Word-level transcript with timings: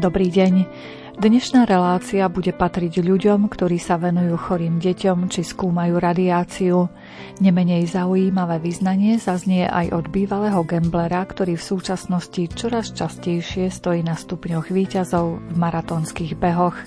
Dobrý 0.00 0.32
deň. 0.32 0.64
Dnešná 1.20 1.68
relácia 1.68 2.24
bude 2.32 2.56
patriť 2.56 3.04
ľuďom, 3.04 3.52
ktorí 3.52 3.76
sa 3.76 4.00
venujú 4.00 4.32
chorým 4.40 4.80
deťom 4.80 5.28
či 5.28 5.44
skúmajú 5.44 6.00
radiáciu. 6.00 6.88
Nemenej 7.44 7.84
zaujímavé 7.84 8.64
vyznanie 8.64 9.20
zaznie 9.20 9.68
aj 9.68 9.92
od 9.92 10.08
bývalého 10.08 10.64
gamblera, 10.64 11.20
ktorý 11.20 11.60
v 11.60 11.68
súčasnosti 11.76 12.40
čoraz 12.56 12.96
častejšie 12.96 13.68
stojí 13.68 14.00
na 14.00 14.16
stupňoch 14.16 14.72
výťazov 14.72 15.52
v 15.52 15.54
maratónskych 15.60 16.32
behoch. 16.40 16.80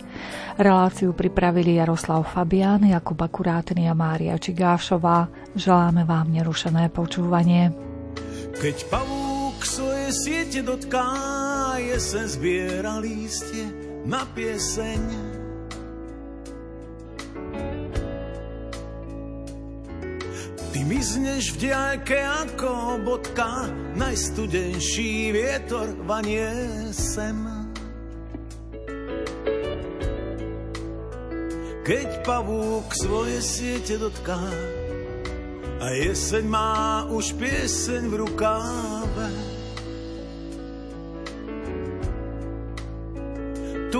Reláciu 0.58 1.14
pripravili 1.14 1.78
Jaroslav 1.78 2.26
Fabián, 2.26 2.82
Jakub 2.82 3.22
Akurátny 3.22 3.86
a 3.86 3.94
Mária 3.94 4.42
Čigášová. 4.42 5.30
Želáme 5.54 6.02
vám 6.10 6.34
nerušené 6.34 6.90
počúvanie. 6.90 7.78
Keď 8.58 8.90
svoje 8.90 9.23
siete 10.14 10.62
dotká, 10.62 11.10
jesen 11.82 12.30
zbiera 12.30 13.02
lístie, 13.02 13.66
na 14.06 14.22
pieseň. 14.38 15.02
Ty 20.70 20.80
mizneš 20.86 21.58
v 21.58 21.70
diaľke 21.70 22.18
ako 22.22 23.02
bodka, 23.02 23.74
najstudenší 23.98 25.34
vietor 25.34 25.98
vanie 26.06 26.50
sem. 26.94 27.38
Keď 31.84 32.24
pavúk 32.24 32.88
svoje 32.96 33.44
siete 33.44 34.00
dotká, 34.00 34.40
a 35.84 35.92
jeseň 35.92 36.48
má 36.48 37.04
už 37.12 37.36
pieseň 37.36 38.08
v 38.08 38.16
rukáve. 38.24 39.53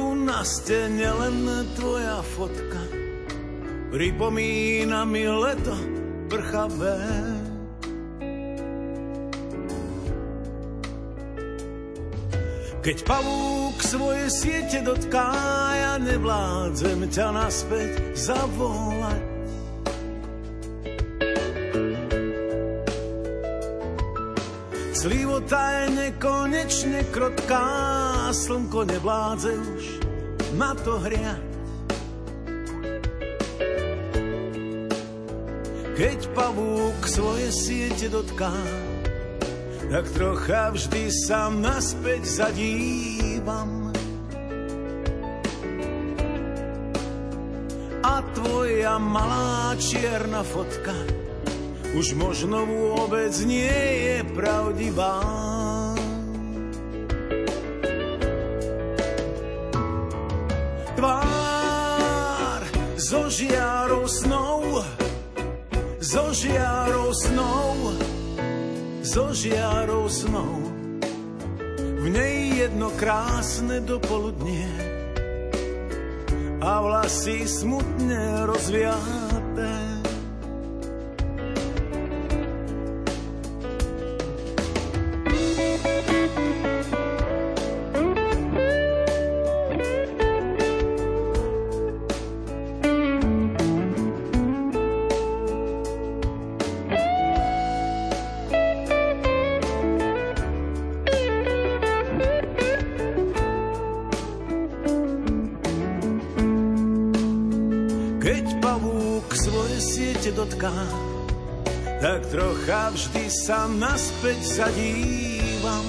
Na 0.02 0.42
stene 0.42 1.06
len 1.06 1.46
tvoja 1.78 2.26
fotka 2.26 2.82
pripomína 3.94 5.06
mi 5.06 5.30
leto 5.30 5.78
prchavé. 6.26 6.98
Keď 12.84 12.98
pavúk 13.08 13.78
svoje 13.80 14.28
siete 14.34 14.82
dotká, 14.84 15.30
ja 15.78 15.94
nevládzem 16.02 17.08
ťa 17.08 17.28
naspäť 17.32 18.18
zavolať. 18.18 19.33
Slivota 25.04 25.60
je 25.60 25.86
nekonečne 26.00 27.04
krotká, 27.12 27.68
slnko 28.32 28.88
nevládze 28.88 29.52
už 29.52 29.84
ma 30.56 30.72
to 30.80 30.96
hria. 30.96 31.36
Keď 36.00 36.20
pavúk 36.32 37.04
svoje 37.04 37.52
siete 37.52 38.08
dotká, 38.08 38.56
tak 39.92 40.08
trocha 40.16 40.72
vždy 40.72 41.12
sa 41.12 41.52
naspäť 41.52 42.24
zadívam. 42.24 43.92
A 48.08 48.24
tvoja 48.32 48.96
malá 49.04 49.76
čierna 49.76 50.48
fotka 50.48 51.23
už 51.94 52.18
možno 52.18 52.66
vôbec 52.66 53.34
nie 53.46 53.70
je 53.70 54.18
pravdivá. 54.34 55.22
žiarou 63.34 64.06
snou, 64.08 64.62
zo 65.98 66.26
žiarou 66.34 67.10
snou, 67.14 67.74
zo 69.02 69.34
žiarou 69.34 70.06
snou. 70.10 70.54
V 72.04 72.06
nej 72.14 72.62
jedno 72.62 72.94
krásne 73.00 73.82
dopoludnie 73.82 74.70
a 76.62 76.80
vlasy 76.84 77.48
smutne 77.50 78.46
rozviaté. 78.46 79.93
Sa 113.44 113.68
naspäť 113.68 114.40
zadívam. 114.40 115.84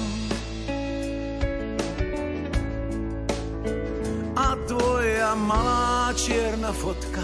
A 4.35 4.59
tvoja 4.67 5.31
malá 5.39 6.11
čierna 6.19 6.75
fotka 6.75 7.23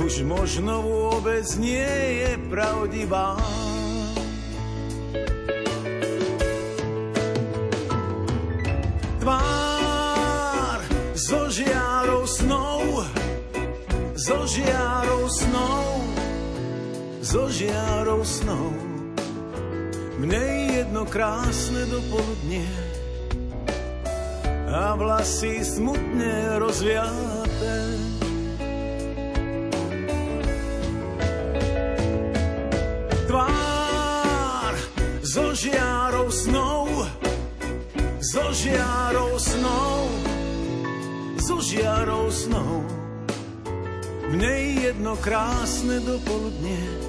už 0.00 0.24
možno 0.24 0.80
vôbec 0.80 1.44
nie 1.60 2.24
je 2.24 2.32
pravdivá. 2.48 3.36
Krásne 21.16 21.88
dopoludnie 21.88 22.68
a 24.68 24.92
vlasy 25.00 25.64
smutne 25.64 26.60
rozviaté. 26.60 27.76
Tvár 33.24 34.72
so 35.24 35.56
žiarou 35.56 36.28
snou, 36.28 36.84
so 38.20 38.44
žiarou 38.52 39.40
snou, 39.40 39.96
so 41.40 41.56
žiarou 41.64 42.28
snou. 42.28 42.84
Mne 44.36 44.84
jedno 44.84 45.16
krásne 45.16 45.96
dopoludnie 46.04 47.05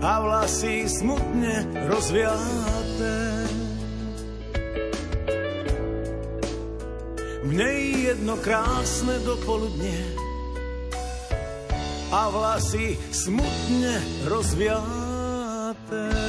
a 0.00 0.12
vlasy 0.20 0.88
smutne 0.88 1.68
rozviaté. 1.88 3.16
V 7.44 7.50
nej 7.52 8.08
jedno 8.08 8.40
krásne 8.40 9.20
dopoludne 9.24 9.96
a 12.10 12.32
vlasy 12.32 12.96
smutne 13.12 14.00
rozviaté. 14.24 16.19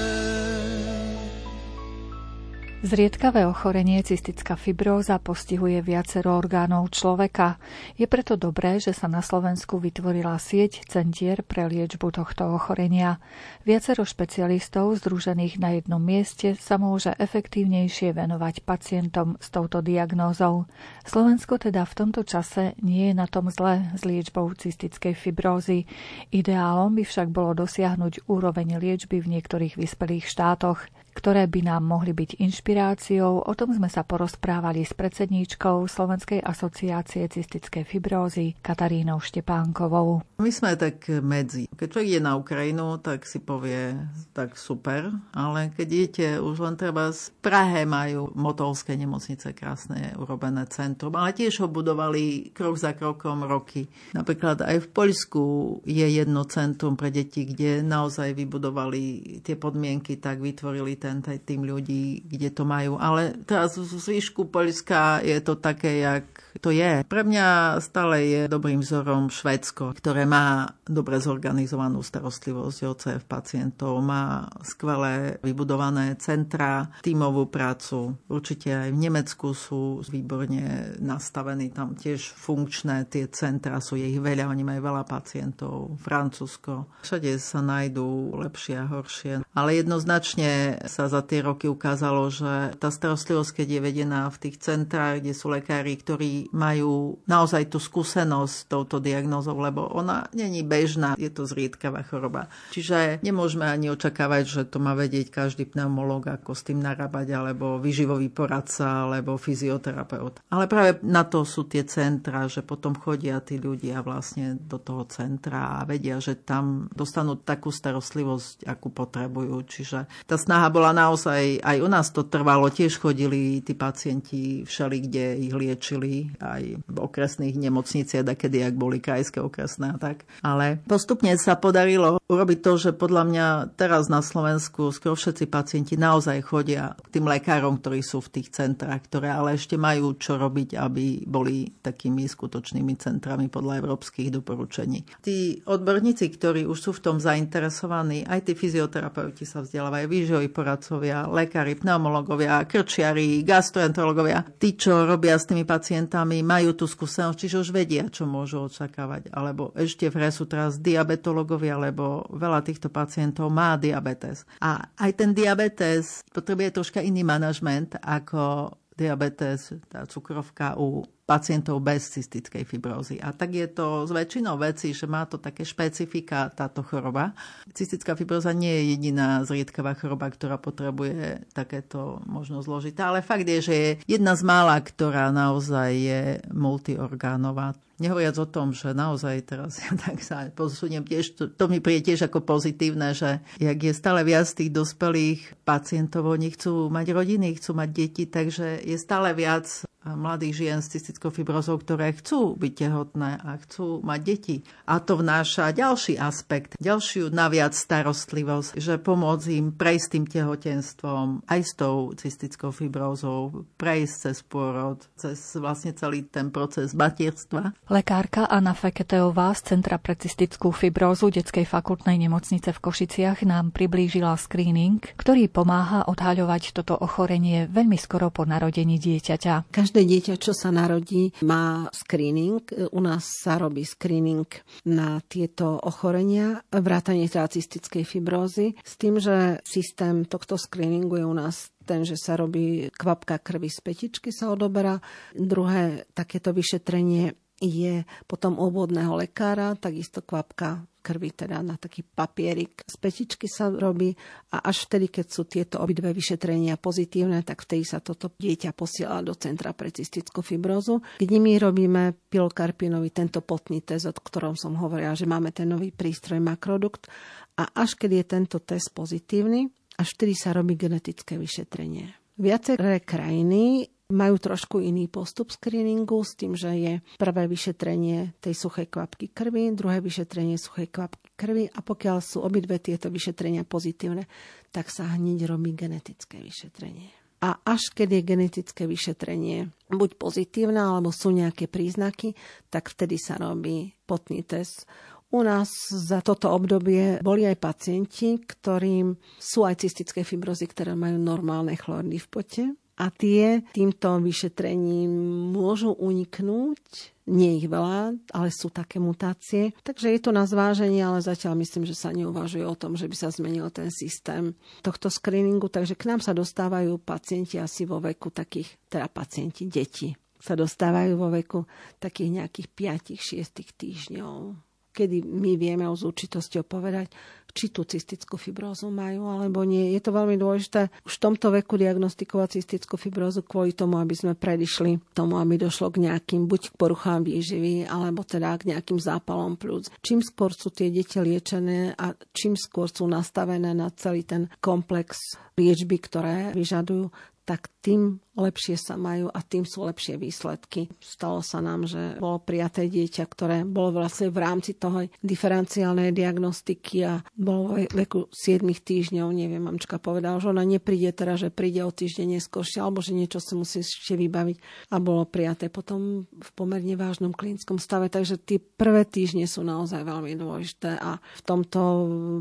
Zriedkavé 2.81 3.45
ochorenie 3.45 4.01
cystická 4.01 4.57
fibróza 4.57 5.21
postihuje 5.21 5.85
viacero 5.85 6.33
orgánov 6.33 6.89
človeka. 6.89 7.61
Je 7.93 8.09
preto 8.09 8.41
dobré, 8.41 8.81
že 8.81 8.89
sa 8.89 9.05
na 9.05 9.21
Slovensku 9.21 9.77
vytvorila 9.77 10.33
sieť 10.41 10.81
centier 10.89 11.45
pre 11.45 11.69
liečbu 11.69 12.09
tohto 12.09 12.49
ochorenia. 12.49 13.21
Viacero 13.69 14.01
špecialistov 14.01 14.97
združených 14.97 15.61
na 15.61 15.77
jednom 15.77 16.01
mieste 16.01 16.57
sa 16.57 16.81
môže 16.81 17.13
efektívnejšie 17.21 18.17
venovať 18.17 18.65
pacientom 18.65 19.37
s 19.37 19.53
touto 19.53 19.85
diagnózou. 19.85 20.65
Slovensko 21.05 21.61
teda 21.61 21.85
v 21.85 21.93
tomto 21.93 22.25
čase 22.25 22.73
nie 22.81 23.13
je 23.13 23.15
na 23.15 23.29
tom 23.29 23.53
zle 23.53 23.93
s 23.93 24.01
liečbou 24.01 24.57
cystickej 24.57 25.13
fibrózy. 25.13 25.85
Ideálom 26.33 26.97
by 26.97 27.05
však 27.05 27.29
bolo 27.29 27.53
dosiahnuť 27.61 28.25
úroveň 28.25 28.81
liečby 28.81 29.21
v 29.21 29.37
niektorých 29.37 29.77
vyspelých 29.77 30.25
štátoch. 30.25 30.81
Ktoré 31.11 31.45
by 31.47 31.61
nám 31.67 31.83
mohli 31.83 32.15
byť 32.15 32.39
inšpiráciou. 32.39 33.43
O 33.43 33.53
tom 33.53 33.75
sme 33.75 33.91
sa 33.91 34.07
porozprávali 34.07 34.87
s 34.87 34.95
predsedníčkou 34.95 35.85
Slovenskej 35.85 36.39
asociácie 36.41 37.27
cystické 37.27 37.83
fibrózy 37.83 38.55
Katarínou 38.63 39.19
Štepánkovou. 39.19 40.23
My 40.41 40.49
sme 40.49 40.73
tak 40.79 41.05
medzi. 41.21 41.69
Keď 41.69 41.87
človek 41.91 42.09
ide 42.09 42.21
na 42.23 42.33
Ukrajinu, 42.39 42.97
tak 42.97 43.27
si 43.27 43.37
povie, 43.43 43.93
tak 44.31 44.55
super, 44.57 45.11
ale 45.35 45.69
keď 45.75 45.87
idete 45.91 46.27
už 46.39 46.55
len 46.63 46.75
treba 46.79 47.13
z 47.13 47.29
Prahe 47.43 47.83
majú 47.85 48.31
motovské 48.33 48.95
nemocnice 48.95 49.53
krásne 49.53 50.13
urobené 50.17 50.65
centrum, 50.69 51.13
ale 51.17 51.35
tiež 51.35 51.65
ho 51.65 51.67
budovali 51.67 52.53
krok 52.55 52.77
za 52.77 52.93
krokom 52.95 53.45
roky. 53.45 53.89
Napríklad 54.15 54.63
aj 54.63 54.87
v 54.87 54.91
Poľsku 54.93 55.43
je 55.85 56.05
jedno 56.05 56.45
centrum 56.45 56.93
pre 56.93 57.09
deti, 57.09 57.45
kde 57.45 57.81
naozaj 57.81 58.37
vybudovali 58.37 59.39
tie 59.41 59.57
podmienky, 59.57 60.21
tak 60.21 60.39
vytvorili 60.39 61.00
ten 61.01 61.25
tým 61.25 61.65
ľudí, 61.65 62.21
kde 62.29 62.53
to 62.53 62.61
majú. 62.61 63.01
Ale 63.01 63.33
teraz 63.49 63.73
v 63.73 63.89
zvyšku 63.89 64.53
Poľska 64.53 65.25
je 65.25 65.41
to 65.41 65.57
také, 65.57 66.05
jak 66.05 66.29
to 66.59 66.73
je. 66.73 67.07
Pre 67.07 67.21
mňa 67.23 67.79
stále 67.79 68.15
je 68.27 68.41
dobrým 68.51 68.83
vzorom 68.83 69.31
Švedsko, 69.31 69.95
ktoré 69.95 70.27
má 70.27 70.75
dobre 70.83 71.21
zorganizovanú 71.21 72.03
starostlivosť 72.03 72.77
OCF 72.83 73.23
pacientov, 73.29 74.01
má 74.03 74.49
skvelé 74.65 75.39
vybudované 75.39 76.19
centra, 76.19 76.91
tímovú 77.05 77.47
prácu. 77.47 78.19
Určite 78.27 78.73
aj 78.75 78.89
v 78.91 78.99
Nemecku 78.99 79.55
sú 79.55 80.03
výborne 80.09 80.97
nastavení, 80.99 81.71
tam 81.71 81.95
tiež 81.95 82.33
funkčné 82.35 83.07
tie 83.07 83.31
centra, 83.31 83.79
sú 83.79 83.95
ich 83.95 84.19
veľa, 84.19 84.49
oni 84.49 84.63
majú 84.65 84.81
veľa 84.91 85.03
pacientov. 85.07 85.95
Francúzsko, 86.01 86.89
všade 87.05 87.37
sa 87.37 87.63
nájdú 87.63 88.35
lepšie 88.41 88.75
a 88.81 88.89
horšie. 88.89 89.33
Ale 89.53 89.77
jednoznačne 89.77 90.83
sa 90.87 91.11
za 91.11 91.21
tie 91.23 91.43
roky 91.43 91.67
ukázalo, 91.67 92.31
že 92.31 92.75
tá 92.79 92.87
starostlivosť, 92.87 93.61
keď 93.61 93.67
je 93.67 93.81
vedená 93.83 94.21
v 94.31 94.39
tých 94.47 94.63
centrách, 94.63 95.19
kde 95.21 95.33
sú 95.35 95.51
lekári, 95.51 95.93
ktorí 95.99 96.40
majú 96.49 97.21
naozaj 97.29 97.69
tú 97.69 97.77
skúsenosť 97.77 98.53
s 98.53 98.65
touto 98.65 98.97
diagnózou, 98.97 99.57
lebo 99.61 99.85
ona 99.93 100.25
není 100.33 100.65
bežná, 100.65 101.13
je 101.19 101.29
to 101.29 101.45
zriedkavá 101.45 102.01
choroba. 102.07 102.49
Čiže 102.73 103.21
nemôžeme 103.21 103.69
ani 103.69 103.93
očakávať, 103.93 104.43
že 104.49 104.61
to 104.65 104.81
má 104.81 104.97
vedieť 104.97 105.29
každý 105.29 105.69
pneumolog, 105.69 106.25
ako 106.25 106.57
s 106.57 106.65
tým 106.65 106.81
narábať, 106.81 107.35
alebo 107.35 107.77
vyživový 107.77 108.31
poradca, 108.31 109.05
alebo 109.05 109.37
fyzioterapeut. 109.37 110.41
Ale 110.49 110.65
práve 110.65 111.03
na 111.05 111.27
to 111.27 111.45
sú 111.45 111.67
tie 111.67 111.85
centra, 111.85 112.47
že 112.47 112.65
potom 112.65 112.95
chodia 112.97 113.43
tí 113.43 113.59
ľudia 113.59 114.01
vlastne 114.01 114.57
do 114.57 114.79
toho 114.79 115.05
centra 115.11 115.81
a 115.81 115.85
vedia, 115.85 116.17
že 116.23 116.39
tam 116.39 116.87
dostanú 116.95 117.35
takú 117.35 117.69
starostlivosť, 117.69 118.65
akú 118.65 118.89
potrebujú. 118.89 119.61
Čiže 119.67 120.07
tá 120.23 120.39
snaha 120.39 120.71
bola 120.71 120.95
naozaj, 120.95 121.59
aj 121.59 121.77
u 121.83 121.89
nás 121.91 122.07
to 122.15 122.23
trvalo, 122.23 122.71
tiež 122.71 122.95
chodili 122.95 123.59
tí 123.59 123.75
pacienti 123.75 124.63
všeli, 124.63 124.97
kde 125.03 125.25
ich 125.43 125.53
liečili 125.53 126.30
aj 126.39 126.63
v 126.85 126.97
okresných 126.97 127.57
nemocniciach, 127.57 128.23
kedy 128.23 128.63
ak 128.63 128.75
boli 128.77 129.01
krajské 129.01 129.41
okresné 129.41 129.95
a 129.95 129.97
tak. 129.97 130.23
Ale 130.45 130.79
postupne 130.85 131.33
sa 131.35 131.57
podarilo 131.57 132.21
urobiť 132.29 132.59
to, 132.61 132.73
že 132.77 132.91
podľa 132.95 133.23
mňa 133.27 133.47
teraz 133.75 134.07
na 134.07 134.23
Slovensku 134.23 134.93
skoro 134.93 135.17
všetci 135.17 135.45
pacienti 135.51 135.95
naozaj 135.97 136.39
chodia 136.45 136.93
k 136.95 137.19
tým 137.19 137.25
lekárom, 137.27 137.81
ktorí 137.81 138.05
sú 138.05 138.21
v 138.21 138.39
tých 138.39 138.53
centrách, 138.53 139.09
ktoré 139.09 139.33
ale 139.33 139.57
ešte 139.57 139.75
majú 139.75 140.15
čo 140.15 140.37
robiť, 140.37 140.77
aby 140.77 141.25
boli 141.27 141.67
takými 141.81 142.29
skutočnými 142.29 142.93
centrami 142.95 143.51
podľa 143.51 143.81
európskych 143.81 144.31
doporučení. 144.31 145.03
Tí 145.25 145.59
odborníci, 145.65 146.29
ktorí 146.31 146.63
už 146.69 146.79
sú 146.79 146.91
v 146.95 147.03
tom 147.03 147.17
zainteresovaní, 147.17 148.23
aj 148.23 148.47
tí 148.47 148.53
fyzioterapeuti 148.53 149.43
sa 149.43 149.65
vzdelávajú, 149.65 150.05
výživoví 150.07 150.47
poradcovia, 150.53 151.27
lekári, 151.27 151.75
pneumologovia, 151.75 152.63
krčiari, 152.69 153.41
gastroenterologovia, 153.41 154.45
tí, 154.61 154.77
čo 154.77 155.03
robia 155.03 155.35
s 155.35 155.49
tými 155.49 155.65
pacientami, 155.65 156.20
pacientami 156.21 156.45
majú 156.45 156.77
tú 156.77 156.85
skúsenosť, 156.85 157.37
čiže 157.37 157.57
už 157.65 157.69
vedia, 157.73 158.05
čo 158.05 158.29
môžu 158.29 158.69
očakávať. 158.69 159.33
Alebo 159.33 159.73
ešte 159.73 160.05
v 160.13 160.29
sú 160.29 160.45
teraz 160.45 160.77
diabetológovia, 160.77 161.81
lebo 161.81 162.29
veľa 162.29 162.61
týchto 162.61 162.93
pacientov 162.93 163.49
má 163.49 163.73
diabetes. 163.75 164.45
A 164.61 164.85
aj 165.01 165.11
ten 165.17 165.33
diabetes 165.33 166.21
potrebuje 166.29 166.77
troška 166.77 167.01
iný 167.01 167.25
manažment 167.25 167.97
ako 167.97 168.75
diabetes, 168.93 169.73
tá 169.89 170.05
cukrovka 170.05 170.77
u 170.77 171.01
pacientov 171.31 171.79
bez 171.79 172.11
cystickej 172.11 172.67
fibrózy. 172.67 173.15
A 173.23 173.31
tak 173.31 173.55
je 173.55 173.63
to 173.71 174.03
s 174.03 174.11
väčšinou 174.11 174.59
veci, 174.59 174.91
že 174.91 175.07
má 175.07 175.23
to 175.23 175.39
také 175.39 175.63
špecifika 175.63 176.51
táto 176.51 176.83
choroba. 176.83 177.31
Cystická 177.71 178.19
fibróza 178.19 178.51
nie 178.51 178.67
je 178.67 178.83
jediná 178.99 179.39
zriedkavá 179.47 179.95
choroba, 179.95 180.27
ktorá 180.27 180.59
potrebuje 180.59 181.47
takéto 181.55 182.19
možno 182.27 182.59
zložitá, 182.59 183.15
ale 183.15 183.23
fakt 183.23 183.47
je, 183.47 183.59
že 183.63 183.75
je 183.75 183.89
jedna 184.11 184.35
z 184.35 184.43
mála, 184.43 184.75
ktorá 184.83 185.31
naozaj 185.31 185.89
je 185.95 186.21
multiorgánová. 186.51 187.79
Nehovoriac 188.01 188.33
o 188.41 188.49
tom, 188.49 188.73
že 188.73 188.97
naozaj 188.97 189.45
teraz 189.45 189.77
ja 189.85 189.93
tak 189.93 190.19
sa 190.25 190.49
posuniem 190.49 191.05
tiež, 191.05 191.37
to, 191.37 191.43
to 191.53 191.69
mi 191.69 191.77
príde 191.77 192.11
tiež 192.11 192.27
ako 192.27 192.41
pozitívne, 192.41 193.13
že 193.13 193.39
jak 193.61 193.77
je 193.77 193.93
stále 193.93 194.25
viac 194.25 194.49
tých 194.49 194.73
dospelých 194.73 195.61
pacientov, 195.61 196.25
oni 196.25 196.49
chcú 196.57 196.89
mať 196.89 197.07
rodiny, 197.13 197.61
chcú 197.61 197.77
mať 197.77 197.89
deti, 197.93 198.25
takže 198.25 198.81
je 198.81 198.97
stále 198.97 199.37
viac 199.37 199.69
mladých 200.05 200.53
žien 200.65 200.79
s 200.81 200.89
cystickou 200.89 201.29
fibrozou, 201.29 201.77
ktoré 201.77 202.13
chcú 202.17 202.57
byť 202.57 202.73
tehotné 202.73 203.37
a 203.37 203.57
chcú 203.61 204.01
mať 204.01 204.19
deti. 204.25 204.57
A 204.89 204.97
to 204.97 205.21
vnáša 205.21 205.69
ďalší 205.71 206.17
aspekt, 206.17 206.73
ďalšiu 206.81 207.29
naviac 207.29 207.77
starostlivosť, 207.77 208.81
že 208.81 208.97
pomôcť 208.97 209.47
im 209.53 209.67
prejsť 209.69 210.07
tým 210.09 210.25
tehotenstvom 210.25 211.45
aj 211.45 211.61
s 211.61 211.71
tou 211.77 212.11
cystickou 212.17 212.73
fibrózou, 212.73 213.69
prejsť 213.77 214.15
cez 214.29 214.37
pôrod, 214.41 214.97
cez 215.13 215.37
vlastne 215.61 215.93
celý 215.93 216.25
ten 216.25 216.49
proces 216.49 216.97
materstva. 216.97 217.77
Lekárka 217.93 218.49
Anna 218.49 218.73
Feketeová 218.73 219.53
z 219.53 219.77
Centra 219.77 220.01
pre 220.01 220.17
cystickú 220.17 220.73
fibrózu 220.73 221.29
Detskej 221.29 221.69
fakultnej 221.69 222.17
nemocnice 222.17 222.73
v 222.73 222.79
Košiciach 222.81 223.45
nám 223.45 223.69
priblížila 223.69 224.33
screening, 224.33 224.97
ktorý 225.15 225.45
pomáha 225.47 226.09
odhaľovať 226.09 226.73
toto 226.73 226.97
ochorenie 226.97 227.69
veľmi 227.69 227.95
skoro 228.01 228.33
po 228.33 228.49
narodení 228.49 228.97
dieťaťa. 228.97 229.69
Každé 229.91 230.07
dieťa, 230.07 230.35
čo 230.39 230.55
sa 230.55 230.71
narodí, 230.71 231.35
má 231.43 231.91
screening. 231.91 232.63
U 232.95 233.03
nás 233.03 233.27
sa 233.43 233.59
robí 233.59 233.83
screening 233.83 234.47
na 234.87 235.19
tieto 235.19 235.83
ochorenia, 235.83 236.63
vrátanie 236.71 237.27
cystickej 237.27 238.07
fibrózy, 238.07 238.79
s 238.87 238.95
tým, 238.95 239.19
že 239.19 239.59
systém 239.67 240.23
tohto 240.23 240.55
screeningu 240.55 241.19
je 241.19 241.27
u 241.27 241.35
nás 241.35 241.75
ten, 241.83 242.07
že 242.07 242.15
sa 242.15 242.39
robí 242.39 242.87
kvapka 242.95 243.43
krvi 243.43 243.67
z 243.67 243.83
petičky 243.83 244.31
sa 244.31 244.55
odoberá. 244.55 244.95
Druhé 245.35 246.07
takéto 246.15 246.55
vyšetrenie 246.55 247.35
je 247.61 248.01
potom 248.25 248.57
obvodného 248.57 249.13
lekára, 249.21 249.77
takisto 249.77 250.25
kvapka 250.25 250.81
krvi, 251.01 251.33
teda 251.33 251.61
na 251.65 251.77
taký 251.77 252.05
papierik 252.05 252.85
z 252.85 252.95
petičky 253.01 253.49
sa 253.49 253.73
robí 253.73 254.13
a 254.53 254.65
až 254.69 254.85
vtedy, 254.85 255.09
keď 255.09 255.25
sú 255.25 255.49
tieto 255.49 255.81
obidve 255.81 256.13
vyšetrenia 256.13 256.77
pozitívne, 256.77 257.41
tak 257.41 257.65
vtedy 257.65 257.85
sa 257.85 257.99
toto 258.01 258.29
dieťa 258.37 258.73
posiela 258.77 259.25
do 259.25 259.33
Centra 259.33 259.73
pre 259.73 259.89
cystickú 259.89 260.45
fibrózu, 260.45 261.01
kde 261.17 261.37
my 261.41 261.57
robíme 261.57 262.13
pilokarpinovi 262.29 263.09
tento 263.09 263.41
potný 263.41 263.81
test, 263.81 264.09
o 264.09 264.13
ktorom 264.13 264.53
som 264.53 264.77
hovorila, 264.77 265.17
že 265.17 265.25
máme 265.25 265.49
ten 265.49 265.69
nový 265.69 265.89
prístroj 265.89 266.37
Makrodukt 266.37 267.09
a 267.57 267.65
až 267.77 267.97
keď 267.97 268.21
je 268.21 268.23
tento 268.25 268.57
test 268.61 268.93
pozitívny, 268.93 269.69
až 269.97 270.07
vtedy 270.17 270.33
sa 270.37 270.53
robí 270.53 270.77
genetické 270.77 271.37
vyšetrenie. 271.37 272.13
Viaceré 272.41 273.05
krajiny 273.05 273.85
majú 274.11 274.35
trošku 274.37 274.83
iný 274.83 275.07
postup 275.07 275.49
screeningu 275.49 276.21
s 276.21 276.35
tým, 276.35 276.53
že 276.53 276.71
je 276.75 276.93
prvé 277.17 277.47
vyšetrenie 277.47 278.37
tej 278.43 278.53
suchej 278.53 278.91
kvapky 278.91 279.31
krvi, 279.31 279.71
druhé 279.71 280.03
vyšetrenie 280.03 280.59
suchej 280.59 280.91
kvapky 280.91 281.31
krvi 281.33 281.65
a 281.71 281.79
pokiaľ 281.79 282.17
sú 282.21 282.43
obidve 282.43 282.77
tieto 282.77 283.09
vyšetrenia 283.09 283.63
pozitívne, 283.63 284.27
tak 284.69 284.91
sa 284.93 285.07
hneď 285.17 285.49
robí 285.49 285.73
genetické 285.73 286.43
vyšetrenie. 286.43 287.09
A 287.41 287.57
až 287.65 287.89
keď 287.89 288.21
je 288.21 288.27
genetické 288.27 288.83
vyšetrenie 288.85 289.73
buď 289.89 290.21
pozitívne, 290.21 290.77
alebo 290.77 291.09
sú 291.09 291.33
nejaké 291.33 291.65
príznaky, 291.65 292.37
tak 292.69 292.93
vtedy 292.93 293.17
sa 293.17 293.41
robí 293.41 293.97
potný 294.05 294.45
test. 294.45 294.85
U 295.31 295.41
nás 295.41 295.71
za 295.89 296.21
toto 296.21 296.51
obdobie 296.51 297.17
boli 297.23 297.47
aj 297.47 297.57
pacienti, 297.57 298.37
ktorým 298.37 299.15
sú 299.39 299.63
aj 299.65 299.79
cystické 299.79 300.21
fibrozy, 300.21 300.69
ktoré 300.69 300.93
majú 300.93 301.17
normálne 301.17 301.73
chlordy 301.73 302.19
v 302.19 302.27
pote 302.29 302.63
a 302.99 303.07
tie 303.09 303.63
týmto 303.71 304.19
vyšetrením 304.19 305.09
môžu 305.51 305.95
uniknúť. 305.95 307.15
Nie 307.31 307.55
ich 307.55 307.69
veľa, 307.69 308.17
ale 308.35 308.49
sú 308.51 308.67
také 308.73 308.99
mutácie. 308.99 309.71
Takže 309.85 310.11
je 310.11 310.19
to 310.19 310.35
na 310.35 310.43
zváženie, 310.43 310.99
ale 310.99 311.23
zatiaľ 311.23 311.55
myslím, 311.63 311.87
že 311.87 311.95
sa 311.95 312.11
neuvažuje 312.11 312.65
o 312.67 312.75
tom, 312.75 312.99
že 312.99 313.07
by 313.07 313.15
sa 313.15 313.29
zmenil 313.31 313.71
ten 313.71 313.87
systém 313.87 314.57
tohto 314.83 315.07
screeningu. 315.07 315.71
Takže 315.71 315.95
k 315.95 316.11
nám 316.11 316.19
sa 316.19 316.35
dostávajú 316.35 316.99
pacienti 316.99 317.55
asi 317.61 317.87
vo 317.87 318.03
veku 318.03 318.33
takých, 318.33 318.75
teda 318.91 319.07
pacienti, 319.07 319.69
deti 319.69 320.11
sa 320.41 320.57
dostávajú 320.57 321.13
vo 321.21 321.29
veku 321.29 321.69
takých 322.01 322.41
nejakých 322.41 322.67
5-6 323.13 323.77
týždňov 323.77 324.70
kedy 324.91 325.23
my 325.23 325.55
vieme 325.55 325.87
o 325.87 325.95
zúčitosťou 325.95 326.67
povedať, 326.67 327.11
či 327.51 327.67
tú 327.69 327.83
cystickú 327.83 328.39
fibrózu 328.39 328.87
majú 328.87 329.27
alebo 329.27 329.67
nie. 329.67 329.91
Je 329.91 329.99
to 329.99 330.15
veľmi 330.15 330.39
dôležité 330.39 330.87
už 331.03 331.19
v 331.19 331.23
tomto 331.27 331.51
veku 331.51 331.75
diagnostikovať 331.75 332.59
cystickú 332.59 332.95
fibrózu 332.95 333.43
kvôli 333.43 333.75
tomu, 333.75 333.99
aby 333.99 334.15
sme 334.15 334.33
predišli 334.39 335.11
tomu, 335.11 335.35
aby 335.37 335.59
došlo 335.59 335.91
k 335.91 336.07
nejakým 336.07 336.47
buď 336.47 336.71
k 336.71 336.77
poruchám 336.79 337.27
výživy, 337.27 337.91
alebo 337.91 338.23
teda 338.23 338.55
k 338.55 338.71
nejakým 338.71 338.97
zápalom 338.97 339.59
plúc. 339.59 339.91
Čím 339.99 340.23
skôr 340.23 340.55
sú 340.55 340.71
tie 340.71 340.87
deti 340.87 341.19
liečené 341.19 341.91
a 341.95 342.15
čím 342.31 342.55
skôr 342.55 342.87
sú 342.87 343.05
nastavené 343.05 343.75
na 343.75 343.91
celý 343.91 344.23
ten 344.23 344.47
komplex 344.63 345.35
liečby, 345.59 345.99
ktoré 345.99 346.55
vyžadujú, 346.55 347.11
tak 347.43 347.67
tým 347.83 348.21
lepšie 348.47 348.75
sa 348.77 348.97
majú 348.97 349.29
a 349.29 349.39
tým 349.45 349.63
sú 349.67 349.85
lepšie 349.85 350.17
výsledky. 350.17 350.89
Stalo 350.97 351.45
sa 351.45 351.61
nám, 351.61 351.85
že 351.85 352.17
bolo 352.17 352.41
prijaté 352.41 352.87
dieťa, 352.87 353.23
ktoré 353.27 353.57
bolo 353.67 354.01
vlastne 354.01 354.31
v 354.31 354.41
rámci 354.41 354.77
toho 354.77 355.05
diferenciálnej 355.21 356.15
diagnostiky 356.15 356.97
a 357.05 357.21
bolo 357.35 357.77
v 357.77 357.91
veku 357.91 358.31
7 358.31 358.63
týždňov, 358.63 359.27
neviem, 359.35 359.61
mamčka 359.61 359.99
povedala, 359.99 360.39
že 360.39 360.49
ona 360.49 360.63
nepríde 360.63 361.11
teraz, 361.11 361.43
že 361.43 361.53
príde 361.53 361.83
o 361.83 361.91
týždeň 361.91 362.39
neskôršie, 362.39 362.79
alebo 362.79 363.03
že 363.03 363.13
niečo 363.13 363.43
sa 363.43 363.53
musí 363.53 363.83
ešte 363.83 364.15
vybaviť. 364.15 364.57
A 364.89 364.97
bolo 364.97 365.27
prijaté 365.27 365.67
potom 365.67 366.23
v 366.23 366.49
pomerne 366.55 366.95
vážnom 366.95 367.35
klinickom 367.35 367.77
stave, 367.77 368.07
takže 368.07 368.39
tie 368.39 368.57
prvé 368.57 369.03
týždne 369.03 369.43
sú 369.45 369.61
naozaj 369.67 370.07
veľmi 370.07 370.39
dôležité 370.39 370.95
a 370.97 371.19
v 371.19 371.41
tomto 371.43 371.81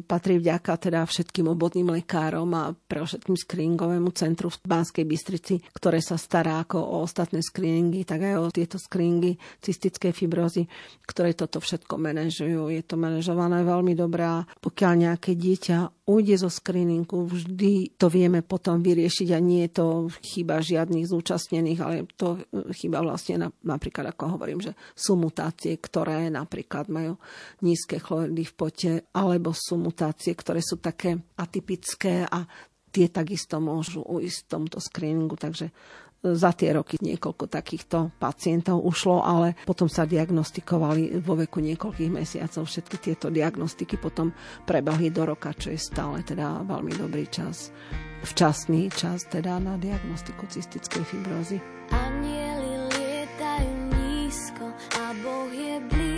patrí 0.07 0.39
vďaka 0.39 0.79
teda 0.79 1.03
všetkým 1.03 1.51
obodným 1.51 1.91
lekárom 1.91 2.47
a 2.55 2.71
pre 2.87 3.03
všetkým 3.03 3.35
screeningovému 3.35 4.15
centru 4.15 4.47
v 4.47 4.63
Banskej 4.63 5.05
Bystrici, 5.05 5.59
ktoré 5.75 5.90
sa 5.99 6.15
stará 6.15 6.63
ako 6.63 6.79
o 6.79 7.03
ostatné 7.03 7.43
screeningy, 7.43 8.07
tak 8.07 8.23
aj 8.23 8.35
o 8.39 8.55
tieto 8.55 8.79
screeningy 8.79 9.35
cystickej 9.59 10.15
fibrózy, 10.15 10.71
ktoré 11.11 11.35
toto 11.35 11.59
všetko 11.59 11.99
manažujú. 11.99 12.71
Je 12.71 12.83
to 12.87 12.95
manažované 12.95 13.67
veľmi 13.67 13.99
dobré 13.99 14.21
pokiaľ 14.61 14.93
nejaké 15.09 15.33
dieťa 15.33 16.05
ujde 16.05 16.37
zo 16.37 16.51
screeningu, 16.53 17.25
vždy 17.25 17.97
to 17.97 18.13
vieme 18.13 18.45
potom 18.45 18.85
vyriešiť 18.85 19.29
a 19.33 19.39
nie 19.41 19.65
je 19.67 19.73
to 19.81 19.87
chyba 20.21 20.61
žiadnych 20.61 21.09
zúčastnených, 21.09 21.81
ale 21.81 21.95
to 22.19 22.45
chyba 22.77 23.01
vlastne 23.01 23.41
na, 23.41 23.49
napríklad, 23.65 24.13
ako 24.13 24.37
hovorím, 24.37 24.61
že 24.61 24.77
sú 24.93 25.17
mutácie, 25.17 25.81
ktoré 25.81 26.29
napríklad 26.29 26.93
majú 26.93 27.17
nízke 27.65 28.03
chloridy 28.03 28.45
v 28.45 28.55
pote, 28.55 28.93
alebo 29.17 29.57
sú 29.57 29.81
mutácie, 29.81 30.37
ktoré 30.37 30.61
sú 30.61 30.83
také 30.83 31.17
atypické 31.41 32.29
a 32.29 32.45
tie 32.91 33.07
takisto 33.09 33.63
môžu 33.63 34.03
ujsť 34.03 34.39
v 34.45 34.51
tomto 34.51 34.79
screeningu, 34.83 35.39
takže 35.39 35.71
e, 35.71 35.73
za 36.35 36.51
tie 36.53 36.75
roky 36.75 36.99
niekoľko 37.01 37.47
takýchto 37.47 38.15
pacientov 38.19 38.83
ušlo, 38.83 39.23
ale 39.23 39.57
potom 39.65 39.87
sa 39.87 40.05
diagnostikovali 40.05 41.23
vo 41.23 41.39
veku 41.39 41.63
niekoľkých 41.63 42.11
mesiacov. 42.11 42.67
Všetky 42.67 42.97
tieto 42.99 43.27
diagnostiky 43.31 43.97
potom 43.97 44.35
prebehli 44.67 45.15
do 45.15 45.25
roka, 45.25 45.55
čo 45.55 45.73
je 45.73 45.81
stále 45.81 46.21
teda 46.27 46.67
veľmi 46.67 46.93
dobrý 46.99 47.31
čas, 47.31 47.73
včasný 48.27 48.91
čas 48.93 49.25
teda 49.31 49.57
na 49.63 49.79
diagnostiku 49.79 50.45
cystickej 50.51 51.05
fibrózy. 51.07 51.57
Anieli 51.91 52.91
lietajú 52.91 53.73
nízko 53.95 54.67
a 54.99 55.05
Boh 55.25 55.51
je 55.51 55.71
že 55.91 56.10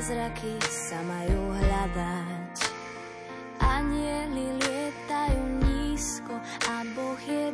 zázraky 0.00 0.56
sa 0.72 0.96
majú 1.04 1.52
hľadať. 1.60 2.72
Anieli 3.60 4.56
lietajú 4.56 5.60
nízko 5.60 6.40
a 6.40 6.88
Boh 6.96 7.20
je 7.20 7.52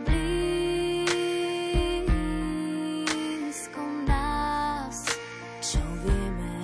blízko 3.27 3.83
nás. 4.07 5.11
Čo 5.59 5.83
vieme, 6.07 6.55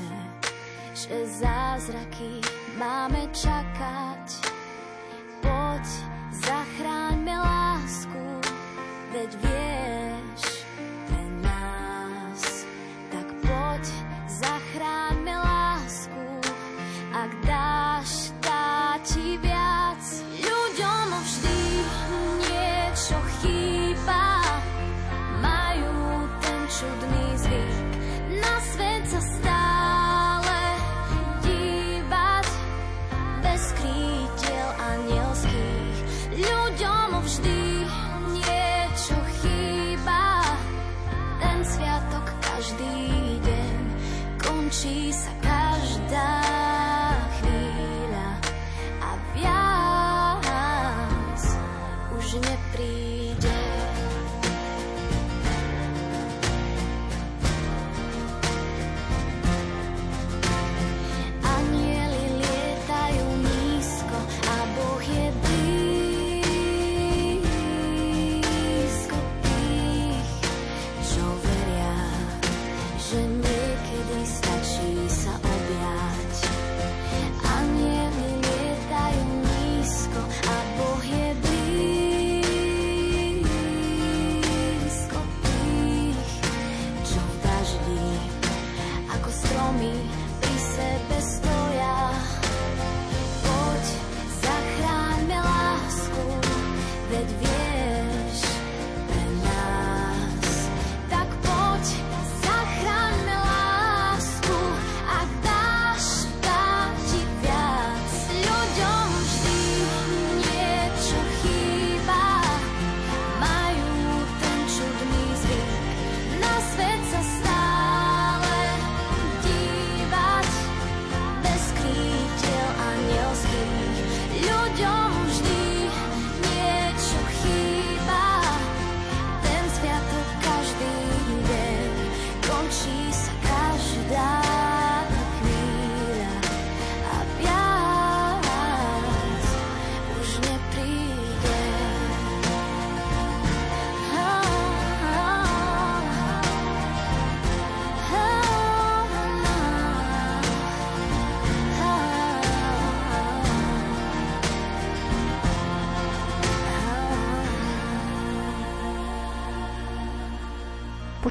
že 0.95 1.27
zázraky 1.43 2.39
máme 2.79 3.27
čakať. 3.35 3.72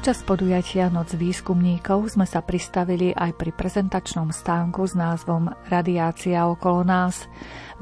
Počas 0.02 0.26
podujatia 0.26 0.90
Noc 0.90 1.14
výskumníkov 1.14 2.18
sme 2.18 2.26
sa 2.26 2.42
pristavili 2.42 3.14
aj 3.14 3.38
pri 3.38 3.54
prezentačnom 3.54 4.34
stánku 4.34 4.82
s 4.82 4.98
názvom 4.98 5.46
Radiácia 5.70 6.42
okolo 6.42 6.82
nás. 6.82 7.30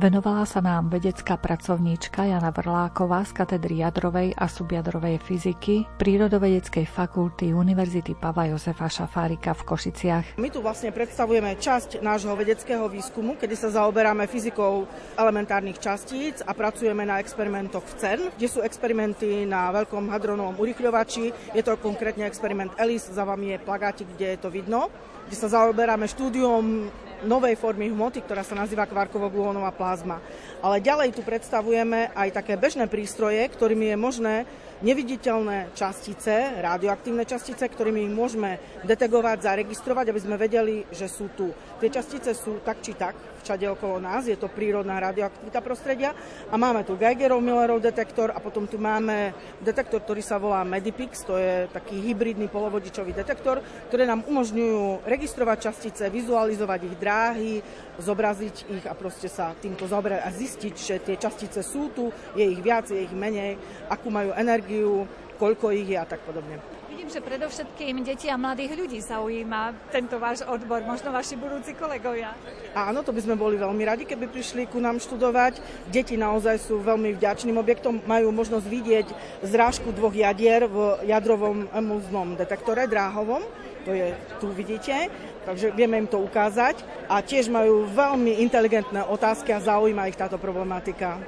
Venovala 0.01 0.49
sa 0.49 0.65
nám 0.65 0.89
vedecká 0.89 1.37
pracovníčka 1.37 2.25
Jana 2.25 2.49
Vrláková 2.49 3.21
z 3.29 3.37
katedry 3.37 3.85
jadrovej 3.85 4.33
a 4.33 4.49
subjadrovej 4.49 5.21
fyziky 5.21 5.85
Prírodovedeckej 6.01 6.89
fakulty 6.89 7.53
Univerzity 7.53 8.17
Pava 8.17 8.49
Jozefa 8.49 8.89
Šafárika 8.89 9.53
v 9.53 9.61
Košiciach. 9.61 10.41
My 10.41 10.49
tu 10.49 10.65
vlastne 10.65 10.89
predstavujeme 10.89 11.53
časť 11.53 12.01
nášho 12.01 12.33
vedeckého 12.33 12.89
výskumu, 12.89 13.37
kedy 13.37 13.53
sa 13.53 13.69
zaoberáme 13.77 14.25
fyzikou 14.25 14.89
elementárnych 15.21 15.77
častíc 15.77 16.41
a 16.49 16.57
pracujeme 16.57 17.05
na 17.05 17.21
experimentoch 17.21 17.85
v 17.85 17.97
CERN, 18.01 18.25
kde 18.41 18.49
sú 18.49 18.65
experimenty 18.65 19.45
na 19.45 19.69
veľkom 19.69 20.09
hadronovom 20.09 20.57
urychľovači. 20.65 21.53
Je 21.53 21.61
to 21.61 21.77
konkrétne 21.77 22.25
experiment 22.25 22.73
ELIS, 22.81 23.13
za 23.13 23.29
vami 23.29 23.53
je 23.53 23.59
plagátik, 23.61 24.09
kde 24.17 24.33
je 24.33 24.39
to 24.41 24.49
vidno 24.49 24.89
kde 25.31 25.47
sa 25.47 25.63
zaoberáme 25.63 26.11
štúdiom 26.11 26.91
novej 27.25 27.57
formy 27.57 27.91
hmoty, 27.91 28.25
ktorá 28.25 28.45
sa 28.45 28.57
nazýva 28.57 28.89
kvarkovo-gluónová 28.89 29.73
plazma. 29.75 30.21
Ale 30.61 30.85
ďalej 30.85 31.17
tu 31.17 31.23
predstavujeme 31.25 32.13
aj 32.13 32.29
také 32.37 32.55
bežné 32.57 32.87
prístroje, 32.87 33.41
ktorými 33.49 33.93
je 33.93 33.97
možné 33.97 34.35
neviditeľné 34.81 35.77
častice, 35.77 36.61
radioaktívne 36.61 37.29
častice, 37.29 37.69
ktorými 37.69 38.09
ich 38.09 38.13
môžeme 38.13 38.57
detegovať, 38.85 39.45
zaregistrovať, 39.45 40.09
aby 40.09 40.21
sme 40.21 40.41
vedeli, 40.41 40.89
že 40.89 41.05
sú 41.09 41.33
tu. 41.37 41.53
Tie 41.77 41.93
častice 41.93 42.33
sú 42.33 42.65
tak 42.65 42.81
či 42.81 42.97
tak 42.97 43.40
všade 43.41 43.67
okolo 43.73 43.99
nás, 43.99 44.29
je 44.29 44.37
to 44.37 44.53
prírodná 44.53 45.01
radioaktivita 45.01 45.61
prostredia 45.65 46.13
a 46.49 46.55
máme 46.55 46.85
tu 46.85 46.95
Geigerov 46.95 47.41
Millerov 47.41 47.81
detektor 47.81 48.31
a 48.31 48.39
potom 48.39 48.69
tu 48.69 48.77
máme 48.77 49.33
detektor, 49.65 50.05
ktorý 50.05 50.23
sa 50.23 50.37
volá 50.37 50.65
Medipix, 50.65 51.25
to 51.25 51.41
je 51.41 51.69
taký 51.73 51.99
hybridný 52.01 52.49
polovodičový 52.53 53.17
detektor, 53.17 53.65
ktoré 53.89 54.05
nám 54.05 54.25
umožňujú 54.29 55.09
registrovať 55.09 55.73
častice, 55.73 56.13
vizualizovať 56.13 56.81
ich 56.87 56.97
dráhy, 57.01 57.53
zobraziť 58.01 58.57
ich 58.81 58.85
a 58.89 58.95
proste 58.97 59.29
sa 59.29 59.53
týmto 59.57 59.85
zaoberať 59.85 60.21
a 60.25 60.31
zistiť, 60.33 60.75
že 60.75 60.95
tie 61.05 61.17
častice 61.21 61.61
sú 61.61 61.93
tu, 61.93 62.09
je 62.37 62.45
ich 62.45 62.61
viac, 62.61 62.89
je 62.89 63.05
ich 63.05 63.13
menej, 63.13 63.57
akú 63.93 64.09
majú 64.09 64.33
energiu, 64.37 65.05
koľko 65.41 65.73
ich 65.73 65.89
je 65.93 65.99
a 66.01 66.05
tak 66.05 66.21
podobne. 66.25 66.80
Vidím, 67.11 67.27
že 67.27 67.31
predovšetkým 67.35 67.97
deti 68.07 68.31
a 68.31 68.39
mladých 68.39 68.71
ľudí 68.79 69.03
zaujíma 69.03 69.91
tento 69.91 70.15
váš 70.23 70.47
odbor, 70.47 70.79
možno 70.87 71.11
vaši 71.11 71.35
budúci 71.35 71.75
kolegovia. 71.75 72.39
Áno, 72.71 73.03
to 73.03 73.11
by 73.11 73.19
sme 73.19 73.35
boli 73.35 73.59
veľmi 73.59 73.83
radi, 73.83 74.07
keby 74.07 74.31
prišli 74.31 74.71
ku 74.71 74.79
nám 74.79 75.03
študovať. 75.03 75.59
Deti 75.91 76.15
naozaj 76.15 76.71
sú 76.71 76.79
veľmi 76.79 77.19
vďačným 77.19 77.59
objektom, 77.59 77.99
majú 78.07 78.31
možnosť 78.31 78.63
vidieť 78.63 79.07
zrážku 79.43 79.91
dvoch 79.91 80.15
jadier 80.15 80.71
v 80.71 81.03
jadrovom 81.03 81.67
emulznom 81.75 82.39
detektore 82.39 82.87
dráhovom, 82.87 83.43
to 83.83 83.91
je 83.91 84.15
tu 84.39 84.55
vidíte, 84.55 85.11
takže 85.43 85.75
vieme 85.75 85.99
im 85.99 86.07
to 86.07 86.23
ukázať 86.23 86.79
a 87.11 87.27
tiež 87.27 87.51
majú 87.51 87.91
veľmi 87.91 88.39
inteligentné 88.39 89.03
otázky 89.03 89.51
a 89.51 89.59
zaujíma 89.59 90.07
ich 90.07 90.15
táto 90.15 90.39
problematika. 90.39 91.19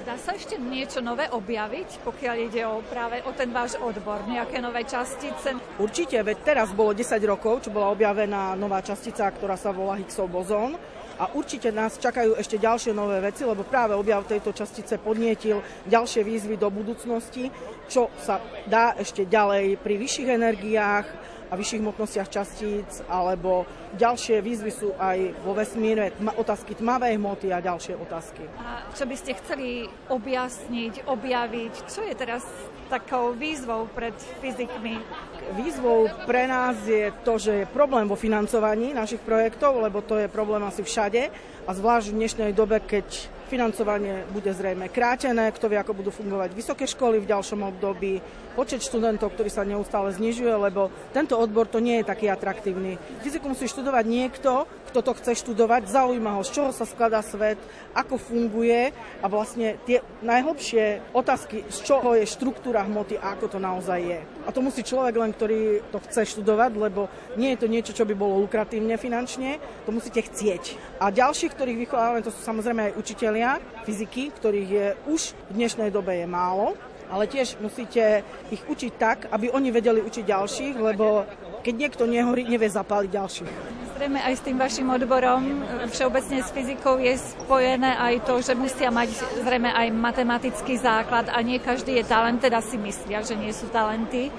Dá 0.00 0.16
sa 0.16 0.32
ešte 0.32 0.56
niečo 0.56 1.04
nové 1.04 1.28
objaviť, 1.28 2.00
pokiaľ 2.00 2.36
ide 2.48 2.64
o 2.64 2.80
práve 2.80 3.20
o 3.28 3.36
ten 3.36 3.52
váš 3.52 3.76
odbor, 3.76 4.24
nejaké 4.24 4.56
nové 4.56 4.88
častice? 4.88 5.52
Určite, 5.76 6.16
veď 6.24 6.38
teraz 6.40 6.68
bolo 6.72 6.96
10 6.96 7.20
rokov, 7.28 7.68
čo 7.68 7.70
bola 7.70 7.92
objavená 7.92 8.56
nová 8.56 8.80
častica, 8.80 9.28
ktorá 9.28 9.60
sa 9.60 9.76
volá 9.76 10.00
Higgsov 10.00 10.32
bozón 10.32 10.72
a 11.20 11.28
určite 11.36 11.68
nás 11.68 12.00
čakajú 12.00 12.32
ešte 12.40 12.56
ďalšie 12.56 12.96
nové 12.96 13.20
veci, 13.20 13.44
lebo 13.44 13.60
práve 13.60 13.92
objav 13.92 14.24
tejto 14.24 14.56
častice 14.56 14.96
podnietil 14.96 15.60
ďalšie 15.84 16.24
výzvy 16.24 16.56
do 16.56 16.72
budúcnosti, 16.72 17.52
čo 17.84 18.08
sa 18.16 18.40
dá 18.64 18.96
ešte 18.96 19.28
ďalej 19.28 19.76
pri 19.84 19.94
vyšších 20.00 20.28
energiách 20.32 21.06
a 21.50 21.58
vyšších 21.58 21.82
hmotnostiach 21.82 22.30
častíc, 22.30 23.02
alebo 23.10 23.66
ďalšie 23.98 24.38
výzvy 24.38 24.70
sú 24.70 24.94
aj 24.94 25.34
vo 25.42 25.52
vesmíre, 25.52 26.14
otázky 26.38 26.78
tmavej 26.78 27.18
hmoty 27.18 27.50
a 27.50 27.58
ďalšie 27.58 27.98
otázky. 27.98 28.46
A 28.62 28.86
čo 28.94 29.04
by 29.04 29.16
ste 29.18 29.34
chceli 29.42 29.90
objasniť, 30.06 31.10
objaviť? 31.10 31.74
Čo 31.90 32.06
je 32.06 32.14
teraz 32.14 32.46
takou 32.86 33.34
výzvou 33.34 33.90
pred 33.90 34.14
fyzikmi? 34.38 35.02
Výzvou 35.50 36.06
pre 36.28 36.46
nás 36.46 36.76
je 36.86 37.10
to, 37.24 37.40
že 37.40 37.52
je 37.64 37.72
problém 37.74 38.06
vo 38.06 38.14
financovaní 38.14 38.94
našich 38.94 39.24
projektov, 39.24 39.80
lebo 39.80 40.04
to 40.04 40.20
je 40.20 40.30
problém 40.30 40.62
asi 40.62 40.84
všade 40.84 41.32
a 41.66 41.70
zvlášť 41.74 42.12
v 42.12 42.18
dnešnej 42.20 42.50
dobe, 42.54 42.78
keď 42.84 43.06
financovanie 43.50 44.22
bude 44.30 44.54
zrejme 44.54 44.86
krátené, 44.94 45.50
kto 45.50 45.66
vie, 45.66 45.78
ako 45.82 45.98
budú 45.98 46.14
fungovať 46.14 46.54
vysoké 46.54 46.86
školy 46.86 47.18
v 47.18 47.30
ďalšom 47.34 47.66
období, 47.66 48.22
počet 48.54 48.78
študentov, 48.86 49.34
ktorý 49.34 49.50
sa 49.50 49.66
neustále 49.66 50.14
znižuje, 50.14 50.54
lebo 50.54 50.86
tento 51.10 51.34
odbor 51.34 51.66
to 51.66 51.82
nie 51.82 51.98
je 51.98 52.10
taký 52.10 52.30
atraktívny. 52.30 52.94
Fyziku 53.26 53.50
musí 53.50 53.66
študovať 53.66 54.04
niekto, 54.06 54.70
kto 54.94 55.02
to 55.02 55.12
chce 55.18 55.42
študovať, 55.42 55.90
zaujíma 55.90 56.38
ho, 56.38 56.42
z 56.46 56.50
čoho 56.54 56.70
sa 56.70 56.86
skladá 56.86 57.26
svet, 57.26 57.58
ako 57.90 58.22
funguje 58.22 58.94
a 59.18 59.26
vlastne 59.26 59.82
tie 59.82 59.98
najhlbšie 60.22 61.10
otázky, 61.10 61.66
z 61.66 61.78
čoho 61.82 62.14
je 62.14 62.26
štruktúra 62.30 62.86
hmoty 62.86 63.18
a 63.18 63.34
ako 63.34 63.46
to 63.50 63.58
naozaj 63.58 63.98
je. 63.98 64.20
A 64.46 64.52
to 64.52 64.64
musí 64.64 64.80
človek 64.80 65.16
len, 65.20 65.32
ktorý 65.32 65.84
to 65.92 65.98
chce 66.08 66.36
študovať, 66.36 66.72
lebo 66.76 67.12
nie 67.36 67.52
je 67.54 67.60
to 67.60 67.66
niečo, 67.68 67.92
čo 67.92 68.08
by 68.08 68.14
bolo 68.16 68.40
lukratívne 68.40 68.96
finančne, 68.96 69.60
to 69.84 69.90
musíte 69.92 70.24
chcieť. 70.24 70.98
A 71.00 71.12
ďalších, 71.12 71.52
ktorých 71.52 71.82
vychovávame, 71.86 72.24
to 72.24 72.32
sú 72.32 72.40
samozrejme 72.40 72.90
aj 72.90 72.96
učitelia 72.96 73.60
fyziky, 73.84 74.32
ktorých 74.32 74.70
je 74.70 74.86
už 75.12 75.20
v 75.52 75.52
dnešnej 75.60 75.90
dobe 75.92 76.16
je 76.16 76.26
málo, 76.28 76.78
ale 77.10 77.26
tiež 77.26 77.58
musíte 77.58 78.22
ich 78.54 78.62
učiť 78.62 78.92
tak, 78.94 79.18
aby 79.34 79.50
oni 79.50 79.74
vedeli 79.74 79.98
učiť 79.98 80.24
ďalších, 80.24 80.74
lebo 80.78 81.26
keď 81.60 81.74
niekto 81.76 82.04
nehorí, 82.08 82.48
nevie 82.48 82.68
zapáliť 82.68 83.10
ďalších. 83.12 83.52
Zrejme 84.00 84.20
aj 84.24 84.34
s 84.40 84.44
tým 84.48 84.56
vašim 84.56 84.88
odborom, 84.88 85.60
všeobecne 85.92 86.40
s 86.40 86.48
fyzikou 86.56 86.96
je 87.04 87.20
spojené 87.20 88.00
aj 88.00 88.24
to, 88.24 88.40
že 88.40 88.56
musia 88.56 88.88
mať 88.88 89.12
zrejme 89.44 89.68
aj 89.68 89.92
matematický 89.92 90.80
základ 90.80 91.28
a 91.28 91.36
nie 91.44 91.60
každý 91.60 92.00
je 92.00 92.08
talent, 92.08 92.40
teda 92.40 92.64
si 92.64 92.80
myslia, 92.80 93.20
že 93.20 93.36
nie 93.36 93.52
sú 93.52 93.68
talenty 93.68 94.32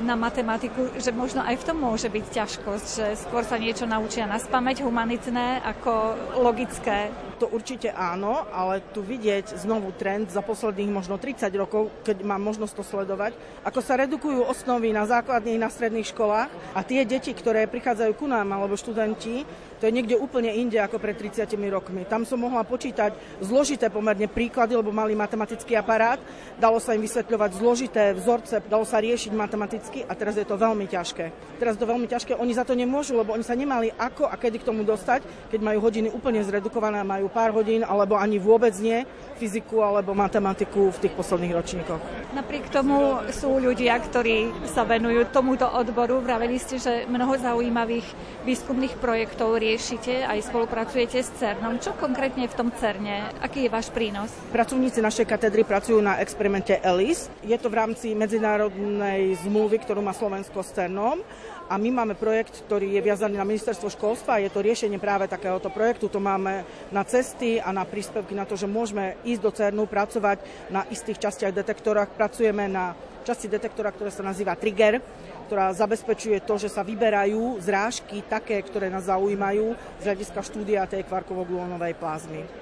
na 0.00 0.16
matematiku, 0.16 0.96
že 0.96 1.12
možno 1.12 1.44
aj 1.44 1.60
v 1.60 1.66
tom 1.68 1.78
môže 1.78 2.08
byť 2.08 2.24
ťažkosť, 2.32 2.86
že 2.88 3.06
skôr 3.20 3.44
sa 3.44 3.60
niečo 3.60 3.84
naučia 3.84 4.24
na 4.24 4.40
spameť 4.40 4.80
humanitné 4.80 5.60
ako 5.60 6.16
logické. 6.40 7.12
To 7.38 7.50
určite 7.50 7.90
áno, 7.92 8.46
ale 8.54 8.80
tu 8.94 9.02
vidieť 9.02 9.60
znovu 9.60 9.92
trend 9.98 10.30
za 10.30 10.40
posledných 10.40 10.94
možno 10.94 11.18
30 11.18 11.52
rokov, 11.58 11.90
keď 12.06 12.22
mám 12.24 12.40
možnosť 12.40 12.74
to 12.80 12.84
sledovať, 12.86 13.34
ako 13.66 13.80
sa 13.82 13.98
redukujú 13.98 14.46
osnovy 14.46 14.94
na 14.94 15.04
základných, 15.04 15.60
na 15.60 15.68
stredných 15.68 16.08
školách 16.08 16.50
a 16.72 16.80
tie 16.86 17.02
deti, 17.04 17.34
ktoré 17.34 17.66
prichádzajú 17.66 18.12
ku 18.16 18.26
nám 18.30 18.48
alebo 18.54 18.78
študenti, 18.78 19.44
to 19.82 19.90
je 19.90 19.98
niekde 19.98 20.14
úplne 20.14 20.46
inde 20.54 20.78
ako 20.78 21.02
pred 21.02 21.18
30 21.18 21.58
rokmi. 21.66 22.06
Tam 22.06 22.22
som 22.22 22.38
mohla 22.38 22.62
počítať 22.62 23.42
zložité 23.42 23.90
pomerne 23.90 24.30
príklady, 24.30 24.78
lebo 24.78 24.94
mali 24.94 25.18
matematický 25.18 25.74
aparát, 25.74 26.22
dalo 26.54 26.78
sa 26.78 26.94
im 26.94 27.02
vysvetľovať 27.02 27.50
zložité 27.58 28.14
vzorce, 28.14 28.62
dalo 28.70 28.86
sa 28.86 29.02
riešiť 29.02 29.34
matematicky 29.34 30.06
a 30.06 30.14
teraz 30.14 30.38
je 30.38 30.46
to 30.46 30.54
veľmi 30.54 30.86
ťažké. 30.86 31.58
Teraz 31.58 31.74
je 31.74 31.82
to 31.82 31.90
veľmi 31.90 32.06
ťažké, 32.06 32.38
oni 32.38 32.54
za 32.54 32.62
to 32.62 32.78
nemôžu, 32.78 33.18
lebo 33.18 33.34
oni 33.34 33.42
sa 33.42 33.58
nemali 33.58 33.90
ako 33.98 34.30
a 34.30 34.38
kedy 34.38 34.62
k 34.62 34.68
tomu 34.70 34.86
dostať, 34.86 35.50
keď 35.50 35.58
majú 35.58 35.82
hodiny 35.82 36.14
úplne 36.14 36.38
zredukované, 36.46 37.02
majú 37.02 37.26
pár 37.26 37.50
hodín 37.50 37.82
alebo 37.82 38.14
ani 38.14 38.38
vôbec 38.38 38.78
nie 38.78 39.02
fyziku 39.42 39.82
alebo 39.82 40.14
matematiku 40.14 40.94
v 40.94 41.00
tých 41.02 41.14
posledných 41.18 41.58
ročníkoch. 41.58 42.00
Napriek 42.38 42.70
tomu 42.70 43.18
sú 43.34 43.58
ľudia, 43.58 43.98
ktorí 43.98 44.70
sa 44.70 44.86
venujú 44.86 45.26
tomuto 45.34 45.66
odboru. 45.66 46.22
Vraveli 46.22 46.62
ste, 46.62 46.78
že 46.78 47.02
mnoho 47.10 47.34
zaujímavých 47.34 48.06
výskumných 48.46 48.94
projektov 49.02 49.58
riešite, 49.72 50.28
aj 50.28 50.52
spolupracujete 50.52 51.24
s 51.24 51.32
CERNom. 51.40 51.80
Čo 51.80 51.96
konkrétne 51.96 52.44
v 52.44 52.52
tom 52.52 52.68
CERNe? 52.76 53.32
Aký 53.40 53.64
je 53.64 53.72
váš 53.72 53.88
prínos? 53.88 54.28
Pracovníci 54.52 55.00
našej 55.00 55.24
katedry 55.24 55.64
pracujú 55.64 55.96
na 56.04 56.20
experimente 56.20 56.76
ELIS. 56.76 57.32
Je 57.40 57.56
to 57.56 57.72
v 57.72 57.80
rámci 57.80 58.12
medzinárodnej 58.12 59.32
zmluvy, 59.40 59.80
ktorú 59.80 60.04
má 60.04 60.12
Slovensko 60.12 60.60
s 60.60 60.76
CERNom 60.76 61.24
a 61.72 61.80
my 61.80 61.88
máme 61.88 62.20
projekt, 62.20 62.68
ktorý 62.68 62.92
je 62.92 63.00
viazaný 63.00 63.40
na 63.40 63.48
ministerstvo 63.48 63.88
školstva. 63.88 64.44
Je 64.44 64.52
to 64.52 64.60
riešenie 64.60 65.00
práve 65.00 65.24
takéhoto 65.24 65.72
projektu. 65.72 66.12
To 66.12 66.20
máme 66.20 66.68
na 66.92 67.00
cesty 67.08 67.56
a 67.56 67.72
na 67.72 67.88
príspevky 67.88 68.36
na 68.36 68.44
to, 68.44 68.60
že 68.60 68.68
môžeme 68.68 69.16
ísť 69.24 69.40
do 69.40 69.50
CERNu, 69.56 69.88
pracovať 69.88 70.68
na 70.68 70.84
istých 70.92 71.16
častiach 71.16 71.56
detektorách. 71.56 72.12
Pracujeme 72.12 72.68
na 72.68 72.92
časti 73.22 73.50
detektora, 73.50 73.90
ktorá 73.90 74.10
sa 74.10 74.26
nazýva 74.26 74.58
Trigger, 74.58 75.02
ktorá 75.50 75.74
zabezpečuje 75.74 76.42
to, 76.46 76.58
že 76.58 76.70
sa 76.70 76.86
vyberajú 76.86 77.58
zrážky 77.58 78.22
také, 78.26 78.58
ktoré 78.62 78.92
nás 78.92 79.10
zaujímajú 79.10 79.74
z 79.98 80.02
hľadiska 80.06 80.40
štúdia 80.42 80.86
tej 80.86 81.06
kvarkovo-gluónovej 81.06 81.98
plazmy. 81.98 82.61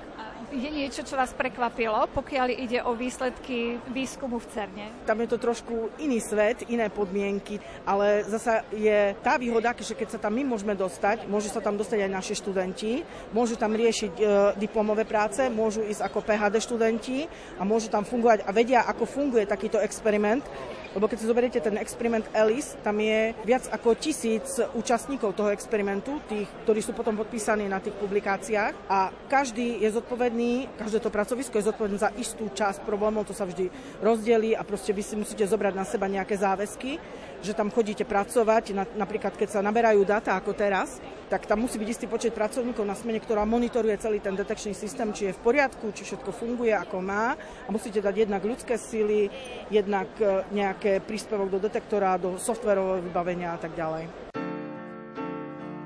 Je 0.51 0.67
niečo, 0.67 1.07
čo 1.07 1.15
vás 1.15 1.31
prekvapilo, 1.31 2.11
pokiaľ 2.11 2.51
ide 2.51 2.83
o 2.83 2.99
výsledky 2.99 3.79
výskumu 3.95 4.43
v 4.43 4.47
CERNE? 4.51 4.87
Tam 5.07 5.23
je 5.23 5.31
to 5.31 5.39
trošku 5.39 5.95
iný 6.03 6.19
svet, 6.19 6.67
iné 6.67 6.91
podmienky, 6.91 7.63
ale 7.87 8.27
zasa 8.27 8.67
je 8.75 9.15
tá 9.23 9.39
výhoda, 9.39 9.71
že 9.79 9.95
keď 9.95 10.19
sa 10.19 10.19
tam 10.19 10.35
my 10.35 10.43
môžeme 10.43 10.75
dostať, 10.75 11.31
môžu 11.31 11.55
sa 11.55 11.63
tam 11.63 11.79
dostať 11.79 12.03
aj 12.03 12.11
naši 12.11 12.35
študenti, 12.35 13.07
môžu 13.31 13.55
tam 13.55 13.79
riešiť 13.79 14.13
e, 14.19 14.23
diplomové 14.59 15.07
práce, 15.07 15.47
môžu 15.47 15.87
ísť 15.87 16.03
ako 16.03 16.19
PHD 16.19 16.55
študenti 16.59 17.19
a 17.55 17.63
môžu 17.63 17.87
tam 17.87 18.03
fungovať 18.03 18.43
a 18.43 18.51
vedia, 18.51 18.83
ako 18.91 19.07
funguje 19.07 19.47
takýto 19.47 19.79
experiment 19.79 20.43
Lebo 20.91 21.07
keď 21.07 21.19
si 21.23 21.31
zoberiete 21.31 21.61
ten 21.63 21.79
experiment 21.79 22.27
Alice, 22.35 22.75
tam 22.83 22.99
je 22.99 23.31
viac 23.47 23.71
ako 23.71 23.95
tisíc 23.95 24.59
účastníkov 24.75 25.39
toho 25.39 25.55
experimentu, 25.55 26.19
tých, 26.27 26.51
ktorí 26.67 26.83
sú 26.83 26.91
potom 26.99 27.15
podpísaní 27.15 27.71
na 27.71 27.79
tých 27.79 27.95
publikáciách. 27.95 28.91
A 28.91 29.15
každý 29.31 29.79
je 29.79 29.95
zodpovedný, 29.95 30.67
každé 30.75 30.99
to 30.99 31.15
pracovisko 31.15 31.63
je 31.63 31.71
zodpovedné 31.71 31.99
za 32.03 32.11
istú 32.19 32.51
časť 32.51 32.83
problémov, 32.83 33.23
to 33.23 33.35
sa 33.39 33.47
vždy 33.47 33.71
rozdelí 34.03 34.59
a 34.59 34.67
proste 34.67 34.91
vy 34.91 35.03
si 35.07 35.15
musíte 35.15 35.47
zobrať 35.47 35.75
na 35.79 35.87
seba 35.87 36.11
nejaké 36.11 36.35
záväzky 36.35 36.99
že 37.41 37.57
tam 37.57 37.73
chodíte 37.73 38.05
pracovať, 38.05 38.65
na, 38.77 38.85
napríklad 38.97 39.37
keď 39.37 39.49
sa 39.59 39.61
naberajú 39.65 40.05
data 40.05 40.37
ako 40.37 40.53
teraz, 40.53 41.01
tak 41.31 41.47
tam 41.47 41.65
musí 41.65 41.79
byť 41.79 41.89
istý 41.89 42.07
počet 42.11 42.35
pracovníkov 42.35 42.85
na 42.85 42.99
smene, 42.99 43.23
ktorá 43.23 43.47
monitoruje 43.47 43.97
celý 44.03 44.19
ten 44.19 44.35
detekčný 44.35 44.75
systém, 44.75 45.09
či 45.15 45.31
je 45.31 45.37
v 45.37 45.45
poriadku, 45.45 45.95
či 45.95 46.03
všetko 46.03 46.35
funguje 46.35 46.75
ako 46.75 46.99
má 47.01 47.39
a 47.39 47.69
musíte 47.71 48.03
dať 48.03 48.27
jednak 48.27 48.43
ľudské 48.43 48.75
síly, 48.75 49.31
jednak 49.71 50.11
e, 50.19 50.43
nejaké 50.51 50.99
príspevok 51.01 51.49
do 51.49 51.63
detektora, 51.63 52.19
do 52.19 52.35
softverového 52.37 53.07
vybavenia 53.07 53.55
a 53.55 53.59
tak 53.63 53.73
ďalej. 53.79 54.11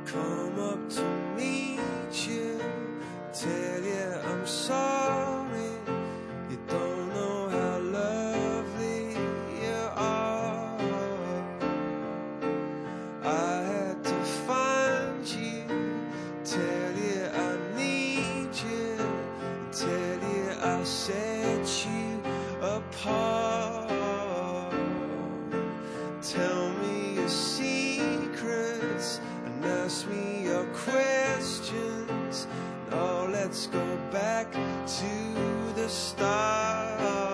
Come 0.04 0.58
up 0.60 0.80
to 0.90 1.04
meet 1.36 2.14
you, 2.24 2.56
tell 3.32 3.82
you 3.84 4.08
I'm 4.24 4.46
sorry. 4.46 5.43
set 20.84 21.86
you 21.86 22.20
apart. 22.60 23.90
Tell 26.22 26.72
me 26.74 27.14
your 27.14 27.28
secrets 27.28 29.20
and 29.46 29.64
ask 29.64 30.06
me 30.08 30.44
your 30.44 30.66
questions. 30.66 32.46
Now 32.90 33.26
let's 33.26 33.66
go 33.66 33.96
back 34.12 34.52
to 34.52 35.72
the 35.74 35.88
start. 35.88 37.33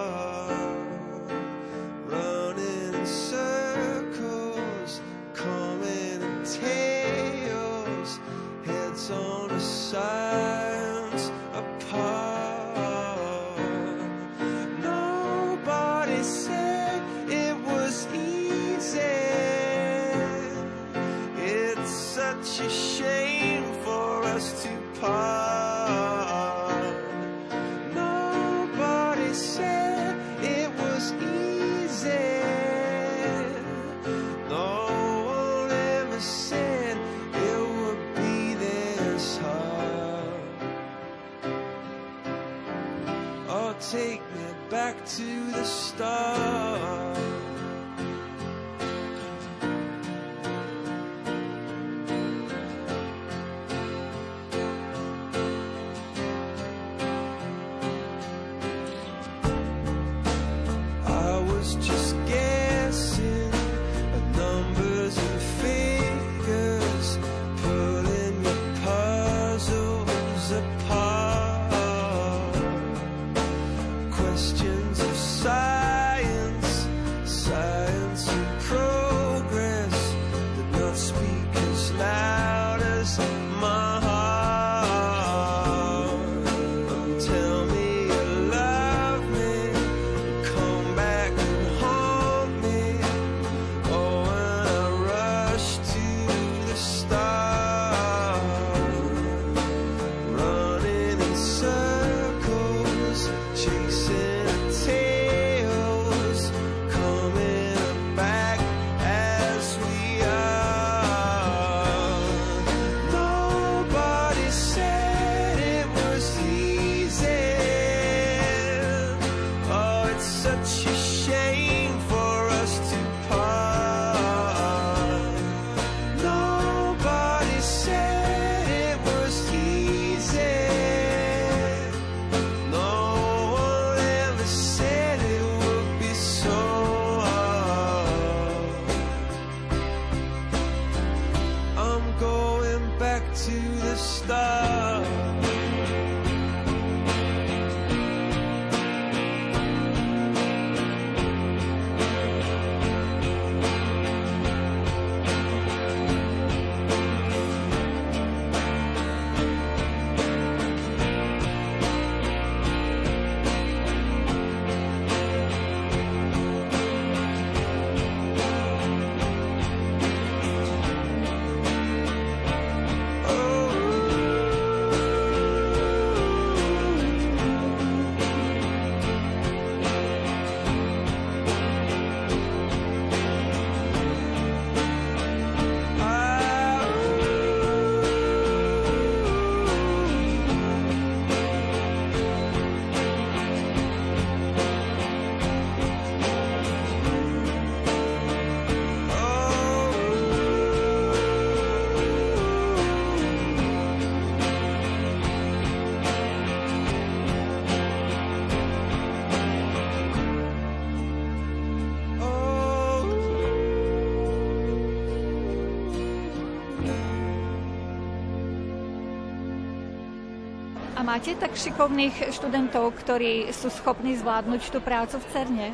Máte 221.01 221.33
tak 221.33 221.57
šikovných 221.57 222.29
študentov, 222.29 222.93
ktorí 222.93 223.49
sú 223.57 223.73
schopní 223.73 224.21
zvládnuť 224.21 224.69
tú 224.69 224.85
prácu 224.85 225.17
v 225.17 225.29
CERNE? 225.33 225.69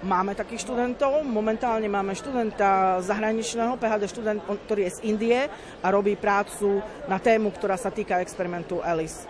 Máme 0.00 0.32
takých 0.32 0.64
študentov. 0.64 1.20
Momentálne 1.20 1.84
máme 1.84 2.16
študenta 2.16 2.96
zahraničného, 3.04 3.76
PHD 3.76 4.08
študent, 4.08 4.40
ktorý 4.40 4.88
je 4.88 4.92
z 4.96 5.00
Indie 5.04 5.40
a 5.84 5.86
robí 5.92 6.16
prácu 6.16 6.80
na 7.04 7.20
tému, 7.20 7.52
ktorá 7.52 7.76
sa 7.76 7.92
týka 7.92 8.24
experimentu 8.24 8.80
ELIS. 8.80 9.28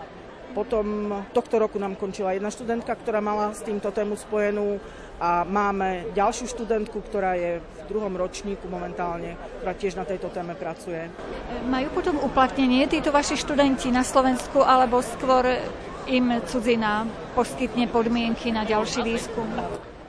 Potom 0.51 1.15
tohto 1.31 1.63
roku 1.63 1.79
nám 1.79 1.95
končila 1.95 2.35
jedna 2.35 2.51
študentka, 2.51 2.91
ktorá 2.91 3.23
mala 3.23 3.55
s 3.55 3.63
týmto 3.63 3.87
tému 3.91 4.19
spojenú 4.19 4.83
a 5.21 5.47
máme 5.47 6.11
ďalšiu 6.11 6.49
študentku, 6.51 6.97
ktorá 7.07 7.37
je 7.39 7.61
v 7.61 7.79
druhom 7.87 8.11
ročníku 8.17 8.67
momentálne, 8.67 9.37
ktorá 9.61 9.73
tiež 9.77 9.95
na 9.95 10.03
tejto 10.03 10.33
téme 10.33 10.57
pracuje. 10.57 11.07
Majú 11.69 11.87
potom 11.95 12.19
uplatnenie 12.19 12.89
títo 12.89 13.13
vaši 13.13 13.37
študenti 13.39 13.93
na 13.93 14.03
Slovensku 14.03 14.59
alebo 14.65 14.99
skôr 14.99 15.61
im 16.09 16.41
cudzina 16.49 17.05
poskytne 17.37 17.85
podmienky 17.87 18.49
na 18.49 18.65
ďalší 18.65 19.05
výskum? 19.05 19.45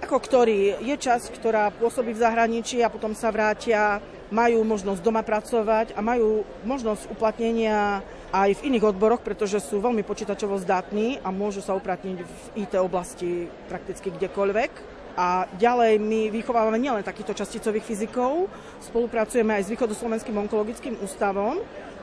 Ako 0.03 0.19
ktorý 0.19 0.83
je 0.83 0.97
časť, 0.99 1.39
ktorá 1.39 1.71
pôsobí 1.71 2.17
v 2.17 2.23
zahraničí 2.25 2.83
a 2.83 2.91
potom 2.91 3.15
sa 3.15 3.31
vrátia, 3.31 4.03
majú 4.33 4.65
možnosť 4.65 5.05
doma 5.05 5.21
pracovať 5.21 5.93
a 5.93 6.01
majú 6.01 6.43
možnosť 6.65 7.13
uplatnenia 7.13 8.01
aj 8.33 8.57
v 8.59 8.73
iných 8.73 8.97
odboroch, 8.97 9.21
pretože 9.21 9.61
sú 9.61 9.79
veľmi 9.85 10.01
počítačovo 10.01 10.57
zdatní 10.57 11.21
a 11.21 11.29
môžu 11.29 11.61
sa 11.61 11.77
uplatniť 11.77 12.19
v 12.25 12.45
IT 12.65 12.73
oblasti 12.81 13.47
prakticky 13.69 14.09
kdekoľvek. 14.09 15.05
A 15.13 15.45
ďalej 15.61 16.01
my 16.01 16.33
vychovávame 16.33 16.81
nielen 16.81 17.05
takýchto 17.05 17.37
časticových 17.37 17.85
fyzikov, 17.85 18.49
spolupracujeme 18.81 19.53
aj 19.53 19.69
s 19.69 19.73
Východoslovenským 19.77 20.33
onkologickým 20.33 20.97
ústavom, 21.05 21.61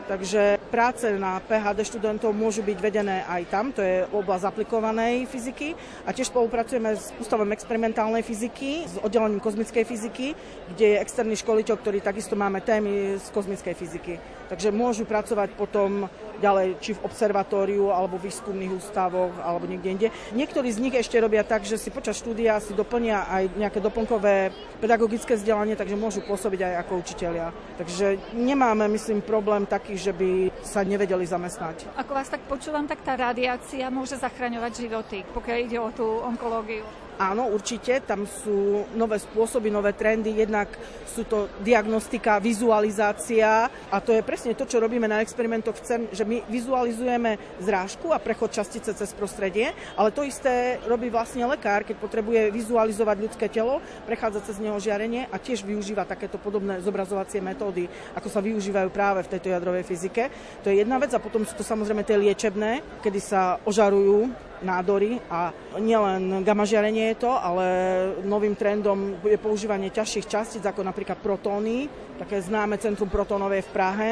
Takže 0.09 0.57
práce 0.73 1.05
na 1.21 1.37
PHD 1.37 1.85
študentov 1.85 2.33
môžu 2.33 2.65
byť 2.65 2.77
vedené 2.81 3.21
aj 3.29 3.45
tam, 3.45 3.69
to 3.69 3.85
je 3.85 4.09
oblasť 4.09 4.49
aplikovanej 4.49 5.29
fyziky 5.29 5.77
a 6.01 6.09
tiež 6.09 6.33
spolupracujeme 6.33 6.97
s 6.97 7.13
Ústavom 7.21 7.53
experimentálnej 7.53 8.25
fyziky, 8.25 8.89
s 8.89 8.97
oddelením 9.05 9.37
kozmickej 9.37 9.85
fyziky, 9.85 10.33
kde 10.73 10.97
je 10.97 11.01
externý 11.05 11.37
školiteľ, 11.37 11.77
ktorý 11.77 12.01
takisto 12.01 12.33
máme 12.33 12.57
témy 12.65 13.21
z 13.21 13.27
kozmickej 13.29 13.77
fyziky. 13.77 14.17
Takže 14.49 14.73
môžu 14.73 15.05
pracovať 15.05 15.53
potom 15.53 16.09
ďalej, 16.41 16.79
či 16.81 16.97
v 16.97 17.03
observatóriu, 17.05 17.91
alebo 17.93 18.17
v 18.17 18.31
výskumných 18.31 18.73
ústavoch, 18.73 19.35
alebo 19.43 19.67
niekde 19.69 19.89
inde. 19.91 20.07
Niektorí 20.33 20.71
z 20.71 20.81
nich 20.81 20.95
ešte 20.95 21.19
robia 21.19 21.43
tak, 21.45 21.67
že 21.67 21.77
si 21.77 21.93
počas 21.93 22.17
štúdia 22.17 22.57
si 22.63 22.73
doplnia 22.73 23.27
aj 23.29 23.59
nejaké 23.59 23.79
doplnkové 23.83 24.49
pedagogické 24.79 25.35
vzdelanie, 25.35 25.75
takže 25.75 25.99
môžu 25.99 26.23
pôsobiť 26.23 26.65
aj 26.65 26.73
ako 26.87 26.93
učitelia. 27.03 27.53
Takže 27.77 28.17
nemáme, 28.33 28.87
myslím, 28.89 29.21
problém 29.21 29.67
taký, 29.67 29.99
že 29.99 30.15
by 30.15 30.49
sa 30.63 30.81
nevedeli 30.81 31.27
zamestnať. 31.27 31.91
Ako 31.99 32.15
vás 32.15 32.31
tak 32.31 32.41
počúvam, 32.47 32.87
tak 32.87 33.03
tá 33.03 33.19
radiácia 33.19 33.91
môže 33.91 34.15
zachraňovať 34.15 34.71
životy, 34.87 35.17
pokiaľ 35.35 35.57
ide 35.59 35.77
o 35.77 35.91
tú 35.91 36.07
onkológiu. 36.23 37.08
Áno, 37.19 37.51
určite, 37.51 37.99
tam 38.07 38.23
sú 38.23 38.87
nové 38.95 39.19
spôsoby, 39.19 39.67
nové 39.67 39.91
trendy, 39.91 40.39
jednak 40.39 40.71
sú 41.03 41.27
to 41.27 41.51
diagnostika, 41.59 42.39
vizualizácia. 42.39 43.67
A 43.91 43.99
to 43.99 44.15
je 44.15 44.23
presne 44.23 44.55
to, 44.55 44.63
čo 44.63 44.79
robíme 44.79 45.03
na 45.03 45.19
experimentoch. 45.19 45.75
CERN, 45.83 46.07
že 46.15 46.23
my 46.23 46.47
vizualizujeme 46.47 47.59
zrážku 47.59 48.15
a 48.15 48.23
prechod 48.23 48.55
častice 48.55 48.95
cez 48.95 49.11
prostredie, 49.11 49.75
ale 49.99 50.15
to 50.15 50.23
isté 50.23 50.79
robí 50.87 51.11
vlastne 51.11 51.43
lekár, 51.43 51.83
keď 51.83 51.99
potrebuje 51.99 52.55
vizualizovať 52.55 53.17
ľudské 53.19 53.51
telo, 53.51 53.83
prechádza 54.07 54.47
cez 54.47 54.63
neho 54.63 54.79
žiarenie 54.79 55.27
a 55.27 55.35
tiež 55.35 55.67
využíva 55.67 56.07
takéto 56.07 56.39
podobné 56.39 56.79
zobrazovacie 56.79 57.43
metódy, 57.43 57.91
ako 58.15 58.31
sa 58.31 58.39
využívajú 58.39 58.87
práve 58.95 59.27
v 59.27 59.31
tejto 59.35 59.51
jadrovej 59.51 59.83
fyzike. 59.83 60.31
To 60.63 60.71
je 60.71 60.87
jedna 60.87 60.95
vec. 60.95 61.11
A 61.11 61.19
potom 61.19 61.43
sú 61.43 61.51
to 61.59 61.67
samozrejme 61.67 62.07
tie 62.07 62.15
liečebné, 62.15 63.03
kedy 63.03 63.19
sa 63.19 63.59
ožarujú 63.67 64.48
nádory 64.61 65.19
a 65.31 65.51
nielen 65.79 66.43
gamma 66.43 66.65
žiarenie 66.67 67.15
je 67.15 67.27
to, 67.27 67.31
ale 67.31 67.65
novým 68.23 68.55
trendom 68.55 69.19
je 69.23 69.39
používanie 69.39 69.93
ťažších 69.93 70.29
častíc, 70.29 70.63
ako 70.63 70.83
napríklad 70.83 71.19
protóny, 71.19 71.87
také 72.19 72.39
známe 72.43 72.77
centrum 72.79 73.07
protónové 73.07 73.63
v 73.63 73.73
Prahe. 73.73 74.11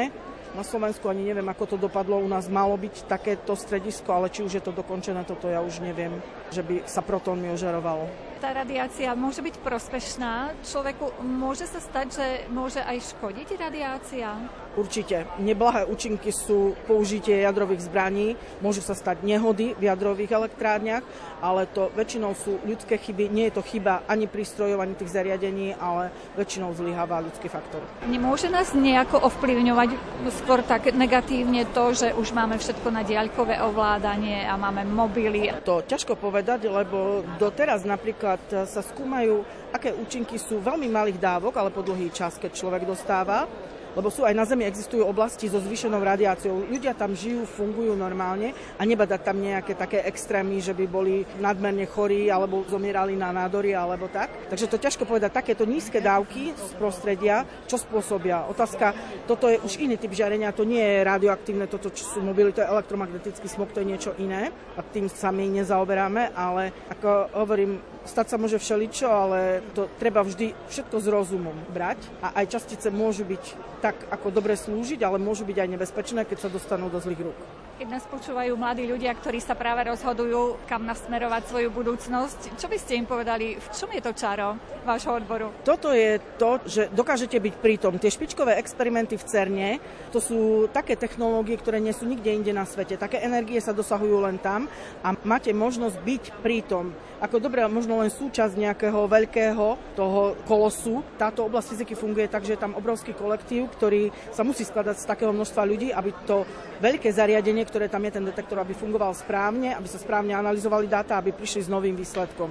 Na 0.56 0.64
Slovensku 0.64 1.12
ani 1.12 1.28
neviem, 1.28 1.44
ako 1.44 1.76
to 1.76 1.76
dopadlo. 1.76 2.24
U 2.24 2.28
nás 2.28 2.48
malo 2.48 2.72
byť 2.80 3.04
takéto 3.04 3.52
stredisko, 3.52 4.08
ale 4.16 4.32
či 4.32 4.40
už 4.40 4.58
je 4.58 4.64
to 4.64 4.72
dokončené, 4.72 5.20
toto 5.28 5.44
ja 5.44 5.60
už 5.60 5.84
neviem, 5.84 6.16
že 6.48 6.64
by 6.64 6.88
sa 6.88 7.04
protónmi 7.04 7.52
ožarovalo 7.52 8.28
tá 8.38 8.54
radiácia 8.54 9.10
môže 9.18 9.42
byť 9.42 9.58
prospešná. 9.66 10.54
Človeku 10.62 11.26
môže 11.26 11.66
sa 11.66 11.82
stať, 11.82 12.06
že 12.14 12.26
môže 12.54 12.78
aj 12.78 13.18
škodiť 13.18 13.48
radiácia? 13.58 14.30
Určite. 14.78 15.26
Neblahé 15.42 15.82
účinky 15.90 16.30
sú 16.30 16.78
použitie 16.86 17.42
jadrových 17.42 17.90
zbraní, 17.90 18.38
môžu 18.62 18.78
sa 18.78 18.94
stať 18.94 19.26
nehody 19.26 19.74
v 19.74 19.90
jadrových 19.90 20.38
elektrárniach, 20.38 21.02
ale 21.42 21.66
to 21.66 21.90
väčšinou 21.98 22.38
sú 22.38 22.62
ľudské 22.62 22.94
chyby. 22.94 23.26
Nie 23.26 23.50
je 23.50 23.58
to 23.58 23.66
chyba 23.66 24.06
ani 24.06 24.30
prístrojov, 24.30 24.78
ani 24.78 24.94
tých 24.94 25.10
zariadení, 25.10 25.74
ale 25.74 26.14
väčšinou 26.38 26.70
zlyháva 26.78 27.26
ľudský 27.26 27.50
faktor. 27.50 27.82
Nemôže 28.06 28.46
nás 28.54 28.70
nejako 28.70 29.18
ovplyvňovať 29.26 29.98
skôr 30.38 30.62
tak 30.62 30.94
negatívne 30.94 31.66
to, 31.74 31.90
že 31.98 32.14
už 32.14 32.30
máme 32.30 32.54
všetko 32.62 32.94
na 32.94 33.02
diaľkové 33.02 33.58
ovládanie 33.58 34.46
a 34.46 34.54
máme 34.54 34.86
mobily? 34.86 35.50
To 35.66 35.82
ťažko 35.82 36.14
povedať, 36.14 36.70
lebo 36.70 37.26
doteraz 37.42 37.82
napríklad 37.82 38.38
sa 38.46 38.78
skúmajú, 38.78 39.42
aké 39.74 39.90
účinky 39.90 40.38
sú 40.38 40.62
veľmi 40.62 40.86
malých 40.86 41.18
dávok, 41.18 41.58
ale 41.58 41.74
po 41.74 41.82
dlhý 41.82 42.14
čas, 42.14 42.38
keď 42.38 42.54
človek 42.54 42.86
dostáva 42.86 43.50
lebo 43.98 44.14
sú 44.14 44.22
aj 44.22 44.30
na 44.30 44.46
Zemi 44.46 44.62
existujú 44.62 45.02
oblasti 45.02 45.50
so 45.50 45.58
zvýšenou 45.58 45.98
radiáciou. 45.98 46.70
Ľudia 46.70 46.94
tam 46.94 47.18
žijú, 47.18 47.42
fungujú 47.42 47.98
normálne 47.98 48.54
a 48.78 48.86
nebadať 48.86 49.20
tam 49.26 49.42
nejaké 49.42 49.74
také 49.74 50.06
extrémy, 50.06 50.62
že 50.62 50.70
by 50.70 50.86
boli 50.86 51.26
nadmerne 51.42 51.82
chorí 51.90 52.30
alebo 52.30 52.62
zomierali 52.70 53.18
na 53.18 53.34
nádory 53.34 53.74
alebo 53.74 54.06
tak. 54.06 54.30
Takže 54.46 54.70
to 54.70 54.78
ťažko 54.78 55.02
povedať, 55.02 55.34
takéto 55.34 55.66
nízke 55.66 55.98
dávky 55.98 56.54
z 56.54 56.70
prostredia, 56.78 57.42
čo 57.66 57.74
spôsobia. 57.74 58.46
Otázka, 58.46 58.94
toto 59.26 59.50
je 59.50 59.58
už 59.58 59.82
iný 59.82 59.98
typ 59.98 60.14
žiarenia, 60.14 60.54
to 60.54 60.62
nie 60.62 60.78
je 60.78 61.02
radioaktívne, 61.02 61.66
toto 61.66 61.90
čo 61.90 62.06
sú 62.06 62.22
mobily, 62.22 62.54
to 62.54 62.62
je 62.62 62.70
elektromagnetický 62.70 63.50
smog, 63.50 63.74
to 63.74 63.82
je 63.82 63.90
niečo 63.90 64.14
iné 64.22 64.54
a 64.78 64.80
tým 64.86 65.10
sa 65.10 65.34
my 65.34 65.42
nezaoberáme, 65.58 66.38
ale 66.38 66.70
ako 66.94 67.34
hovorím, 67.34 67.82
stať 68.06 68.26
sa 68.30 68.36
môže 68.40 68.56
všeličo, 68.60 69.06
ale 69.08 69.60
to 69.76 69.88
treba 70.00 70.24
vždy 70.24 70.54
všetko 70.68 70.96
s 70.96 71.06
rozumom 71.08 71.56
brať 71.72 72.00
a 72.24 72.40
aj 72.40 72.56
častice 72.56 72.88
môžu 72.88 73.28
byť 73.28 73.44
tak 73.78 73.87
ako 73.90 74.28
dobre 74.32 74.56
slúžiť, 74.56 75.04
ale 75.04 75.20
môžu 75.20 75.44
byť 75.44 75.58
aj 75.60 75.68
nebezpečné, 75.68 76.20
keď 76.24 76.38
sa 76.46 76.52
dostanú 76.52 76.88
do 76.88 76.98
zlých 76.98 77.22
rúk. 77.22 77.67
Keď 77.78 77.94
nás 77.94 78.10
počúvajú 78.10 78.58
mladí 78.58 78.90
ľudia, 78.90 79.14
ktorí 79.14 79.38
sa 79.38 79.54
práve 79.54 79.86
rozhodujú, 79.86 80.58
kam 80.66 80.82
nasmerovať 80.82 81.46
svoju 81.46 81.70
budúcnosť, 81.70 82.58
čo 82.58 82.66
by 82.66 82.74
ste 82.74 82.98
im 82.98 83.06
povedali, 83.06 83.54
v 83.54 83.68
čom 83.70 83.86
je 83.94 84.02
to 84.02 84.18
čaro 84.18 84.58
vášho 84.82 85.14
odboru? 85.14 85.54
Toto 85.62 85.94
je 85.94 86.18
to, 86.42 86.58
že 86.66 86.90
dokážete 86.90 87.38
byť 87.38 87.54
prítom. 87.62 87.94
Tie 88.02 88.10
špičkové 88.10 88.58
experimenty 88.58 89.14
v 89.14 89.22
CERNE, 89.22 89.70
to 90.10 90.18
sú 90.18 90.66
také 90.74 90.98
technológie, 90.98 91.54
ktoré 91.54 91.78
nie 91.78 91.94
sú 91.94 92.02
nikde 92.02 92.34
inde 92.34 92.50
na 92.50 92.66
svete. 92.66 92.98
Také 92.98 93.22
energie 93.22 93.62
sa 93.62 93.70
dosahujú 93.70 94.26
len 94.26 94.42
tam 94.42 94.66
a 95.06 95.14
máte 95.22 95.54
možnosť 95.54 96.02
byť 96.02 96.24
prítom. 96.42 96.90
Ako 97.22 97.42
dobre, 97.42 97.62
možno 97.66 97.98
len 97.98 98.10
súčasť 98.14 98.58
nejakého 98.58 99.06
veľkého 99.10 99.94
toho 99.94 100.38
kolosu. 100.46 101.02
Táto 101.18 101.46
oblasť 101.46 101.74
fyziky 101.74 101.94
funguje 101.98 102.30
tak, 102.30 102.46
že 102.46 102.54
je 102.54 102.62
tam 102.62 102.78
obrovský 102.78 103.10
kolektív, 103.10 103.70
ktorý 103.74 104.10
sa 104.30 104.46
musí 104.46 104.62
skladať 104.62 105.02
z 105.02 105.08
takého 105.10 105.34
množstva 105.34 105.62
ľudí, 105.66 105.90
aby 105.90 106.14
to 106.26 106.46
veľké 106.78 107.10
zariadenie, 107.10 107.66
ktoré 107.68 107.92
tam 107.92 108.00
je 108.08 108.16
ten 108.16 108.24
detektor, 108.24 108.56
aby 108.58 108.72
fungoval 108.72 109.12
správne, 109.12 109.76
aby 109.76 109.84
sa 109.84 110.00
správne 110.00 110.32
analyzovali 110.32 110.88
dáta, 110.88 111.20
aby 111.20 111.36
prišli 111.36 111.68
s 111.68 111.72
novým 111.72 111.92
výsledkom. 111.92 112.48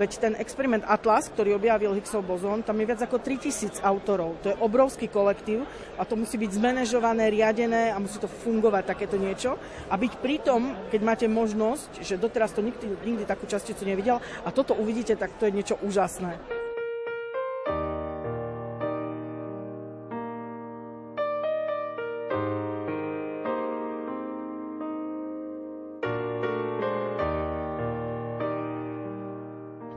Veď 0.00 0.16
ten 0.16 0.34
experiment 0.40 0.80
Atlas, 0.88 1.28
ktorý 1.28 1.60
objavil 1.60 1.92
Higgsov 1.92 2.24
bozón, 2.24 2.64
tam 2.64 2.80
je 2.80 2.88
viac 2.88 3.04
ako 3.04 3.20
3000 3.20 3.84
autorov. 3.84 4.40
To 4.40 4.48
je 4.48 4.56
obrovský 4.56 5.12
kolektív 5.12 5.68
a 6.00 6.08
to 6.08 6.16
musí 6.16 6.40
byť 6.40 6.56
zmanéžované, 6.56 7.28
riadené 7.28 7.92
a 7.92 8.00
musí 8.00 8.16
to 8.16 8.24
fungovať 8.24 8.96
takéto 8.96 9.20
niečo. 9.20 9.60
A 9.92 10.00
byť 10.00 10.12
pritom, 10.24 10.88
keď 10.88 11.00
máte 11.04 11.26
možnosť, 11.28 12.00
že 12.00 12.16
doteraz 12.16 12.56
to 12.56 12.64
nikdy, 12.64 12.88
nikdy 13.04 13.28
takú 13.28 13.44
časticu 13.44 13.84
nevidel 13.84 14.24
a 14.40 14.48
toto 14.48 14.72
uvidíte, 14.72 15.20
tak 15.20 15.36
to 15.36 15.44
je 15.44 15.52
niečo 15.52 15.76
úžasné. 15.84 16.59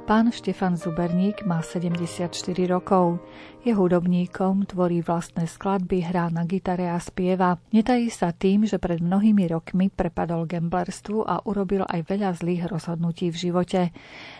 Pán 0.03 0.35
Štefan 0.35 0.75
Zuberník 0.75 1.47
má 1.47 1.63
74 1.63 2.27
rokov. 2.67 3.23
Je 3.63 3.71
hudobníkom, 3.71 4.67
tvorí 4.67 4.99
vlastné 4.99 5.47
skladby, 5.47 6.03
hrá 6.03 6.27
na 6.27 6.43
gitare 6.43 6.91
a 6.91 6.99
spieva. 6.99 7.55
Netají 7.71 8.11
sa 8.11 8.35
tým, 8.35 8.67
že 8.67 8.83
pred 8.83 8.99
mnohými 8.99 9.47
rokmi 9.47 9.87
prepadol 9.87 10.43
gamblerstvu 10.43 11.23
a 11.23 11.39
urobil 11.47 11.87
aj 11.87 12.03
veľa 12.03 12.35
zlých 12.35 12.67
rozhodnutí 12.67 13.31
v 13.31 13.47
živote. 13.47 13.81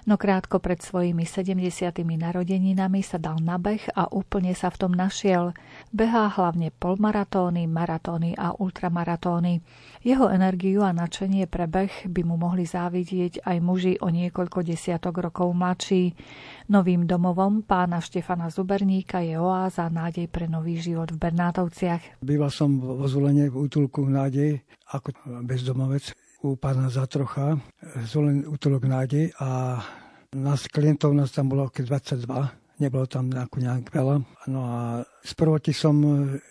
No 0.04 0.20
krátko 0.20 0.60
pred 0.60 0.84
svojimi 0.84 1.24
70. 1.24 1.64
narodeninami 2.04 3.00
sa 3.00 3.16
dal 3.16 3.40
na 3.40 3.56
beh 3.56 3.96
a 3.96 4.12
úplne 4.12 4.52
sa 4.60 4.68
v 4.68 4.84
tom 4.84 4.92
našiel. 4.92 5.56
Behá 5.96 6.28
hlavne 6.28 6.76
polmaratóny, 6.76 7.72
maratóny 7.72 8.36
a 8.36 8.52
ultramaratóny. 8.52 9.64
Jeho 10.04 10.28
energiu 10.28 10.84
a 10.84 10.92
nadšenie 10.92 11.48
pre 11.48 11.64
beh 11.64 12.12
by 12.12 12.28
mu 12.28 12.36
mohli 12.36 12.68
závidieť 12.68 13.48
aj 13.48 13.58
muži 13.64 13.96
o 14.04 14.12
niekoľko 14.12 14.60
desiatok 14.60 15.24
rokov 15.24 15.56
mladší. 15.56 16.12
Novým 16.68 17.08
domovom 17.08 17.64
pána 17.64 18.04
Štefana 18.04 18.52
Zuberníka 18.52 19.24
je 19.24 19.40
oáza 19.40 19.88
nádej 19.88 20.28
pre 20.28 20.52
nový 20.52 20.76
život 20.76 21.08
v 21.08 21.24
Bernátovciach. 21.24 22.20
Býval 22.20 22.52
som 22.52 22.84
vo 22.84 23.08
zvolenie 23.08 23.48
v 23.48 23.64
útulku 23.64 24.04
nádej 24.04 24.60
ako 24.92 25.16
bezdomovec 25.48 26.12
u 26.44 26.60
pána 26.60 26.92
Zatrocha, 26.92 27.56
zvolen 28.04 28.44
útulok 28.44 28.84
nádej 28.84 29.32
a 29.40 29.80
nás 30.36 30.68
klientov 30.68 31.16
nás 31.16 31.32
tam 31.32 31.48
bolo 31.48 31.72
22 31.72 32.63
nebolo 32.84 33.08
tam 33.08 33.32
nejak 33.32 33.88
veľa. 33.88 34.16
No 34.52 34.60
a 34.68 35.08
z 35.24 35.32
prvoti 35.40 35.72
som 35.72 35.96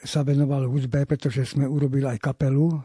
sa 0.01 0.25
venoval 0.25 0.65
hudbe, 0.65 1.05
pretože 1.05 1.45
sme 1.45 1.69
urobili 1.69 2.09
aj 2.09 2.25
kapelu. 2.25 2.81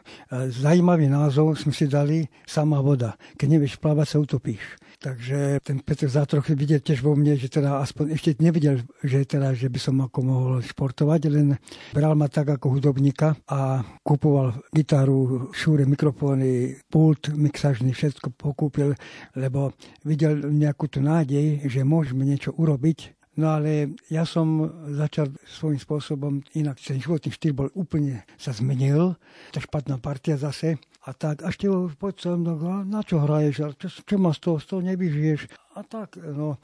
Zajímavý 0.52 1.08
názov 1.08 1.56
sme 1.56 1.72
si 1.72 1.88
dali 1.88 2.28
Sama 2.44 2.84
voda. 2.84 3.16
Keď 3.40 3.48
nevieš 3.48 3.80
plávať, 3.80 4.08
sa 4.12 4.18
utopíš. 4.20 4.60
Takže 4.98 5.62
ten 5.62 5.78
Petr 5.86 6.10
Zátrochy 6.10 6.58
vidieť 6.58 6.82
tiež 6.82 7.06
vo 7.06 7.14
mne, 7.14 7.38
že 7.38 7.54
teda 7.54 7.86
aspoň 7.86 8.18
ešte 8.18 8.42
nevidel, 8.42 8.82
že, 9.06 9.30
teda, 9.30 9.54
že 9.54 9.70
by 9.70 9.78
som 9.78 10.02
ako 10.02 10.20
mohol 10.26 10.54
športovať, 10.66 11.22
len 11.30 11.54
bral 11.94 12.18
ma 12.18 12.26
tak 12.26 12.58
ako 12.58 12.74
hudobníka 12.74 13.38
a 13.46 13.86
kupoval 14.02 14.58
gitaru, 14.74 15.54
šúre, 15.54 15.86
mikrofóny, 15.86 16.82
pult 16.90 17.30
mixažný, 17.30 17.94
všetko 17.94 18.34
pokúpil, 18.34 18.98
lebo 19.38 19.70
videl 20.02 20.42
nejakú 20.42 20.90
tú 20.90 20.98
nádej, 21.06 21.70
že 21.70 21.86
môžeme 21.86 22.26
niečo 22.26 22.58
urobiť 22.58 23.17
No 23.38 23.54
ale 23.62 23.94
ja 24.10 24.26
som 24.26 24.66
začal 24.98 25.30
svojím 25.46 25.78
spôsobom 25.78 26.34
inak. 26.58 26.82
Ten 26.82 26.98
životný 26.98 27.30
štýl 27.30 27.54
bol 27.54 27.70
úplne 27.78 28.26
sa 28.34 28.50
zmenil. 28.50 29.14
Tá 29.54 29.62
špatná 29.62 30.02
partia 30.02 30.42
zase. 30.42 30.82
A 31.06 31.14
tak, 31.14 31.46
až 31.46 31.56
ty 31.56 31.70
poď 31.72 32.16
som, 32.18 32.44
no, 32.44 32.58
na 32.84 33.00
čo 33.06 33.22
hraješ, 33.22 33.80
čo, 33.80 33.88
čo 34.04 34.16
ma 34.20 34.36
z 34.36 34.40
toho, 34.44 34.58
z 34.60 34.66
toho 34.68 34.82
nevyžiješ. 34.84 35.42
A 35.78 35.86
tak, 35.86 36.18
no. 36.20 36.58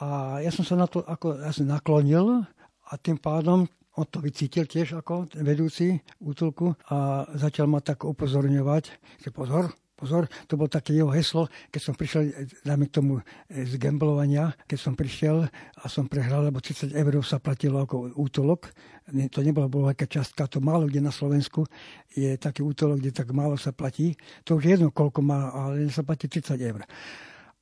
A 0.00 0.38
ja 0.40 0.48
som 0.54 0.64
sa 0.64 0.78
na 0.78 0.86
to 0.86 1.04
ako, 1.04 1.36
ja 1.42 1.52
som 1.52 1.68
naklonil 1.68 2.46
a 2.88 2.92
tým 2.96 3.20
pádom 3.20 3.68
on 3.98 4.06
to 4.06 4.22
vycítil 4.22 4.64
tiež 4.64 4.96
ako 5.02 5.28
vedúci 5.42 5.98
útulku 6.22 6.72
a 6.88 7.26
začal 7.34 7.66
ma 7.66 7.82
tak 7.82 8.06
upozorňovať, 8.06 8.84
že 9.20 9.28
pozor, 9.34 9.74
Pozor, 10.00 10.24
to 10.48 10.56
bolo 10.56 10.72
také 10.72 10.96
jeho 10.96 11.12
heslo, 11.12 11.44
keď 11.68 11.80
som 11.84 11.92
prišiel, 11.92 12.32
dáme 12.64 12.88
k 12.88 12.96
tomu 12.96 13.20
e, 13.20 13.68
z 13.68 13.76
gamblovania, 13.76 14.56
keď 14.64 14.78
som 14.80 14.96
prišiel 14.96 15.44
a 15.76 15.84
som 15.92 16.08
prehral, 16.08 16.48
lebo 16.48 16.56
30 16.56 16.96
eur 16.96 17.20
sa 17.20 17.36
platilo 17.36 17.84
ako 17.84 18.16
útolok. 18.16 18.72
To 19.12 19.44
nebola 19.44 19.68
veľká 19.68 20.08
častka, 20.08 20.48
to 20.48 20.64
málo 20.64 20.88
kde 20.88 21.04
na 21.04 21.12
Slovensku 21.12 21.68
je 22.16 22.40
taký 22.40 22.64
útolok, 22.64 23.04
kde 23.04 23.12
tak 23.12 23.28
málo 23.36 23.60
sa 23.60 23.76
platí. 23.76 24.16
To 24.48 24.56
už 24.56 24.64
je 24.64 24.70
jedno, 24.80 24.88
koľko 24.88 25.20
má, 25.20 25.52
ale 25.52 25.92
sa 25.92 26.00
platí 26.00 26.32
30 26.32 26.56
eur. 26.56 26.80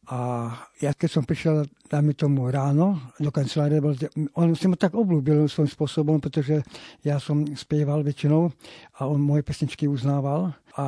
A 0.08 0.48
ja 0.80 0.96
keď 0.96 1.20
som 1.20 1.24
prišiel, 1.28 1.68
dáme 1.84 2.16
tomu 2.16 2.48
ráno 2.48 2.96
do 3.20 3.28
kancelárie, 3.28 3.76
on 4.32 4.56
si 4.56 4.64
ma 4.64 4.76
tak 4.80 4.96
oblúbil 4.96 5.44
svojím 5.52 5.68
spôsobom, 5.68 6.16
pretože 6.16 6.64
ja 7.04 7.20
som 7.20 7.44
spieval 7.52 8.00
väčšinou 8.00 8.48
a 8.96 9.04
on 9.04 9.20
moje 9.20 9.44
pesničky 9.44 9.84
uznával. 9.84 10.56
A 10.78 10.86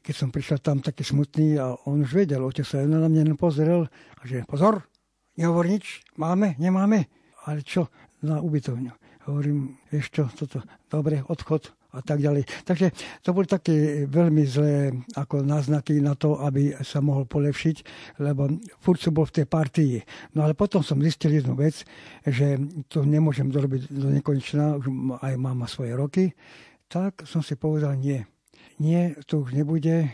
keď 0.00 0.14
som 0.16 0.32
prišiel 0.32 0.64
tam 0.64 0.80
taký 0.80 1.04
smutný 1.04 1.60
a 1.60 1.76
on 1.84 2.00
už 2.00 2.16
vedel, 2.16 2.40
otec 2.40 2.64
sa 2.64 2.80
na 2.80 3.04
mňa 3.04 3.36
pozrel 3.36 3.84
a 4.16 4.22
že 4.24 4.48
pozor, 4.48 4.88
nehovor 5.36 5.68
nič, 5.68 6.00
máme, 6.16 6.56
nemáme, 6.56 7.04
ale 7.44 7.60
čo, 7.60 7.92
na 8.24 8.40
ubytovňu. 8.40 8.96
Hovorím, 9.28 9.76
vieš 9.92 10.08
čo, 10.08 10.24
toto, 10.32 10.64
dobre, 10.88 11.20
odchod, 11.28 11.76
a 11.96 12.04
tak 12.04 12.20
ďalej. 12.20 12.44
Takže 12.68 12.92
to 13.24 13.32
boli 13.32 13.48
také 13.48 14.04
veľmi 14.04 14.44
zlé 14.44 14.92
ako 15.16 15.40
náznaky 15.40 16.04
na 16.04 16.12
to, 16.12 16.36
aby 16.44 16.76
sa 16.84 17.00
mohol 17.00 17.24
polepšiť, 17.24 17.76
lebo 18.20 18.52
furt 18.84 19.00
som 19.00 19.16
bol 19.16 19.24
v 19.24 19.40
tej 19.42 19.46
partii. 19.48 19.94
No 20.36 20.44
ale 20.44 20.52
potom 20.52 20.84
som 20.84 21.00
zistil 21.00 21.40
jednu 21.40 21.56
vec, 21.56 21.88
že 22.28 22.60
to 22.92 23.08
nemôžem 23.08 23.48
dorobiť 23.48 23.88
do 23.88 24.12
nekonečna, 24.12 24.76
už 24.76 24.92
aj 25.24 25.32
mám 25.40 25.64
svoje 25.64 25.96
roky, 25.96 26.24
tak 26.86 27.24
som 27.24 27.40
si 27.40 27.56
povedal 27.56 27.96
nie. 27.96 28.28
Nie, 28.78 29.14
to 29.26 29.38
už 29.38 29.52
nebude, 29.52 30.08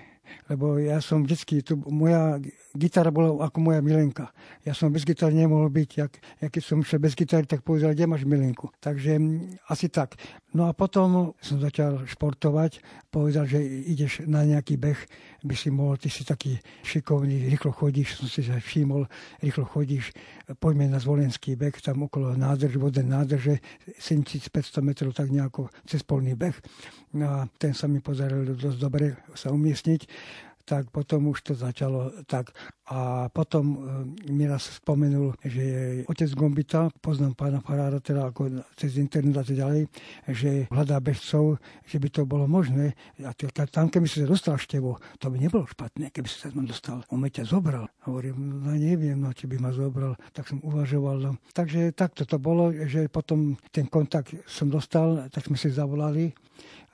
lebo 0.49 0.79
ja 0.79 1.01
som 1.01 1.23
vždycky, 1.23 1.63
tu, 1.63 1.79
moja 1.89 2.41
gitara 2.73 3.13
bola 3.13 3.47
ako 3.47 3.59
moja 3.61 3.81
milenka. 3.85 4.33
Ja 4.65 4.73
som 4.73 4.93
bez 4.93 5.05
gitary 5.05 5.37
nemohol 5.37 5.69
byť, 5.69 5.91
jak, 5.97 6.13
jak 6.41 6.51
keď 6.53 6.63
som 6.63 6.81
šiel 6.81 7.01
bez 7.03 7.15
gitary, 7.17 7.45
tak 7.45 7.61
povedal, 7.63 7.93
kde 7.93 8.09
máš 8.09 8.25
milenku. 8.25 8.73
Takže 8.81 9.21
asi 9.69 9.93
tak. 9.93 10.17
No 10.53 10.69
a 10.69 10.77
potom 10.77 11.33
som 11.41 11.57
začal 11.61 12.05
športovať, 12.05 12.85
povedal, 13.09 13.49
že 13.49 13.61
ideš 13.65 14.25
na 14.29 14.45
nejaký 14.45 14.77
beh, 14.77 15.01
by 15.45 15.55
si 15.57 15.69
mohol, 15.73 15.97
ty 15.97 16.13
si 16.13 16.25
taký 16.25 16.61
šikovný, 16.85 17.49
rýchlo 17.49 17.73
chodíš, 17.73 18.21
som 18.21 18.29
si 18.29 18.45
všimol, 18.45 19.09
rýchlo 19.41 19.65
chodíš, 19.65 20.13
poďme 20.61 20.93
na 20.93 21.01
zvolenský 21.01 21.57
beh, 21.57 21.77
tam 21.81 22.05
okolo 22.05 22.37
nádrž, 22.37 22.77
vodné 22.77 23.05
nádrže, 23.05 23.65
7500 23.97 24.85
metrov, 24.85 25.17
tak 25.17 25.33
nejako 25.33 25.73
cez 25.89 26.05
polný 26.05 26.37
beh. 26.37 26.57
No 27.17 27.29
a 27.29 27.39
ten 27.57 27.73
sa 27.77 27.89
mi 27.89 28.01
pozeral 28.05 28.45
dosť 28.45 28.79
dobre 28.81 29.17
sa 29.37 29.53
umiestniť 29.53 30.12
tak 30.65 30.91
potom 30.95 31.31
už 31.31 31.43
to 31.43 31.53
začalo 31.55 32.11
tak. 32.27 32.55
A 32.89 33.29
potom 33.31 33.65
e, 33.65 33.79
mi 34.31 34.45
raz 34.47 34.79
spomenul, 34.79 35.35
že 35.43 35.65
otec 36.07 36.31
Gombita, 36.35 36.91
poznám 37.03 37.35
pána 37.35 37.59
Farára 37.63 37.99
teda 38.03 38.31
ako 38.31 38.63
cez 38.79 38.99
internet 38.99 39.43
a 39.43 39.45
tak 39.47 39.57
ďalej, 39.59 39.83
že 40.33 40.51
hľadá 40.71 40.99
bežcov, 41.03 41.59
že 41.87 41.97
by 41.99 42.09
to 42.11 42.23
bolo 42.29 42.47
možné. 42.47 42.95
A 43.23 43.33
tam, 43.71 43.89
keby 43.89 44.07
si 44.07 44.23
sa 44.23 44.29
dostal 44.29 44.59
števo, 44.59 44.99
to 45.19 45.31
by 45.31 45.39
nebolo 45.39 45.67
špatné, 45.67 46.09
keby 46.15 46.29
si 46.29 46.37
sa 46.43 46.49
tam 46.51 46.67
dostal. 46.67 47.03
On 47.11 47.19
ma 47.19 47.33
ťa 47.33 47.49
zobral. 47.49 47.89
Hovorím, 48.07 48.63
no 48.63 48.73
neviem, 48.75 49.19
no, 49.19 49.33
či 49.35 49.49
by 49.49 49.57
ma 49.59 49.71
zobral. 49.75 50.19
Tak 50.35 50.53
som 50.53 50.59
uvažoval. 50.63 51.17
No. 51.23 51.33
Takže 51.55 51.95
takto 51.97 52.29
to 52.29 52.37
bolo, 52.39 52.71
že 52.73 53.09
potom 53.09 53.57
ten 53.73 53.87
kontakt 53.89 54.35
som 54.47 54.69
dostal, 54.69 55.27
tak 55.33 55.49
sme 55.49 55.57
si 55.59 55.73
zavolali 55.73 56.35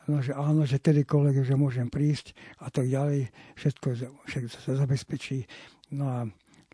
No, 0.09 0.25
že 0.25 0.33
áno, 0.33 0.64
že 0.64 0.81
kedykoľvek, 0.81 1.44
že 1.44 1.55
môžem 1.55 1.92
prísť 1.92 2.33
a 2.64 2.73
tak 2.73 2.88
ďalej, 2.88 3.29
všetko, 3.61 3.87
všetko 4.25 4.57
sa 4.57 4.73
zabezpečí. 4.81 5.44
No 5.92 6.05
a 6.09 6.18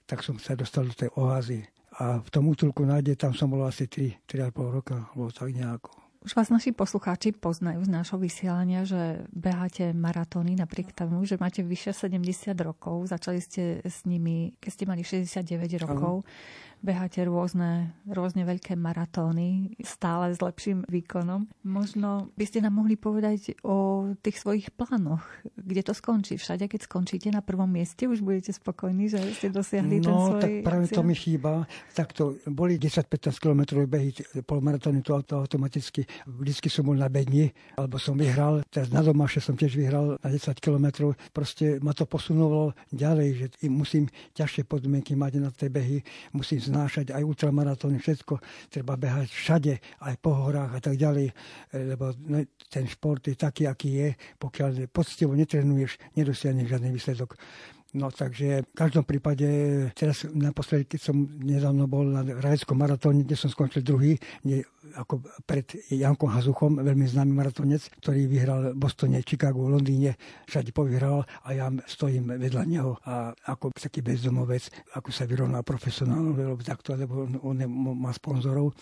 tak 0.06 0.22
som 0.22 0.38
sa 0.38 0.54
dostal 0.54 0.86
do 0.86 0.94
tej 0.94 1.10
oázy. 1.18 1.66
A 1.98 2.22
v 2.22 2.28
tom 2.30 2.46
útulku 2.50 2.86
nájde, 2.86 3.18
tam 3.18 3.34
som 3.34 3.50
bol 3.50 3.62
asi 3.66 3.86
3, 3.86 4.26
3,5 4.26 4.76
roka, 4.78 5.10
alebo 5.10 5.30
tak 5.30 5.50
nejako. 5.50 5.90
Už 6.24 6.32
vás 6.32 6.48
naši 6.48 6.72
poslucháči 6.72 7.36
poznajú 7.36 7.84
z 7.84 7.90
nášho 7.92 8.16
vysielania, 8.16 8.88
že 8.88 9.28
beháte 9.28 9.92
maratóny 9.92 10.56
napriek 10.56 10.96
tomu, 10.96 11.20
že 11.28 11.36
máte 11.36 11.60
vyše 11.60 11.92
70 11.92 12.56
rokov. 12.64 13.12
Začali 13.12 13.44
ste 13.44 13.84
s 13.84 14.08
nimi, 14.08 14.56
keď 14.56 14.70
ste 14.72 14.84
mali 14.88 15.04
69 15.04 15.84
rokov. 15.84 16.24
Ano 16.24 16.72
beháte 16.84 17.24
rôzne, 17.24 17.96
rôzne 18.04 18.44
veľké 18.44 18.76
maratóny, 18.76 19.72
stále 19.80 20.36
s 20.36 20.44
lepším 20.44 20.84
výkonom. 20.84 21.48
Možno 21.64 22.28
by 22.36 22.44
ste 22.44 22.60
nám 22.60 22.76
mohli 22.76 23.00
povedať 23.00 23.56
o 23.64 24.12
tých 24.20 24.36
svojich 24.44 24.68
plánoch, 24.76 25.24
kde 25.56 25.80
to 25.80 25.96
skončí. 25.96 26.36
Všade, 26.36 26.68
keď 26.68 26.84
skončíte 26.84 27.32
na 27.32 27.40
prvom 27.40 27.72
mieste, 27.72 28.04
už 28.04 28.20
budete 28.20 28.52
spokojní, 28.52 29.08
že 29.08 29.18
ste 29.32 29.48
dosiahli 29.48 30.04
no, 30.04 30.04
ten 30.04 30.16
svoj 30.20 30.42
tak 30.44 30.52
práve 30.60 30.84
cieľ? 30.92 30.96
to 31.00 31.02
mi 31.08 31.16
chýba. 31.16 31.52
to 32.12 32.24
boli 32.52 32.76
10-15 32.76 33.32
km 33.40 33.80
behy, 33.88 34.12
polmaratóny, 34.44 35.00
to, 35.00 35.16
to 35.24 35.40
automaticky. 35.40 36.04
Vždycky 36.28 36.68
som 36.68 36.84
bol 36.84 37.00
na 37.00 37.08
bedni, 37.08 37.48
alebo 37.80 37.96
som 37.96 38.12
vyhral. 38.12 38.60
Teraz 38.68 38.92
na 38.92 39.00
domaše 39.00 39.40
som 39.40 39.56
tiež 39.56 39.72
vyhral 39.80 40.20
na 40.20 40.28
10 40.28 40.60
km. 40.60 41.16
Proste 41.32 41.80
ma 41.80 41.96
to 41.96 42.04
posunulo 42.04 42.76
ďalej, 42.92 43.28
že 43.40 43.46
musím 43.72 44.04
ťažšie 44.36 44.68
podmienky 44.68 45.16
mať 45.16 45.32
na 45.40 45.48
tej 45.48 45.72
behy, 45.72 45.98
musím 46.36 46.73
znášať 46.74 47.14
aj 47.14 47.22
ultramaratóny, 47.22 48.02
všetko. 48.02 48.42
Treba 48.66 48.98
behať 48.98 49.30
všade, 49.30 49.74
aj 50.02 50.14
po 50.18 50.34
horách 50.34 50.74
a 50.74 50.80
tak 50.82 50.98
ďalej, 50.98 51.30
e, 51.30 51.34
lebo 51.94 52.10
ten 52.66 52.90
šport 52.90 53.22
je 53.22 53.38
taký, 53.38 53.70
aký 53.70 53.90
je. 53.94 54.08
Pokiaľ 54.42 54.90
poctivo 54.90 55.38
netrenuješ, 55.38 56.02
nedosiahneš 56.18 56.66
žiadny 56.66 56.90
výsledok. 56.90 57.38
No 57.94 58.10
takže 58.10 58.66
v 58.66 58.74
každom 58.74 59.06
prípade, 59.06 59.46
teraz 59.94 60.26
naposledy, 60.26 60.90
keď 60.90 61.00
som 61.00 61.30
nedávno 61.30 61.86
bol 61.86 62.02
na 62.02 62.26
rajeckom 62.26 62.74
maratóne, 62.74 63.22
kde 63.22 63.38
som 63.38 63.46
skončil 63.46 63.86
druhý, 63.86 64.18
nie, 64.42 64.58
ako 64.98 65.22
pred 65.46 65.62
Jankom 65.94 66.26
Hazuchom, 66.26 66.82
veľmi 66.82 67.06
známy 67.06 67.30
maratónec, 67.30 67.86
ktorý 68.02 68.26
vyhral 68.26 68.74
v 68.74 68.82
Bostone, 68.82 69.22
Chicago, 69.22 69.70
Londýne, 69.70 70.18
všade 70.50 70.74
povyhral 70.74 71.22
a 71.46 71.48
ja 71.54 71.70
stojím 71.86 72.34
vedľa 72.34 72.62
neho. 72.66 72.98
A 73.06 73.30
ako 73.46 73.70
taký 73.70 74.02
bezdomovec, 74.02 74.74
ako 74.98 75.14
sa 75.14 75.22
vyrovná 75.30 75.62
profesionálne, 75.62 76.34
takto, 76.66 76.98
lebo 76.98 77.30
on, 77.30 77.38
on 77.46 77.56
má 77.94 78.10
sponzorov. 78.10 78.74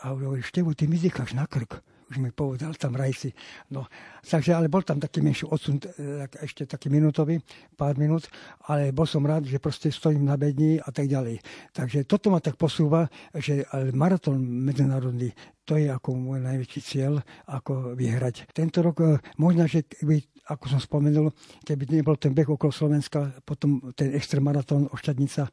A 0.00 0.16
hovorí, 0.16 0.40
Števo, 0.40 0.72
ty 0.72 0.88
mi 0.88 0.96
na 1.36 1.44
krk 1.44 1.97
už 2.08 2.16
mi 2.18 2.32
povedal 2.32 2.72
tam 2.74 2.96
rajci. 2.96 3.32
No, 3.72 3.84
takže, 4.24 4.56
ale 4.56 4.72
bol 4.72 4.82
tam 4.82 4.96
taký 4.98 5.20
menší 5.20 5.44
odsun, 5.44 5.76
e, 5.78 6.24
ešte 6.40 6.64
taký 6.64 6.88
minútový, 6.88 7.40
pár 7.76 8.00
minút, 8.00 8.26
ale 8.68 8.90
bol 8.90 9.04
som 9.04 9.24
rád, 9.24 9.44
že 9.44 9.60
proste 9.60 9.92
stojím 9.92 10.24
na 10.24 10.40
bedni 10.40 10.80
a 10.80 10.88
tak 10.88 11.06
ďalej. 11.06 11.40
Takže 11.76 12.08
toto 12.08 12.32
ma 12.32 12.40
tak 12.40 12.56
posúva, 12.56 13.06
že 13.36 13.68
maratón 13.92 14.40
medzinárodný, 14.40 15.32
to 15.68 15.76
je 15.76 15.92
ako 15.92 16.16
môj 16.16 16.40
najväčší 16.40 16.80
cieľ, 16.80 17.20
ako 17.44 17.92
vyhrať. 17.92 18.48
Tento 18.56 18.80
rok, 18.80 19.04
e, 19.04 19.20
možno, 19.36 19.68
že 19.68 19.84
keby, 19.84 20.48
ako 20.48 20.64
som 20.64 20.80
spomenul, 20.80 21.28
keby 21.60 21.84
nebol 21.92 22.16
ten 22.16 22.32
beh 22.32 22.48
okolo 22.48 22.72
Slovenska, 22.72 23.36
potom 23.44 23.92
ten 23.92 24.16
extramaratón 24.16 24.88
Ošťadnica, 24.88 25.44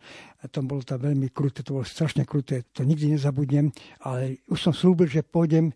to 0.47 0.63
bolo 0.63 0.87
tam 0.87 1.03
veľmi 1.03 1.35
kruté, 1.35 1.67
to 1.67 1.75
bolo 1.75 1.83
strašne 1.83 2.23
kruté, 2.23 2.63
to 2.71 2.87
nikdy 2.87 3.11
nezabudnem, 3.11 3.75
ale 4.07 4.39
už 4.47 4.71
som 4.71 4.71
slúbil, 4.71 5.11
že 5.11 5.19
pôjdem 5.19 5.75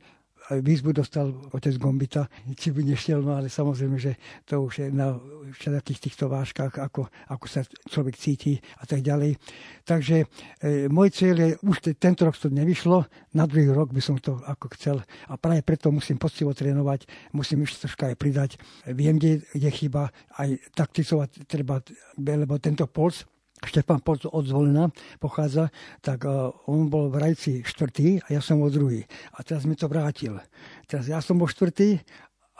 výzvu 0.57 0.89
dostal 0.97 1.29
otec 1.53 1.77
Gombita, 1.77 2.25
či 2.57 2.73
by 2.73 2.81
nešiel, 2.81 3.21
no 3.21 3.37
ale 3.37 3.53
samozrejme, 3.53 4.01
že 4.01 4.17
to 4.49 4.65
už 4.65 4.73
je 4.81 4.87
na 4.89 5.13
všetkých 5.53 5.99
týchto 6.09 6.25
váškach, 6.25 6.81
ako, 6.81 7.05
ako 7.29 7.45
sa 7.45 7.61
človek 7.85 8.17
cíti 8.17 8.57
a 8.81 8.89
tak 8.89 9.05
ďalej. 9.05 9.37
Takže 9.85 10.25
e, 10.25 10.89
môj 10.89 11.13
cieľ 11.13 11.35
je, 11.37 11.49
už 11.61 11.77
te, 11.85 11.91
tento 11.93 12.25
rok 12.25 12.33
to 12.33 12.49
nevyšlo, 12.49 13.05
na 13.37 13.45
druhý 13.45 13.69
rok 13.69 13.93
by 13.93 14.01
som 14.01 14.17
to 14.17 14.41
ako 14.49 14.73
chcel 14.73 14.97
a 15.29 15.33
práve 15.37 15.61
preto 15.61 15.93
musím 15.93 16.17
poctivo 16.17 16.53
trénovať, 16.57 17.05
musím 17.37 17.63
ešte 17.65 17.85
troška 17.85 18.09
aj 18.09 18.15
pridať. 18.17 18.51
Viem, 18.89 19.21
kde 19.21 19.45
je 19.53 19.69
chyba, 19.69 20.09
aj 20.41 20.57
taktizovať 20.73 21.45
treba, 21.45 21.81
lebo 22.17 22.57
tento 22.57 22.89
polc 22.89 23.25
Štefan 23.59 23.99
od 24.05 24.43
Zvolena 24.47 24.87
pochádza, 25.19 25.67
tak 25.99 26.23
uh, 26.23 26.55
on 26.65 26.87
bol 26.87 27.11
v 27.11 27.19
rajci 27.19 27.51
štvrtý 27.67 28.23
a 28.23 28.27
ja 28.33 28.41
som 28.41 28.63
bol 28.63 28.71
druhý. 28.71 29.03
A 29.35 29.43
teraz 29.43 29.67
mi 29.67 29.75
to 29.75 29.91
vrátil. 29.91 30.39
Teraz 30.87 31.11
ja 31.11 31.19
som 31.19 31.35
bol 31.35 31.51
štvrtý, 31.51 31.99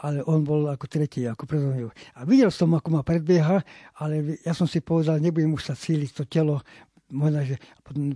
ale 0.00 0.24
on 0.24 0.44
bol 0.44 0.68
ako 0.68 0.88
tretí, 0.88 1.28
ako 1.28 1.44
mňou. 1.44 1.90
A 2.16 2.20
videl 2.24 2.48
som, 2.48 2.72
ako 2.72 2.88
ma 2.88 3.02
predbieha, 3.04 3.60
ale 4.00 4.40
ja 4.44 4.56
som 4.56 4.64
si 4.64 4.80
povedal, 4.80 5.20
nebudem 5.20 5.52
už 5.52 5.72
sa 5.72 5.74
cíliť 5.76 6.10
to 6.16 6.24
telo, 6.24 6.64
možno, 7.12 7.44
že 7.44 7.56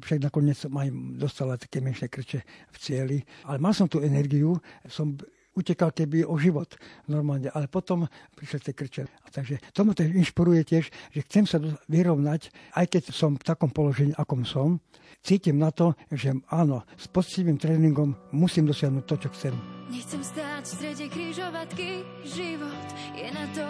však 0.01 0.31
nakoniec 0.31 0.57
som 0.57 0.73
aj 0.79 0.89
dostala 1.19 1.61
také 1.61 1.83
menšie 1.85 2.09
krče 2.09 2.41
v 2.45 2.77
cieli. 2.79 3.19
Ale 3.45 3.61
mal 3.61 3.77
som 3.77 3.91
tú 3.91 4.01
energiu, 4.01 4.57
som 4.89 5.19
utekal 5.55 5.95
keby 5.95 6.27
o 6.27 6.35
život 6.37 6.75
normálne, 7.07 7.49
ale 7.55 7.71
potom 7.71 8.07
prišli 8.35 8.71
tie 8.71 8.75
krče. 8.75 9.03
A 9.07 9.29
takže 9.31 9.63
to 9.71 9.87
ma 9.87 9.95
tež 9.95 10.11
inšpiruje 10.11 10.63
tiež, 10.67 10.85
že 10.91 11.21
chcem 11.27 11.47
sa 11.47 11.63
vyrovnať, 11.87 12.51
aj 12.75 12.87
keď 12.91 13.03
som 13.15 13.39
v 13.39 13.47
takom 13.47 13.71
položení, 13.71 14.13
akom 14.19 14.43
som, 14.43 14.83
cítim 15.25 15.57
na 15.57 15.73
to, 15.73 15.97
že 16.13 16.37
áno, 16.53 16.85
s 16.99 17.09
poctivým 17.09 17.57
tréningom 17.57 18.13
musím 18.35 18.69
dosiahnuť 18.69 19.05
to, 19.09 19.17
čo 19.17 19.29
chcem. 19.33 19.55
Nechcem 19.89 20.21
stáť 20.21 20.65
v 20.65 20.75
strede 20.75 21.07
križovatky, 21.13 21.89
život 22.25 22.89
je 23.15 23.29
na 23.31 23.47
to 23.53 23.67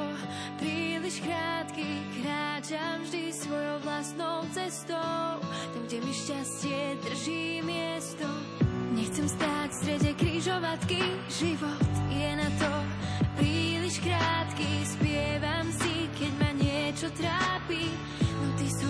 príliš 0.62 1.20
krátky. 1.20 1.86
Kráčam 2.22 3.02
vždy 3.02 3.34
svojou 3.34 3.76
vlastnou 3.82 4.46
cestou, 4.54 5.42
tam, 5.74 5.82
kde 5.86 5.98
mi 6.00 6.12
šťastie 6.14 6.98
drží 7.02 7.60
miesto. 7.66 8.43
Nechcem 8.94 9.26
stáť 9.26 9.68
v 9.74 9.78
strede 9.82 10.10
križovatky, 10.14 11.02
život 11.26 11.82
je 12.14 12.30
na 12.38 12.46
to 12.62 12.70
príliš 13.34 13.98
krátky. 13.98 14.86
Spievam 14.86 15.66
si, 15.82 16.06
keď 16.14 16.32
ma 16.38 16.50
niečo 16.54 17.10
trápi, 17.18 17.90
no 18.38 18.54
ty 18.54 18.70
sú 18.70 18.86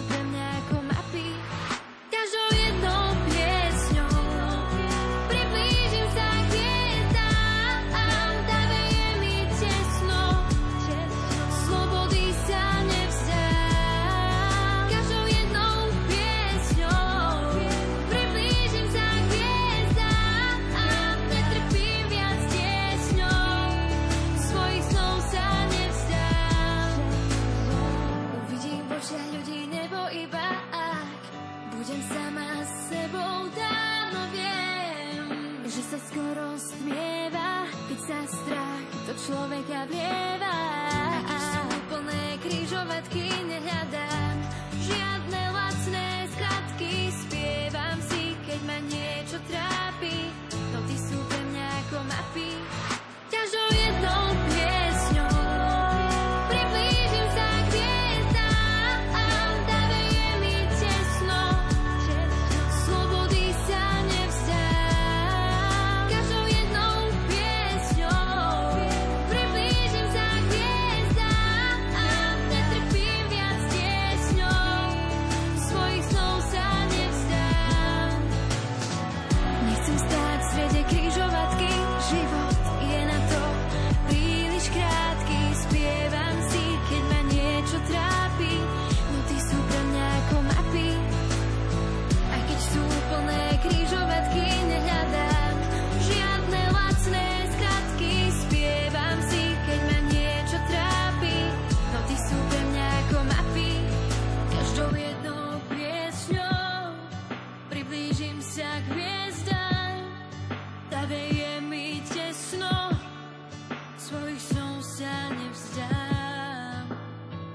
človeka 39.25 39.89
vlieva. 39.89 40.57
Keď 41.25 41.41
sú 41.41 41.65
plné 41.89 42.25
krížovatky, 42.45 43.25
nehľadám 43.49 44.37
žiadne 44.85 45.43
lacné 45.55 46.09
skratky. 46.37 47.09
Spievam 47.25 47.99
si, 48.05 48.37
keď 48.45 48.61
ma 48.69 48.79
niečo 48.85 49.39
trápi, 49.49 50.29
no 50.75 50.79
ty 50.85 50.97
sú 51.01 51.19
pre 51.31 51.41
mňa 51.41 51.67
ako 51.89 51.99
mapy. 52.05 52.53
Každou 53.33 53.69
jednou 53.73 54.23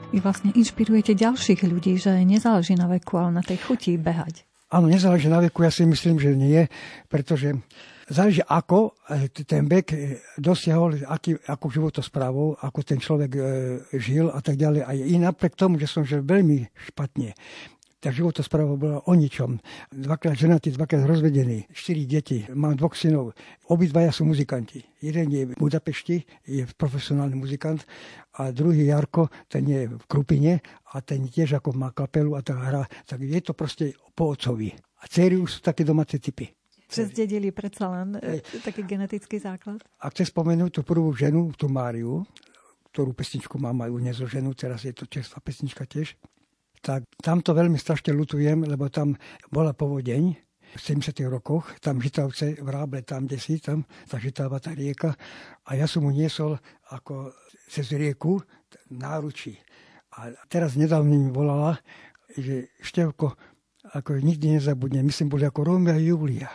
Vy 0.10 0.26
vlastne 0.26 0.50
inšpirujete 0.58 1.14
ďalších 1.14 1.70
ľudí, 1.70 1.94
že 2.02 2.26
nezáleží 2.26 2.74
na 2.74 2.90
veku, 2.90 3.22
ale 3.22 3.30
na 3.30 3.44
tej 3.46 3.62
chuti 3.62 3.94
behať. 3.94 4.42
Áno, 4.74 4.90
nezáleží 4.90 5.30
na 5.30 5.38
veku, 5.38 5.62
ja 5.62 5.70
si 5.70 5.86
myslím, 5.86 6.18
že 6.18 6.34
nie, 6.34 6.66
pretože 7.06 7.54
záleží 8.10 8.42
ako 8.42 8.98
e, 9.06 9.30
ten 9.46 9.70
vek 9.70 9.88
e, 9.94 10.18
dosiahol, 10.42 11.06
aký, 11.06 11.38
ako 11.46 11.66
životosprávou, 11.70 12.58
ako 12.58 12.80
ten 12.82 12.98
človek 12.98 13.32
e, 13.38 13.42
žil 14.02 14.34
a 14.34 14.42
tak 14.42 14.58
ďalej. 14.58 14.82
A 14.82 14.98
i 14.98 15.14
napriek 15.22 15.54
tomu, 15.54 15.78
že 15.78 15.86
som 15.86 16.02
žil 16.02 16.26
veľmi 16.26 16.74
špatne, 16.90 17.38
tá 18.00 18.16
životospráva 18.16 18.80
bola 18.80 19.00
o 19.04 19.14
ničom. 19.14 19.60
Dvakrát 19.92 20.40
ženatý, 20.40 20.72
dvakrát 20.72 21.04
rozvedený, 21.04 21.68
štyri 21.76 22.08
deti, 22.08 22.48
mám 22.56 22.80
dvoch 22.80 22.96
synov. 22.96 23.36
Obidvaja 23.68 24.16
sú 24.16 24.24
muzikanti. 24.24 24.88
Jeden 25.04 25.28
je 25.32 25.44
v 25.52 25.54
Budapešti, 25.60 26.24
je 26.48 26.64
profesionálny 26.80 27.36
muzikant 27.36 27.84
a 28.40 28.56
druhý 28.56 28.88
Jarko, 28.88 29.28
ten 29.52 29.68
je 29.68 29.92
v 29.92 30.04
Krupine 30.08 30.64
a 30.96 31.04
ten 31.04 31.28
tiež 31.28 31.60
ako 31.60 31.76
má 31.76 31.92
kapelu 31.92 32.40
a 32.40 32.42
tak 32.42 32.58
hrá. 32.64 32.84
Tak 33.04 33.20
je 33.20 33.42
to 33.44 33.52
proste 33.52 33.86
po 34.16 34.32
otcovi. 34.32 34.72
A 35.04 35.08
céry 35.12 35.36
už 35.36 35.60
sú 35.60 35.60
také 35.60 35.84
domáce 35.84 36.16
typy. 36.20 36.48
Že 36.90 37.14
zdedili 37.14 37.54
predsa 37.54 37.86
len 37.86 38.18
e, 38.18 38.42
taký 38.66 38.82
genetický 38.82 39.38
základ. 39.38 39.78
A 40.02 40.10
chcem 40.10 40.26
spomenúť 40.26 40.82
tú 40.82 40.82
prvú 40.82 41.14
ženu, 41.14 41.54
tú 41.54 41.70
Máriu, 41.70 42.26
ktorú 42.90 43.14
pesničku 43.14 43.62
mám 43.62 43.86
aj 43.86 43.94
nezloženú, 43.94 44.58
teraz 44.58 44.82
je 44.82 44.94
to 44.96 45.06
čerstvá 45.06 45.38
pesnička 45.46 45.86
tiež. 45.86 46.18
Tak 46.80 47.04
tam 47.20 47.44
to 47.44 47.52
veľmi 47.52 47.76
strašne 47.76 48.16
lutujem, 48.16 48.64
lebo 48.64 48.88
tam 48.88 49.20
bola 49.52 49.76
povodeň 49.76 50.24
v 50.70 50.80
70. 50.80 51.26
rokoch, 51.28 51.76
tam 51.82 51.98
Žitavce, 51.98 52.62
v 52.62 52.70
Ráble, 52.70 53.02
tam, 53.02 53.26
kde 53.26 53.42
si, 53.42 53.58
tam 53.58 53.84
tá 54.06 54.22
Žitava, 54.22 54.62
tá 54.62 54.72
rieka. 54.72 55.18
A 55.66 55.76
ja 55.76 55.90
som 55.90 56.06
mu 56.06 56.14
niesol 56.14 56.56
ako 56.94 57.34
cez 57.68 57.90
rieku 57.92 58.40
náručí. 58.94 59.58
A 60.18 60.30
teraz 60.46 60.78
nedávno 60.78 61.10
mi 61.10 61.30
volala, 61.34 61.82
že 62.38 62.70
Števko, 62.86 63.34
ako 63.98 64.22
nikdy 64.22 64.62
nezabudnem, 64.62 65.10
myslím, 65.10 65.34
boli 65.34 65.50
ako 65.50 65.66
Rómia 65.66 65.98
a 65.98 66.02
Julia 66.02 66.50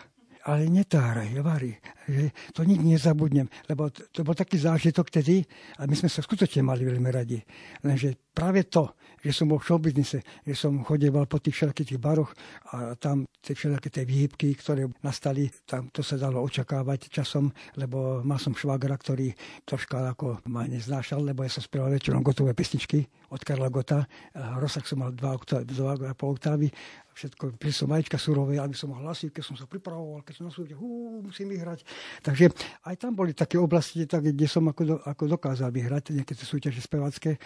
ale 0.45 0.69
netáraj, 0.69 1.33
vari, 1.41 1.73
že 2.09 2.31
to 2.53 2.65
nikdy 2.65 2.97
nezabudnem, 2.97 3.49
lebo 3.69 3.89
to, 3.89 4.05
to 4.13 4.21
bol 4.25 4.37
taký 4.37 4.61
zážitok 4.61 5.09
tedy 5.09 5.45
a 5.81 5.89
my 5.89 5.95
sme 5.97 6.09
sa 6.09 6.21
skutočne 6.21 6.65
mali 6.65 6.85
veľmi 6.85 7.11
radi. 7.11 7.41
Lenže 7.85 8.17
práve 8.35 8.67
to, 8.69 8.93
že 9.25 9.33
som 9.33 9.49
bol 9.49 9.57
v 9.57 9.69
showbiznise, 9.73 10.21
že 10.45 10.55
som 10.55 10.85
chodeval 10.85 11.25
po 11.25 11.41
tých 11.41 11.57
všetkých 11.57 11.97
tých 11.97 12.01
baroch 12.03 12.37
a 12.77 12.93
tam 13.01 13.25
tie 13.41 13.57
všetky 13.57 13.89
tie 13.89 14.05
výhybky, 14.05 14.53
ktoré 14.57 14.85
nastali, 15.01 15.49
tam 15.65 15.89
to 15.89 16.05
sa 16.05 16.21
dalo 16.21 16.45
očakávať 16.45 17.09
časom, 17.09 17.49
lebo 17.81 18.21
mal 18.21 18.37
som 18.37 18.53
švagra, 18.53 18.97
ktorý 19.01 19.33
troška 19.65 20.13
ako 20.13 20.45
ma 20.53 20.69
neznášal, 20.69 21.25
lebo 21.25 21.41
ja 21.41 21.49
som 21.53 21.65
spieval 21.65 21.89
väčšinou 21.93 22.21
gotové 22.21 22.53
pesničky 22.53 23.09
od 23.33 23.41
Karla 23.41 23.73
Gota. 23.73 24.05
Rozsah 24.37 24.85
som 24.85 25.01
mal 25.01 25.17
dva, 25.17 25.37
oktávy, 25.37 26.69
všetko, 27.15 27.55
pri 27.57 27.71
som 27.71 27.89
vajíčka 27.89 28.19
surové, 28.19 28.59
aby 28.59 28.75
som 28.75 28.91
mohol 28.91 29.07
hlasiť, 29.09 29.31
keď 29.31 29.45
som 29.47 29.57
sa 29.57 29.71
pripravoval, 29.71 30.27
keď 30.27 30.35
som 30.43 30.45
na 30.51 30.53
súde, 30.53 30.75
hú, 30.75 31.23
musím 31.23 31.55
vyhrať. 31.55 31.87
Takže 32.23 32.51
aj 32.85 32.95
tam 33.01 33.13
boli 33.17 33.33
také 33.35 33.59
oblasti, 33.59 34.05
tak, 34.05 34.31
kde 34.31 34.47
som 34.49 34.65
ako, 34.69 34.83
do, 34.85 34.97
ako 35.03 35.25
dokázal 35.39 35.71
vyhrať 35.71 36.15
nejaké 36.15 36.35
súťaže 36.37 36.81
spevacké. 36.81 37.37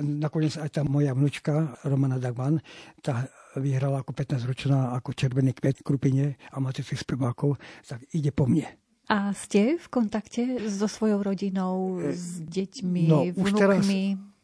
Nakoniec 0.00 0.60
aj 0.60 0.80
tá 0.80 0.82
moja 0.84 1.16
vnúčka, 1.16 1.76
Romana 1.84 2.20
Dagman, 2.20 2.60
tá 3.00 3.28
vyhrala 3.56 4.04
ako 4.04 4.12
15-ročná 4.12 4.92
ako 4.96 5.16
Červený 5.16 5.56
kvet 5.56 5.80
Krupine 5.80 6.36
amatérských 6.52 7.00
spevákov, 7.00 7.56
tak 7.88 8.04
ide 8.12 8.28
po 8.30 8.44
mne. 8.44 8.68
A 9.06 9.30
ste 9.32 9.78
v 9.78 9.86
kontakte 9.86 10.58
so 10.66 10.90
svojou 10.90 11.22
rodinou, 11.22 12.02
s 12.10 12.42
deťmi, 12.42 13.04
no, 13.06 13.22
vnúkmi? 13.30 13.38
Už 13.40 13.50
teraz, 13.54 13.86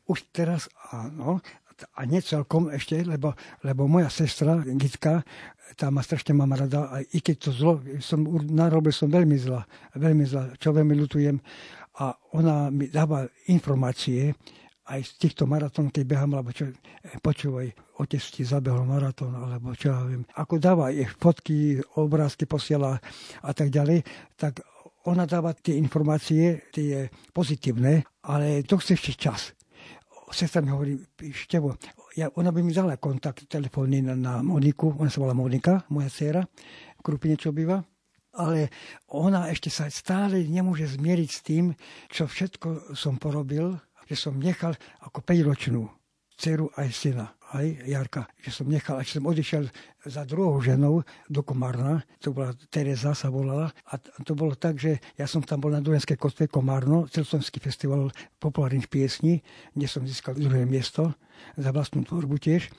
už 0.07 0.19
teraz 0.31 0.63
áno 0.95 1.43
a 1.99 2.01
nie 2.07 2.23
celkom 2.23 2.71
ešte, 2.71 3.03
lebo, 3.03 3.35
lebo 3.67 3.91
moja 3.91 4.07
sestra 4.07 4.63
Gitka, 4.63 5.27
tá 5.77 5.91
ma 5.91 6.05
strašne 6.05 6.37
mám 6.37 6.53
rada, 6.55 6.89
a 6.89 6.97
i 7.01 7.19
keď 7.21 7.37
to 7.49 7.51
zlo, 7.51 7.73
som, 8.01 8.25
narobil 8.49 8.93
som 8.95 9.09
veľmi 9.09 9.37
zla, 9.39 9.65
veľmi 9.97 10.25
zla, 10.27 10.53
čo 10.57 10.73
veľmi 10.73 10.95
lutujem. 10.97 11.37
A 12.01 12.17
ona 12.37 12.73
mi 12.73 12.89
dáva 12.89 13.29
informácie, 13.53 14.33
aj 14.83 15.01
z 15.05 15.13
týchto 15.17 15.47
maratón, 15.47 15.95
keď 15.95 16.05
behám, 16.05 16.35
alebo 16.35 16.51
čo, 16.51 16.69
počúvaj, 17.23 17.71
otec 18.03 18.23
ti 18.23 18.43
zabehol 18.43 18.83
maratón, 18.83 19.33
alebo 19.33 19.73
čo 19.79 19.95
ja 19.95 20.03
viem. 20.05 20.27
Ako 20.35 20.59
dáva 20.59 20.91
ich 20.91 21.09
fotky, 21.17 21.79
obrázky 21.97 22.51
posiela 22.51 22.99
a 23.41 23.51
tak 23.55 23.71
ďalej, 23.71 24.03
tak 24.35 24.61
ona 25.07 25.27
dáva 25.27 25.55
tie 25.55 25.79
informácie, 25.79 26.67
tie 26.75 27.11
pozitívne, 27.31 28.03
ale 28.27 28.67
to 28.67 28.79
chce 28.79 28.99
ešte 28.99 29.15
čas 29.19 29.55
sestra 30.33 30.65
mi 30.65 30.73
hovorí, 30.73 30.97
Števo, 31.31 31.77
ja, 32.17 32.29
ona 32.37 32.53
by 32.53 32.61
mi 32.61 32.73
dala 32.73 33.01
kontakt 33.01 33.49
telefónny 33.49 34.05
na, 34.05 34.15
na 34.17 34.33
Moniku, 34.45 34.93
ona 34.97 35.09
sa 35.09 35.25
volá 35.25 35.33
Monika, 35.33 35.85
moja 35.89 36.13
dcera, 36.13 36.43
Krupine, 37.03 37.35
čo 37.41 37.51
býva, 37.51 37.83
ale 38.37 38.73
ona 39.13 39.49
ešte 39.53 39.69
sa 39.69 39.89
stále 39.93 40.45
nemôže 40.45 40.89
zmieriť 40.89 41.31
s 41.31 41.41
tým, 41.45 41.65
čo 42.09 42.25
všetko 42.29 42.97
som 42.97 43.21
porobil, 43.21 43.77
že 44.09 44.17
som 44.17 44.37
nechal 44.37 44.77
ako 45.05 45.25
5-ročnú 45.25 45.83
dceru 46.37 46.73
aj 46.77 46.89
syna 46.91 47.27
aj 47.53 47.67
Jarka, 47.85 48.23
že 48.41 48.51
som 48.51 48.67
nechal, 48.67 48.97
až 48.97 49.21
som 49.21 49.29
odišiel 49.29 49.69
za 50.09 50.25
druhou 50.25 50.57
ženou 50.65 51.05
do 51.29 51.41
Komárna, 51.45 52.01
to 52.19 52.33
bola 52.33 52.57
Teresa 52.73 53.13
sa 53.13 53.29
volala, 53.29 53.69
a 53.93 54.01
to 54.25 54.33
bolo 54.33 54.57
tak, 54.57 54.81
že 54.81 54.97
ja 55.21 55.29
som 55.29 55.45
tam 55.45 55.61
bol 55.61 55.71
na 55.71 55.85
Durenskej 55.85 56.17
kostve 56.17 56.49
Komárno, 56.49 57.07
celoslovenský 57.13 57.61
festival 57.61 58.09
populárnych 58.41 58.89
piesní, 58.89 59.45
kde 59.77 59.87
som 59.87 60.03
získal 60.03 60.35
druhé 60.35 60.65
miesto 60.65 61.13
za 61.61 61.71
vlastnú 61.71 62.03
tvorbu 62.09 62.41
tiež. 62.41 62.73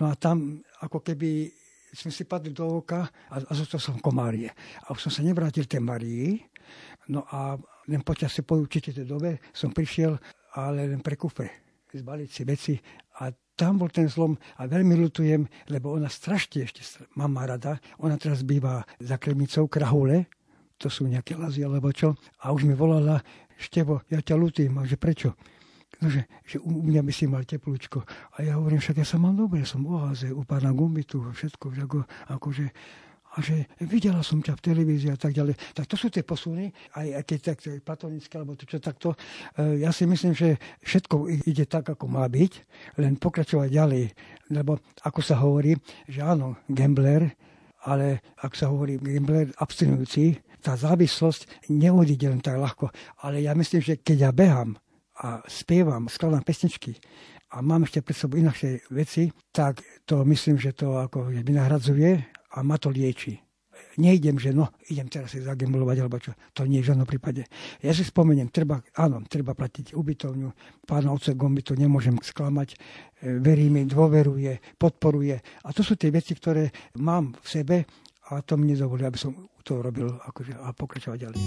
No 0.00 0.08
a 0.10 0.16
tam 0.16 0.64
ako 0.80 1.04
keby 1.04 1.52
sme 1.94 2.10
si 2.10 2.26
padli 2.26 2.50
do 2.50 2.82
oka 2.82 3.06
a, 3.06 3.36
a 3.38 3.52
zostal 3.54 3.78
som 3.78 4.02
Komárie. 4.02 4.50
A 4.82 4.90
už 4.90 5.06
som 5.06 5.12
sa 5.14 5.22
nevrátil 5.22 5.70
tej 5.70 5.78
Marii, 5.78 6.42
no 7.12 7.22
a 7.30 7.54
len 7.86 8.02
počasie 8.02 8.42
po 8.42 8.58
určitej 8.58 9.06
dobe 9.06 9.38
som 9.54 9.70
prišiel, 9.70 10.18
ale 10.58 10.90
len 10.90 11.04
pre 11.04 11.14
kufre 11.14 11.64
zbaliť 11.94 12.30
si 12.30 12.42
veci 12.42 12.74
a 13.22 13.30
tam 13.54 13.78
bol 13.78 13.90
ten 13.90 14.10
zlom 14.10 14.34
a 14.58 14.66
veľmi 14.66 14.98
lutujem, 14.98 15.46
lebo 15.70 15.94
ona 15.94 16.10
strašne 16.10 16.66
ešte 16.66 16.82
má 17.14 17.30
rada. 17.46 17.78
Ona 18.02 18.18
teraz 18.18 18.42
býva 18.42 18.82
za 18.98 19.14
Kremicou, 19.18 19.70
Krahule, 19.70 20.26
to 20.78 20.90
sú 20.90 21.06
nejaké 21.06 21.38
lazy 21.38 21.62
alebo 21.62 21.94
čo. 21.94 22.18
A 22.42 22.50
už 22.50 22.66
mi 22.66 22.74
volala, 22.74 23.22
Števo, 23.54 24.02
ja 24.10 24.18
ťa 24.18 24.34
lutujem. 24.34 24.74
A 24.74 24.82
že 24.82 24.98
prečo? 24.98 25.38
No, 26.02 26.10
že, 26.10 26.26
že 26.42 26.58
u 26.58 26.82
mňa 26.82 27.06
by 27.06 27.12
si 27.14 27.24
mal 27.30 27.46
teplúčko. 27.46 28.02
A 28.34 28.42
ja 28.42 28.58
hovorím, 28.58 28.82
však 28.82 28.98
ja 29.00 29.06
sa 29.06 29.16
mám 29.16 29.38
dobre, 29.38 29.62
som 29.62 29.86
v 29.86 29.94
oáze, 29.94 30.26
u 30.34 30.42
pána 30.42 30.74
Gumbitu, 30.74 31.22
všetko, 31.22 31.70
ako, 31.86 31.98
akože 32.34 32.66
a 33.34 33.42
že 33.42 33.66
videla 33.82 34.22
som 34.22 34.38
ťa 34.38 34.54
v 34.54 34.64
televízii 34.70 35.10
a 35.10 35.18
tak 35.18 35.34
ďalej. 35.34 35.58
Tak 35.74 35.90
to 35.90 35.98
sú 35.98 36.06
tie 36.06 36.22
posuny, 36.22 36.70
aj, 36.94 37.06
aj 37.18 37.24
keď 37.26 37.38
tak 37.42 37.58
platonické, 37.82 38.32
alebo 38.38 38.54
to 38.54 38.62
čo 38.62 38.78
takto. 38.78 39.18
E, 39.58 39.82
ja 39.82 39.90
si 39.90 40.06
myslím, 40.06 40.38
že 40.38 40.54
všetko 40.86 41.26
ide 41.42 41.66
tak, 41.66 41.90
ako 41.90 42.06
má 42.06 42.22
byť, 42.30 42.52
len 43.02 43.18
pokračovať 43.18 43.68
ďalej. 43.74 44.04
Lebo 44.54 44.78
ako 45.02 45.20
sa 45.20 45.42
hovorí, 45.42 45.74
že 46.06 46.22
áno, 46.22 46.62
gambler, 46.70 47.34
ale 47.90 48.22
ak 48.38 48.54
sa 48.54 48.70
hovorí 48.70 49.02
gambler 49.02 49.50
abstinujúci, 49.58 50.38
tá 50.62 50.78
závislosť 50.78 51.68
neodíde 51.74 52.30
len 52.30 52.40
tak 52.40 52.56
ľahko. 52.56 52.88
Ale 53.26 53.42
ja 53.42 53.52
myslím, 53.52 53.82
že 53.82 54.00
keď 54.00 54.16
ja 54.16 54.32
behám 54.32 54.78
a 55.20 55.42
spievam, 55.50 56.06
skladám 56.06 56.46
pesničky, 56.46 56.96
a 57.54 57.62
mám 57.62 57.86
ešte 57.86 58.02
pred 58.02 58.18
sebou 58.18 58.34
inakšie 58.42 58.90
veci, 58.90 59.30
tak 59.54 59.78
to 60.02 60.26
myslím, 60.26 60.58
že 60.58 60.74
to 60.74 60.98
ako 60.98 61.30
vynahradzuje 61.30 62.33
a 62.54 62.62
ma 62.62 62.78
to 62.78 62.88
lieči. 62.88 63.34
Nejdem, 63.98 64.38
že 64.38 64.50
no, 64.50 64.70
idem 64.90 65.06
teraz 65.06 65.34
si 65.34 65.42
zagemblovať, 65.42 65.96
alebo 66.02 66.18
čo. 66.18 66.34
To 66.54 66.66
nie 66.66 66.82
je 66.82 66.86
v 66.86 66.88
žiadnom 66.94 67.06
prípade. 67.06 67.46
Ja 67.82 67.94
si 67.94 68.02
spomeniem, 68.02 68.50
treba, 68.50 68.82
áno, 68.98 69.22
treba 69.26 69.54
platiť 69.54 69.94
ubytovňu. 69.94 70.50
Pána 70.86 71.14
oce 71.14 71.34
Gomby 71.38 71.62
to 71.62 71.78
nemôžem 71.78 72.18
sklamať. 72.18 72.74
E, 72.74 72.76
verí 73.38 73.70
mi, 73.70 73.86
dôveruje, 73.86 74.78
podporuje. 74.78 75.38
A 75.66 75.68
to 75.70 75.86
sú 75.86 75.94
tie 75.94 76.10
veci, 76.10 76.34
ktoré 76.34 76.70
mám 76.98 77.34
v 77.38 77.46
sebe 77.46 77.76
a 78.30 78.42
to 78.42 78.58
mi 78.58 78.74
nedovolí, 78.74 79.06
aby 79.06 79.18
som 79.18 79.34
to 79.62 79.78
robil 79.78 80.10
akože, 80.26 80.58
a 80.58 80.74
pokračovať 80.74 81.18
ďalej. 81.18 81.42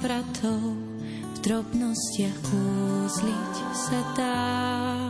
Návratov 0.00 0.80
v 1.36 1.38
drobnostiach 1.44 2.38
kúzliť 2.48 3.54
sa 3.76 4.00
dá. 4.16 5.09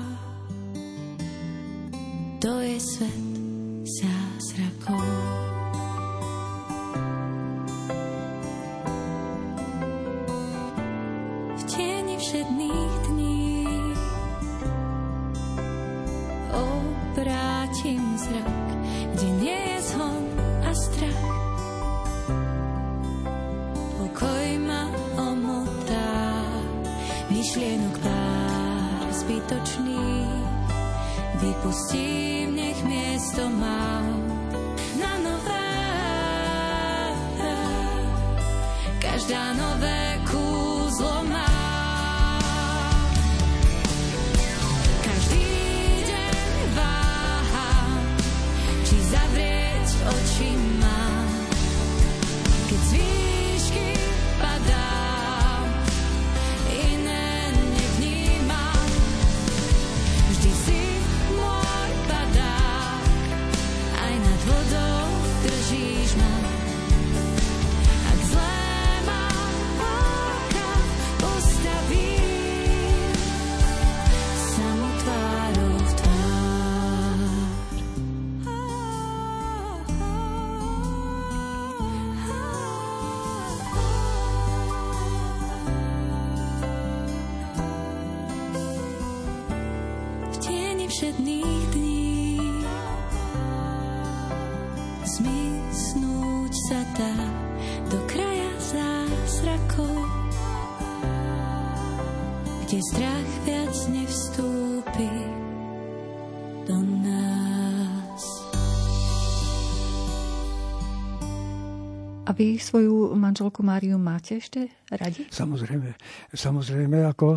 Vy 112.40 112.56
svoju 112.56 113.12
manželku 113.20 113.60
Máriu 113.60 114.00
máte 114.00 114.40
ešte 114.40 114.72
radi? 114.88 115.28
Samozrejme. 115.28 115.92
Samozrejme, 116.32 117.04
ako 117.12 117.36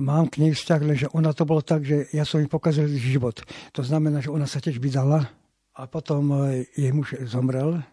mám 0.00 0.32
k 0.32 0.40
nej 0.40 0.56
vzťah, 0.56 0.80
že 0.96 1.06
ona 1.12 1.36
to 1.36 1.44
bolo 1.44 1.60
tak, 1.60 1.84
že 1.84 2.08
ja 2.16 2.24
som 2.24 2.40
jej 2.40 2.48
pokazil 2.48 2.88
život. 2.88 3.44
To 3.76 3.84
znamená, 3.84 4.24
že 4.24 4.32
ona 4.32 4.48
sa 4.48 4.56
tiež 4.56 4.80
vydala 4.80 5.28
a 5.76 5.84
potom 5.84 6.32
jej 6.72 6.88
muž 6.88 7.20
zomrel. 7.28 7.84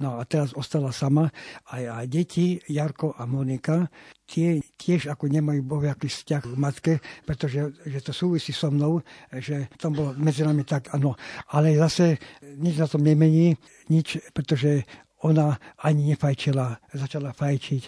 No 0.00 0.16
a 0.16 0.24
teraz 0.24 0.54
ostala 0.54 0.94
sama. 0.94 1.28
A, 1.68 1.82
a 1.90 1.98
deti, 2.06 2.62
Jarko 2.70 3.18
a 3.18 3.26
Monika, 3.26 3.90
tie 4.30 4.62
tiež 4.78 5.10
ako 5.10 5.26
nemajú 5.26 5.60
bohviaký 5.66 6.06
vzťah 6.06 6.42
k 6.48 6.56
matke, 6.56 6.92
pretože 7.26 7.74
že 7.84 8.00
to 8.00 8.14
súvisí 8.14 8.54
so 8.54 8.70
mnou, 8.72 9.02
že 9.42 9.68
to 9.76 9.90
bolo 9.90 10.14
medzi 10.16 10.46
nami 10.46 10.62
tak, 10.64 10.94
áno. 10.94 11.18
Ale 11.52 11.74
zase 11.76 12.16
nič 12.40 12.78
na 12.78 12.88
tom 12.88 13.02
nemení, 13.04 13.58
nič, 13.92 14.22
pretože 14.32 14.88
ona 15.20 15.56
ani 15.84 16.12
nefajčila, 16.12 16.80
začala 16.96 17.36
fajčiť 17.36 17.82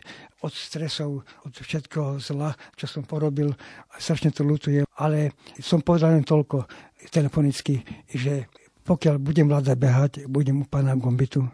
od 0.44 0.52
stresov, 0.52 1.24
od 1.48 1.52
všetkého 1.54 2.20
zla, 2.20 2.52
čo 2.76 2.84
som 2.84 3.08
porobil. 3.08 3.54
Strašne 3.96 4.34
to 4.34 4.44
lutujem, 4.44 4.84
ale 5.00 5.32
som 5.56 5.80
povedal 5.80 6.12
len 6.12 6.26
toľko 6.26 6.68
telefonicky, 7.08 7.80
že 8.10 8.52
pokiaľ 8.82 9.16
budem 9.22 9.46
vládať 9.46 9.76
behať, 9.78 10.12
budem 10.26 10.62
u 10.62 10.66
pána 10.66 10.98
Gombitu, 10.98 11.46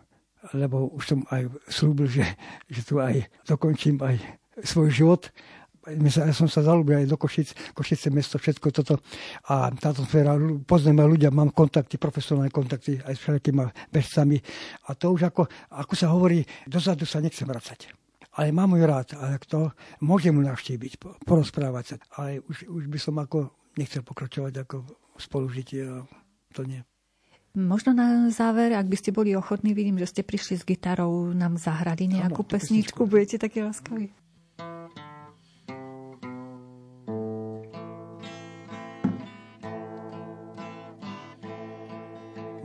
lebo 0.56 0.88
už 0.96 1.04
som 1.04 1.20
aj 1.28 1.52
slúbil, 1.68 2.08
že, 2.08 2.24
že 2.66 2.80
tu 2.82 2.98
aj 2.98 3.28
dokončím 3.44 4.00
aj 4.00 4.16
svoj 4.64 4.90
život 4.90 5.22
ja 5.96 6.34
som 6.36 6.48
sa 6.50 6.60
zalúbil 6.60 7.04
aj 7.04 7.06
do 7.08 7.16
Košic, 7.16 7.72
Košice 7.72 8.12
mesto, 8.12 8.36
všetko 8.36 8.68
toto. 8.70 9.00
A 9.48 9.72
táto 9.72 10.04
sféra, 10.04 10.36
poznám 10.68 11.08
ľudia, 11.08 11.32
mám 11.32 11.54
kontakty, 11.54 11.96
profesionálne 11.96 12.52
kontakty 12.52 13.00
aj 13.00 13.14
s 13.16 13.20
všetkými 13.24 13.92
bežcami. 13.92 14.36
A 14.88 14.98
to 14.98 15.14
už 15.14 15.32
ako, 15.32 15.48
ako 15.72 15.94
sa 15.96 16.12
hovorí, 16.12 16.44
dozadu 16.68 17.08
sa 17.08 17.22
nechcem 17.24 17.48
vracať. 17.48 17.88
Ale 18.38 18.54
mám 18.54 18.78
ju 18.78 18.84
rád, 18.86 19.18
ale 19.18 19.42
to 19.42 19.74
môžem 19.98 20.36
mu 20.36 20.46
navštíviť, 20.46 21.24
porozprávať 21.26 21.84
sa. 21.84 21.96
Ale 22.20 22.38
už, 22.46 22.70
už 22.70 22.84
by 22.86 22.98
som 23.00 23.18
ako 23.18 23.50
nechcel 23.74 24.06
pokračovať 24.06 24.62
ako 24.62 24.76
spolužitie. 25.18 26.06
To 26.54 26.62
nie. 26.62 26.80
Možno 27.58 27.90
na 27.90 28.30
záver, 28.30 28.70
ak 28.76 28.86
by 28.86 28.96
ste 28.98 29.10
boli 29.10 29.34
ochotní, 29.34 29.74
vidím, 29.74 29.98
že 29.98 30.06
ste 30.06 30.22
prišli 30.22 30.54
s 30.60 30.62
gitarou, 30.62 31.34
nám 31.34 31.58
zahrali 31.58 32.06
nejakú 32.06 32.46
ano, 32.46 32.52
pesničku. 32.54 33.02
pesničku. 33.02 33.10
Budete 33.10 33.36
taký 33.42 33.66
láskavý? 33.66 34.14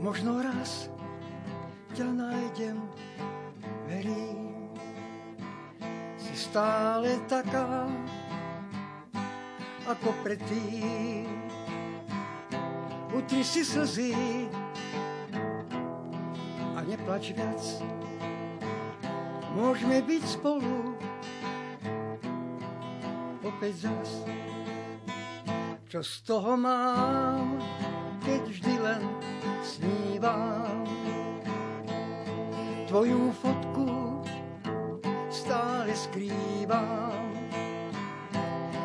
Možno 0.04 0.36
raz 0.36 0.92
ťa 1.96 2.04
nájdem, 2.04 2.76
verím, 3.88 4.68
si 6.20 6.36
stále 6.36 7.16
taká, 7.24 7.88
ako 9.88 10.12
predtým. 10.20 11.24
Utri 13.16 13.40
si 13.40 13.64
slzy 13.64 14.12
a 16.76 16.84
neplač 16.84 17.32
viac. 17.32 17.64
Môžeme 19.56 20.04
byť 20.04 20.22
spolu 20.28 21.00
opäť 23.40 23.88
zas. 23.88 24.20
Čo 25.88 26.04
z 26.04 26.14
toho 26.28 26.60
mám, 26.60 27.56
keď 28.20 28.42
vždy 28.52 28.74
len 28.84 29.00
snívam. 29.64 30.84
Tvoju 32.88 33.32
fotku 33.32 34.20
stále 35.32 35.96
skrývam. 35.96 37.32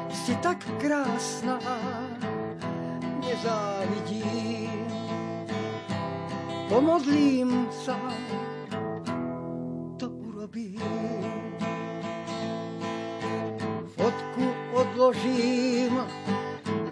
Si 0.09 0.36
tak 0.39 0.63
krásna, 0.80 1.59
nezávidím. 3.19 4.88
Pomodlím 6.69 7.65
sa, 7.73 7.97
to 9.97 10.09
urobím. 10.09 11.25
Fotku 13.97 14.45
odložím, 14.73 15.97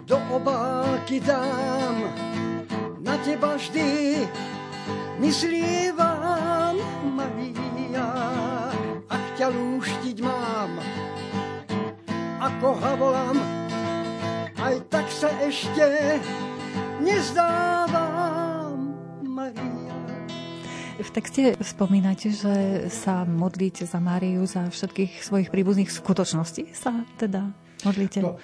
do 0.02 0.18
obálky 0.34 1.20
dám, 1.22 2.27
teba 3.28 3.60
vždy 3.60 4.24
myslívam, 5.20 6.80
Maria, 7.12 8.08
ak 9.04 9.24
ťa 9.36 9.52
lúštiť 9.52 10.16
mám, 10.24 10.80
ako 12.40 12.68
ha 12.80 12.92
volám, 12.96 13.36
aj 14.56 14.80
tak 14.88 15.12
sa 15.12 15.28
ešte 15.44 16.16
nezdávam, 17.04 18.96
Maria. 19.20 19.92
V 20.96 21.10
texte 21.12 21.52
spomínate, 21.60 22.32
že 22.32 22.88
sa 22.88 23.28
modlíte 23.28 23.84
za 23.84 24.00
Máriu, 24.00 24.48
za 24.48 24.72
všetkých 24.72 25.20
svojich 25.20 25.52
príbuzných 25.52 25.92
skutočností 25.92 26.72
sa 26.72 27.04
teda 27.20 27.52
modlíte? 27.84 28.24
No, 28.24 28.40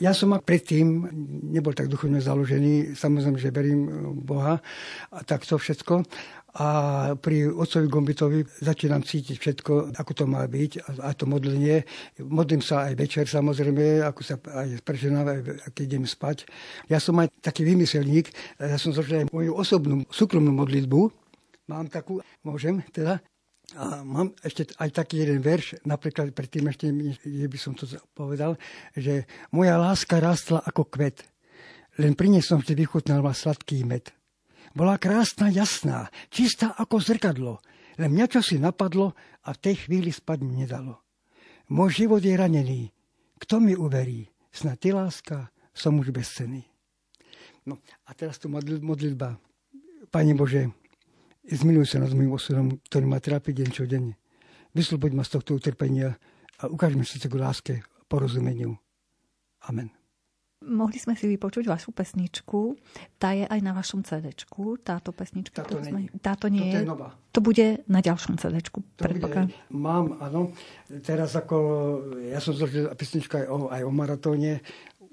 ja 0.00 0.16
som 0.16 0.32
predtým 0.40 1.12
nebol 1.52 1.76
tak 1.76 1.92
duchovne 1.92 2.24
založený, 2.24 2.96
samozrejme, 2.96 3.36
že 3.36 3.52
verím 3.52 3.80
Boha 4.24 4.58
a 5.12 5.18
takto 5.22 5.60
všetko. 5.60 6.02
A 6.50 6.68
pri 7.14 7.46
otcovi 7.46 7.86
Gombitovi 7.86 8.42
začínam 8.42 9.06
cítiť 9.06 9.38
všetko, 9.38 9.94
ako 9.94 10.12
to 10.18 10.24
má 10.26 10.42
byť, 10.50 10.82
a 10.98 11.14
to 11.14 11.22
modlenie. 11.30 11.86
Modlím 12.18 12.58
sa 12.58 12.90
aj 12.90 12.98
večer, 12.98 13.30
samozrejme, 13.30 14.02
ako 14.02 14.20
sa 14.26 14.34
aj 14.34 14.82
preženám, 14.82 15.46
keď 15.70 15.84
idem 15.86 16.10
spať. 16.10 16.50
Ja 16.90 16.98
som 16.98 17.14
aj 17.22 17.30
taký 17.38 17.62
vymyselník, 17.62 18.34
ja 18.58 18.74
som 18.82 18.90
zložil 18.90 19.22
aj 19.22 19.30
moju 19.30 19.54
osobnú, 19.54 20.02
súkromnú 20.10 20.50
modlitbu. 20.50 21.14
Mám 21.70 21.86
takú, 21.86 22.18
môžem 22.42 22.82
teda, 22.90 23.22
a 23.78 24.02
mám 24.02 24.34
ešte 24.42 24.66
aj 24.82 24.90
taký 24.90 25.22
jeden 25.22 25.38
verš, 25.38 25.82
napríklad 25.86 26.34
predtým 26.34 26.70
ešte, 26.70 26.90
by 27.24 27.58
som 27.58 27.74
to 27.78 27.86
povedal, 28.16 28.58
že 28.96 29.28
moja 29.54 29.78
láska 29.78 30.18
rastla 30.18 30.58
ako 30.66 30.90
kvet, 30.90 31.22
len 32.02 32.18
pri 32.18 32.34
nej 32.34 32.42
som 32.42 32.58
vždy 32.58 32.82
vychutnal 32.86 33.22
sladký 33.30 33.86
med. 33.86 34.10
Bola 34.74 34.98
krásna, 34.98 35.50
jasná, 35.50 36.10
čistá 36.30 36.74
ako 36.78 37.02
zrkadlo, 37.02 37.58
len 37.98 38.10
mňa 38.14 38.26
čo 38.26 38.40
si 38.42 38.56
napadlo 38.58 39.14
a 39.42 39.54
v 39.54 39.62
tej 39.62 39.86
chvíli 39.86 40.10
spať 40.14 40.38
mi 40.46 40.62
nedalo. 40.62 41.02
Môj 41.70 42.06
život 42.06 42.22
je 42.22 42.34
ranený, 42.34 42.90
kto 43.38 43.62
mi 43.62 43.78
uverí, 43.78 44.26
snad 44.50 44.78
ty 44.82 44.90
láska, 44.90 45.50
som 45.70 45.98
už 45.98 46.10
bezcený. 46.10 46.66
No 47.66 47.78
a 48.06 48.10
teraz 48.16 48.40
tu 48.40 48.50
modlitba. 48.50 49.38
Pane 50.10 50.34
Bože, 50.34 50.74
zmiluj 51.46 51.96
sa 51.96 52.02
nad 52.02 52.12
môjim 52.12 52.32
osudom, 52.34 52.66
ktorý 52.90 53.06
ma 53.08 53.22
trápi 53.22 53.56
deň 53.56 53.68
čo 53.72 53.84
deň. 53.88 54.04
vysloboď 54.76 55.12
ma 55.16 55.24
z 55.26 55.30
tohto 55.38 55.56
utrpenia 55.56 56.14
a 56.60 56.68
ukáž 56.68 56.94
mi 56.94 57.02
srdce 57.02 57.26
k 57.26 57.34
láske, 57.40 57.74
porozumeniu. 58.06 58.76
Amen. 59.66 59.90
Mohli 60.60 61.00
sme 61.00 61.16
si 61.16 61.24
vypočuť 61.24 61.64
vašu 61.64 61.88
pesničku. 61.96 62.76
Tá 63.16 63.32
je 63.32 63.48
aj 63.48 63.60
na 63.64 63.72
vašom 63.72 64.04
cd 64.04 64.28
táto 64.84 65.08
pesnička. 65.08 65.64
Táto, 65.64 65.80
sme... 65.80 66.12
táto 66.20 66.52
nie 66.52 66.68
je. 66.68 66.84
nová. 66.84 67.16
To 67.32 67.40
bude 67.40 67.80
na 67.88 68.04
ďalšom 68.04 68.36
cd 68.36 68.60
predpokladám. 69.00 69.48
Mám, 69.72 70.20
áno. 70.20 70.52
Teraz 71.00 71.32
ako, 71.32 71.56
ja 72.28 72.44
som 72.44 72.52
zložil 72.52 72.92
pesničku 72.92 73.40
aj 73.40 73.46
o, 73.48 73.56
aj 73.72 73.82
o 73.88 73.92
maratóne, 73.92 74.60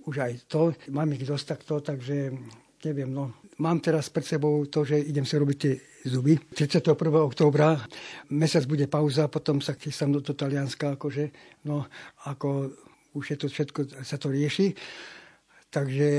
už 0.04 0.16
aj 0.20 0.34
to, 0.52 0.76
mám 0.92 1.16
ich 1.16 1.24
dosť 1.24 1.46
takto, 1.56 1.80
takže 1.80 2.36
neviem, 2.86 3.10
no. 3.10 3.34
Mám 3.58 3.82
teraz 3.82 4.10
pred 4.14 4.22
sebou 4.22 4.66
to, 4.70 4.86
že 4.86 5.02
idem 5.02 5.26
si 5.26 5.34
robiť 5.34 5.58
tie 5.58 5.74
zuby. 6.06 6.38
31. 6.54 6.94
októbra, 7.26 7.82
mesiac 8.30 8.64
bude 8.70 8.86
pauza, 8.86 9.26
potom 9.26 9.58
sa 9.62 9.74
chystám 9.74 10.14
do 10.14 10.22
Talianska, 10.22 10.94
akože, 10.94 11.34
no, 11.66 11.90
ako 12.30 12.70
už 13.18 13.26
je 13.34 13.38
to 13.38 13.48
všetko, 13.50 13.80
sa 14.06 14.22
to 14.22 14.30
rieši. 14.30 14.78
Takže 15.68 16.10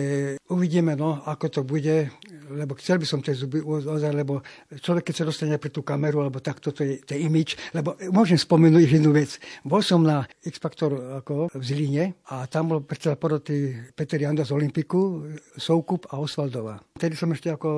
uvidíme, 0.53 0.93
no, 0.93 1.25
ako 1.25 1.47
to 1.49 1.61
bude, 1.65 2.13
lebo 2.53 2.77
chcel 2.77 3.01
by 3.01 3.07
som 3.09 3.25
tie 3.25 3.33
zuby 3.33 3.65
ozaj, 3.65 4.13
lebo 4.13 4.45
človek, 4.77 5.09
keď 5.09 5.15
sa 5.17 5.25
dostane 5.25 5.57
pre 5.57 5.73
tú 5.73 5.81
kameru, 5.81 6.21
alebo 6.21 6.45
takto, 6.45 6.69
to 6.69 6.85
je, 6.85 7.01
to 7.01 7.17
imič, 7.17 7.57
lebo 7.73 7.97
môžem 8.13 8.37
spomenúť 8.37 8.85
jednu 9.01 9.17
vec. 9.17 9.41
Bol 9.65 9.81
som 9.81 10.05
na 10.05 10.29
X-Factor 10.45 11.25
ako 11.25 11.49
v 11.49 11.63
Zlíne 11.65 12.05
a 12.29 12.45
tam 12.45 12.77
bol 12.77 12.85
predseda 12.85 13.17
poroty 13.17 13.73
Peter 13.97 14.21
Janda 14.21 14.45
z 14.45 14.53
Olympiku, 14.53 15.25
Soukup 15.57 16.05
a 16.13 16.21
Osvaldová. 16.21 16.85
Vtedy 17.01 17.17
som 17.17 17.33
ešte 17.33 17.49
ako 17.49 17.69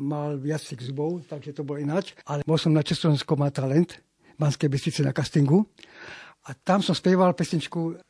mal 0.00 0.40
viac 0.40 0.64
tých 0.64 0.88
zubov, 0.88 1.28
takže 1.28 1.52
to 1.52 1.60
bolo 1.60 1.76
ináč, 1.76 2.16
ale 2.24 2.40
bol 2.48 2.56
som 2.56 2.72
na 2.72 2.80
Československu 2.80 3.36
talent, 3.52 4.00
Banskej 4.40 4.72
Bystrici 4.72 5.04
na 5.04 5.12
castingu 5.12 5.68
a 6.48 6.56
tam 6.56 6.80
som 6.82 6.96
spieval 6.96 7.36
pesničku 7.36 8.00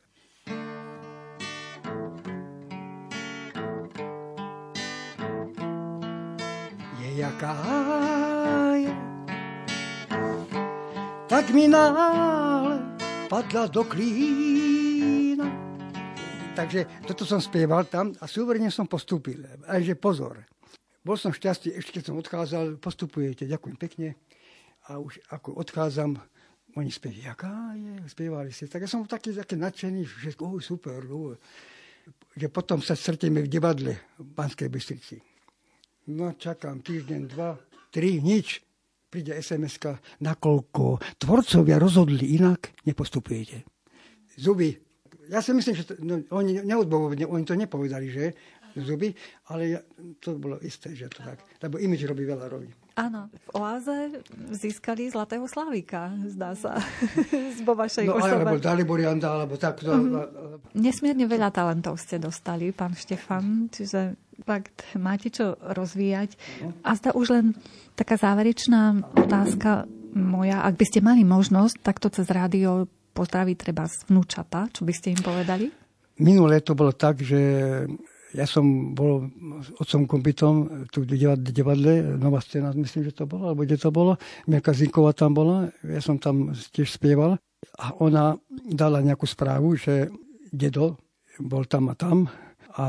jaká 7.42 8.74
je. 8.78 8.92
Tak 11.26 11.50
mi 11.50 11.68
náhle 11.68 12.78
padla 13.26 13.66
do 13.66 13.84
klína. 13.84 15.48
Takže 16.54 16.86
toto 17.08 17.24
som 17.24 17.40
spieval 17.40 17.88
tam 17.88 18.12
a 18.20 18.28
súverne 18.28 18.70
som 18.70 18.86
postúpil. 18.86 19.42
A 19.66 19.80
že 19.80 19.96
pozor, 19.96 20.44
bol 21.02 21.16
som 21.16 21.32
šťastný, 21.32 21.72
ešte 21.74 21.98
keď 21.98 22.02
som 22.12 22.20
odchádzal, 22.20 22.76
postupujete, 22.78 23.48
ďakujem 23.48 23.76
pekne. 23.80 24.08
A 24.92 25.00
už 25.00 25.18
ako 25.32 25.56
odchádzam, 25.56 26.20
oni 26.76 26.90
spievajú, 26.92 27.24
jaká 27.24 27.56
je, 27.74 27.94
spievali 28.12 28.52
si. 28.52 28.68
Tak 28.68 28.84
ja 28.84 28.88
som 28.88 29.08
taký, 29.08 29.32
taký 29.32 29.56
nadšený, 29.56 30.04
že 30.04 30.36
oh, 30.44 30.60
super, 30.60 31.00
že 32.36 32.46
potom 32.52 32.84
sa 32.84 32.92
stretneme 32.92 33.40
v 33.42 33.48
divadle 33.48 33.92
v 34.20 34.28
Banskej 34.36 34.68
Bystrici. 34.68 35.31
No 36.10 36.34
čakám 36.34 36.82
týždeň, 36.82 37.20
dva, 37.30 37.54
tri, 37.94 38.18
nič. 38.18 38.58
Príde 39.12 39.36
sms 39.36 39.76
nakoľko 40.24 40.98
tvorcovia 41.20 41.76
rozhodli 41.76 42.32
inak, 42.34 42.72
nepostupujete. 42.88 43.62
Zuby. 44.40 44.72
Ja 45.28 45.44
si 45.44 45.52
myslím, 45.52 45.76
že 45.76 45.84
to, 45.84 45.92
no, 46.00 46.24
oni 46.32 46.64
neodbovovne, 46.64 47.28
oni 47.28 47.44
to 47.44 47.54
nepovedali, 47.54 48.08
že 48.08 48.32
zuby, 48.80 49.12
ale 49.52 49.62
ja, 49.76 49.80
to 50.16 50.40
bolo 50.40 50.56
isté, 50.64 50.96
že 50.96 51.12
to 51.12 51.20
tak. 51.20 51.44
Lebo 51.60 51.76
imič 51.76 52.08
robí 52.08 52.24
veľa 52.24 52.46
robí. 52.48 52.72
Áno, 52.92 53.32
v 53.32 53.48
Oáze 53.56 54.20
získali 54.52 55.08
Zlatého 55.08 55.48
Slavíka, 55.48 56.12
zdá 56.28 56.52
sa, 56.52 56.76
vo 57.68 57.72
vašej 57.72 58.04
no, 58.04 58.20
osobe. 58.20 58.44
alebo 58.44 58.56
Dalibor 58.60 59.00
Janda, 59.00 59.28
alebo 59.32 59.56
tak. 59.56 59.80
Mm-hmm. 59.80 60.76
Nesmierne 60.76 61.24
veľa 61.24 61.48
talentov 61.52 61.96
ste 61.96 62.20
dostali, 62.20 62.68
pán 62.72 62.92
Štefan, 62.92 63.72
čiže 63.72 64.16
fakt 64.42 64.84
máte 64.98 65.30
čo 65.30 65.56
rozvíjať. 65.58 66.36
A 66.82 66.94
zda 66.98 67.14
už 67.14 67.26
len 67.32 67.46
taká 67.94 68.18
záverečná 68.18 69.02
otázka 69.14 69.86
moja, 70.12 70.60
ak 70.62 70.76
by 70.76 70.84
ste 70.84 71.00
mali 71.00 71.24
možnosť 71.24 71.80
takto 71.80 72.12
cez 72.12 72.28
rádio 72.28 72.90
pozdraviť 73.16 73.56
treba 73.56 73.88
z 73.88 74.08
vnúčata, 74.08 74.68
čo 74.72 74.84
by 74.84 74.92
ste 74.92 75.16
im 75.16 75.22
povedali? 75.24 75.72
Minulé 76.20 76.60
to 76.60 76.76
bolo 76.76 76.92
tak, 76.92 77.20
že 77.24 77.40
ja 78.32 78.48
som 78.48 78.96
bol 78.96 79.28
s 79.60 79.68
otcom 79.76 80.08
kompitom 80.08 80.88
tu 80.88 81.04
divadle, 81.04 82.16
Nová 82.16 82.40
scéna, 82.40 82.72
myslím, 82.72 83.12
že 83.12 83.16
to 83.16 83.28
bolo, 83.28 83.52
alebo 83.52 83.64
kde 83.64 83.76
to 83.76 83.92
bolo. 83.92 84.16
Mirka 84.48 84.72
Zinková 84.72 85.12
tam 85.12 85.36
bola, 85.36 85.68
ja 85.84 86.00
som 86.00 86.16
tam 86.16 86.52
tiež 86.52 86.96
spieval. 86.96 87.36
A 87.76 87.92
ona 88.00 88.34
dala 88.72 89.04
nejakú 89.04 89.28
správu, 89.28 89.76
že 89.76 90.08
dedo 90.48 90.96
bol 91.40 91.68
tam 91.68 91.92
a 91.92 91.94
tam. 91.94 92.28
A 92.72 92.86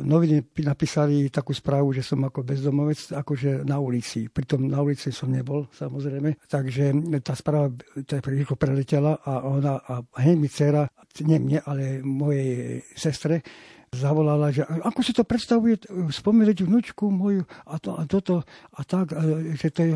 noviny 0.00 0.40
napísali 0.64 1.28
takú 1.28 1.52
správu, 1.52 1.92
že 1.92 2.00
som 2.00 2.20
ako 2.24 2.40
bezdomovec, 2.40 3.12
akože 3.12 3.66
na 3.68 3.76
ulici. 3.76 4.32
Pritom 4.32 4.64
na 4.64 4.80
ulici 4.80 5.12
som 5.12 5.28
nebol, 5.28 5.68
samozrejme. 5.72 6.48
Takže 6.48 6.96
tá 7.20 7.36
správa 7.36 7.72
to 8.08 8.16
rýchlo 8.24 8.56
preletela 8.56 9.20
a 9.20 9.44
ona, 9.44 9.76
a 9.84 10.00
hneď 10.24 10.36
mi 10.36 10.48
dcera, 10.48 10.88
nie 11.28 11.38
mne, 11.40 11.58
ale 11.64 12.00
mojej 12.00 12.80
sestre, 12.96 13.44
zavolala, 13.96 14.52
že 14.52 14.62
ako 14.64 15.00
si 15.00 15.12
to 15.16 15.24
predstavuje 15.24 15.80
spomínať 16.12 16.56
vnúčku 16.62 17.08
moju 17.08 17.48
a, 17.64 17.80
to, 17.80 17.96
a 17.96 18.04
toto 18.04 18.44
a 18.76 18.80
tak, 18.84 19.16
a, 19.16 19.20
že 19.56 19.72
to 19.72 19.80
je 19.88 19.94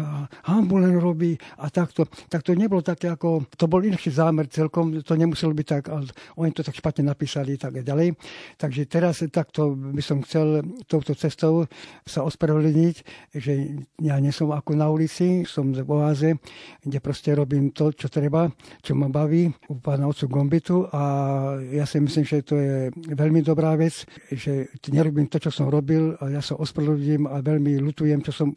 hambu 0.49 0.81
robí 0.97 1.37
a 1.61 1.69
takto. 1.69 2.09
Tak 2.33 2.43
to 2.43 2.57
nebolo 2.57 2.81
také 2.81 3.13
ako, 3.13 3.45
to 3.53 3.69
bol 3.69 3.85
inší 3.85 4.11
zámer 4.11 4.49
celkom, 4.49 5.05
to 5.05 5.15
nemuselo 5.15 5.53
byť 5.53 5.67
tak, 5.67 5.85
ale 5.93 6.09
oni 6.41 6.51
to 6.57 6.65
tak 6.65 6.77
špatne 6.77 7.05
napísali 7.07 7.61
tak 7.61 7.77
ďalej. 7.85 8.17
Takže 8.57 8.89
teraz 8.89 9.21
takto 9.29 9.77
by 9.77 10.03
som 10.03 10.25
chcel 10.25 10.65
touto 10.89 11.13
cestou 11.13 11.69
sa 12.09 12.25
ospravedlniť, 12.25 12.97
že 13.37 13.53
ja 14.01 14.17
nie 14.17 14.33
som 14.33 14.51
ako 14.55 14.73
na 14.79 14.89
ulici, 14.89 15.45
som 15.45 15.75
v 15.75 15.85
oáze, 15.87 16.39
kde 16.81 16.99
proste 17.03 17.35
robím 17.37 17.75
to, 17.75 17.93
čo 17.93 18.09
treba, 18.09 18.49
čo 18.81 18.97
ma 18.97 19.11
baví 19.11 19.51
u 19.69 19.77
pána 19.79 20.07
otcu 20.09 20.31
Gombitu 20.31 20.87
a 20.91 21.03
ja 21.71 21.85
si 21.85 21.99
myslím, 22.01 22.25
že 22.25 22.47
to 22.47 22.55
je 22.57 22.95
veľmi 22.95 23.43
dobrá 23.43 23.75
vec, 23.75 23.90
že 24.31 24.69
nerobím 24.91 25.27
to, 25.31 25.39
čo 25.39 25.51
som 25.53 25.71
robil 25.71 26.17
a 26.19 26.31
ja 26.33 26.43
sa 26.43 26.59
ospravedlím 26.59 27.27
a 27.27 27.41
veľmi 27.41 27.79
lutujem, 27.81 28.21
čo 28.25 28.33
som 28.33 28.49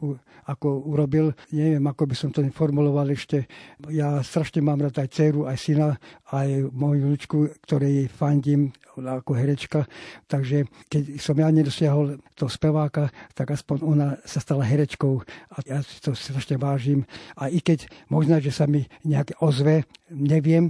ako 0.48 0.90
urobil. 0.90 1.32
Neviem, 1.52 1.84
ako 1.88 2.04
by 2.10 2.16
som 2.16 2.30
to 2.32 2.44
formuloval 2.52 3.08
ešte. 3.08 3.48
Ja 3.92 4.20
strašne 4.24 4.64
mám 4.64 4.82
rád 4.84 5.00
aj 5.00 5.10
dceru, 5.12 5.48
aj 5.48 5.58
syna, 5.58 5.90
aj 6.32 6.70
moju 6.72 7.04
ľučku, 7.14 7.38
ktorej 7.64 8.12
fandím 8.12 8.74
ako 8.94 9.34
herečka. 9.34 9.90
Takže 10.30 10.70
keď 10.86 11.18
som 11.18 11.34
ja 11.34 11.50
nedosiahol 11.50 12.22
toho 12.38 12.52
speváka, 12.52 13.10
tak 13.34 13.54
aspoň 13.54 13.78
ona 13.82 14.08
sa 14.22 14.38
stala 14.38 14.62
herečkou 14.66 15.26
a 15.50 15.56
ja 15.66 15.82
si 15.82 15.98
to 15.98 16.14
strašne 16.14 16.62
vážim. 16.62 17.10
A 17.34 17.50
i 17.50 17.58
keď 17.58 17.90
možno, 18.10 18.38
že 18.38 18.54
sa 18.54 18.70
mi 18.70 18.86
nejaké 19.02 19.34
ozve, 19.42 19.90
neviem, 20.14 20.70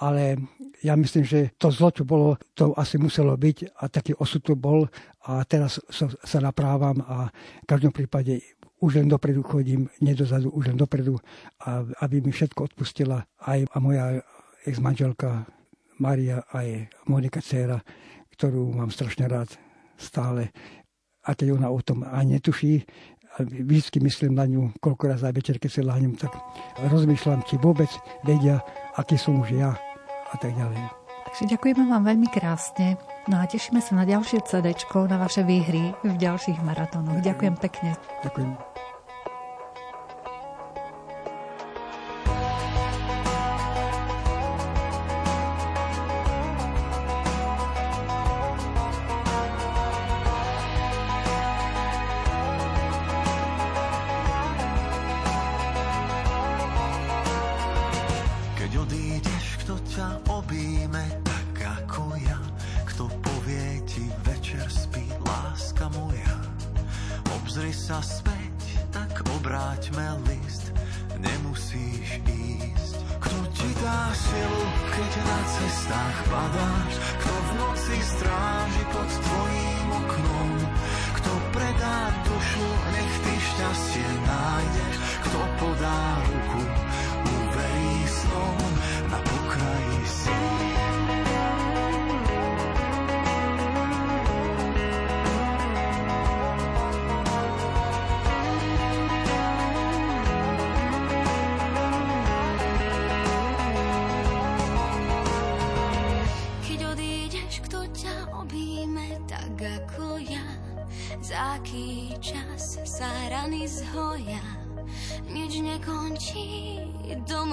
ale 0.00 0.40
ja 0.80 0.96
myslím, 0.96 1.24
že 1.28 1.52
to 1.60 1.68
zlo, 1.68 1.92
čo 1.92 2.08
bolo, 2.08 2.40
to 2.56 2.72
asi 2.72 2.96
muselo 2.96 3.36
byť 3.36 3.76
a 3.84 3.84
taký 3.92 4.16
osud 4.16 4.40
tu 4.40 4.56
bol 4.56 4.88
a 5.28 5.44
teraz 5.44 5.76
sa 6.24 6.38
naprávam 6.40 7.04
a 7.04 7.28
v 7.64 7.66
každom 7.68 7.92
prípade 7.92 8.40
už 8.80 8.96
len 8.96 9.12
dopredu 9.12 9.44
chodím, 9.44 9.92
nedozadu, 10.00 10.48
už 10.56 10.72
len 10.72 10.78
dopredu, 10.80 11.20
a 11.60 11.84
aby 12.00 12.24
mi 12.24 12.32
všetko 12.32 12.72
odpustila 12.72 13.28
aj 13.44 13.68
moja 13.76 14.24
ex-manželka 14.64 15.44
Maria 16.00 16.40
aj 16.56 16.88
Monika 17.04 17.44
Cera, 17.44 17.76
ktorú 18.32 18.72
mám 18.72 18.88
strašne 18.88 19.28
rád 19.28 19.52
stále. 20.00 20.48
A 21.28 21.36
keď 21.36 21.60
ona 21.60 21.68
o 21.68 21.76
tom 21.84 22.08
ani 22.08 22.40
netuší, 22.40 22.88
vždy 23.44 24.00
myslím 24.00 24.32
na 24.32 24.48
ňu, 24.48 24.72
koľko 24.80 25.12
raz 25.12 25.20
aj 25.28 25.36
večer, 25.36 25.60
keď 25.60 25.70
sa 25.70 25.82
láhnem, 25.84 26.16
tak 26.16 26.32
rozmýšľam, 26.88 27.44
či 27.44 27.60
vôbec 27.60 27.92
vedia, 28.24 28.64
aký 28.96 29.20
som 29.20 29.44
už 29.44 29.52
ja 29.52 29.76
a 30.30 30.36
tak 30.38 30.54
ďalej. 30.54 30.80
Takže 31.30 31.44
ďakujeme 31.46 31.84
vám 31.86 32.02
veľmi 32.10 32.28
krásne. 32.30 32.98
No 33.30 33.38
a 33.38 33.46
tešíme 33.46 33.78
sa 33.78 33.94
na 33.94 34.02
ďalšie 34.02 34.42
CD, 34.42 34.74
na 35.06 35.16
vaše 35.20 35.46
výhry 35.46 35.94
v 36.02 36.14
ďalších 36.18 36.58
maratónoch. 36.66 37.22
Ďakujem 37.22 37.54
pekne. 37.60 37.94
Ďakujem. 38.26 38.50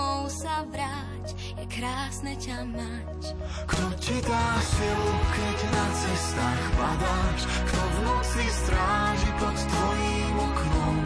Domov 0.08 0.32
sa 0.32 0.64
vráť, 0.72 1.36
je 1.36 1.66
krásne 1.68 2.34
ťa 2.40 2.64
mať. 2.72 3.22
Kto 3.68 3.86
ti 4.00 4.16
dá 4.24 4.48
silu, 4.64 5.14
keď 5.36 5.58
na 5.68 5.86
cestách 6.00 6.64
padáš? 6.80 7.42
Kto 7.68 7.82
v 7.84 7.98
noci 8.08 8.44
stráži 8.48 9.32
pod 9.36 9.58
tvojím 9.68 10.36
oknom? 10.40 10.98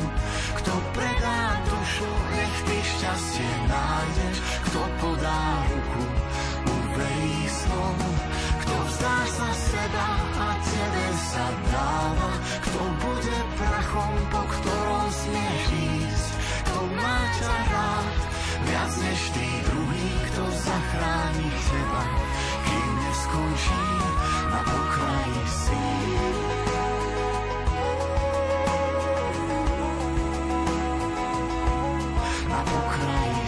Kto 0.61 0.73
predá 0.93 1.41
dušu, 1.65 2.09
nech 2.37 2.57
ty 2.69 2.77
šťastie 2.77 3.51
nájdeš? 3.73 4.37
Kto 4.69 4.81
podá 5.01 5.41
ruku, 5.65 6.05
uverí 6.69 7.41
snom? 7.49 7.97
Kto 8.61 8.75
vzdá 8.85 9.17
sa 9.33 9.49
seba 9.49 10.09
a 10.29 10.47
tebe 10.61 11.07
sa 11.25 11.45
dáva? 11.73 12.31
Kto 12.69 12.81
bude 13.01 13.37
prachom, 13.57 14.13
po 14.29 14.41
ktorom 14.45 15.07
smieš 15.09 15.65
ísť? 15.73 16.29
Kto 16.69 16.79
má 17.01 17.17
ťa 17.41 17.53
rád, 17.65 18.30
viac 18.61 18.97
než 18.97 19.29
tí 19.29 19.47
druhý, 19.65 20.09
kto 20.27 20.43
zachráni 20.51 21.51
teba, 21.69 22.03
kým 22.65 22.91
neskončí 23.03 23.83
na 24.51 24.59
pokraji 24.63 25.43
síl. 25.47 26.35
Na 32.49 32.61
pokraji 32.63 33.40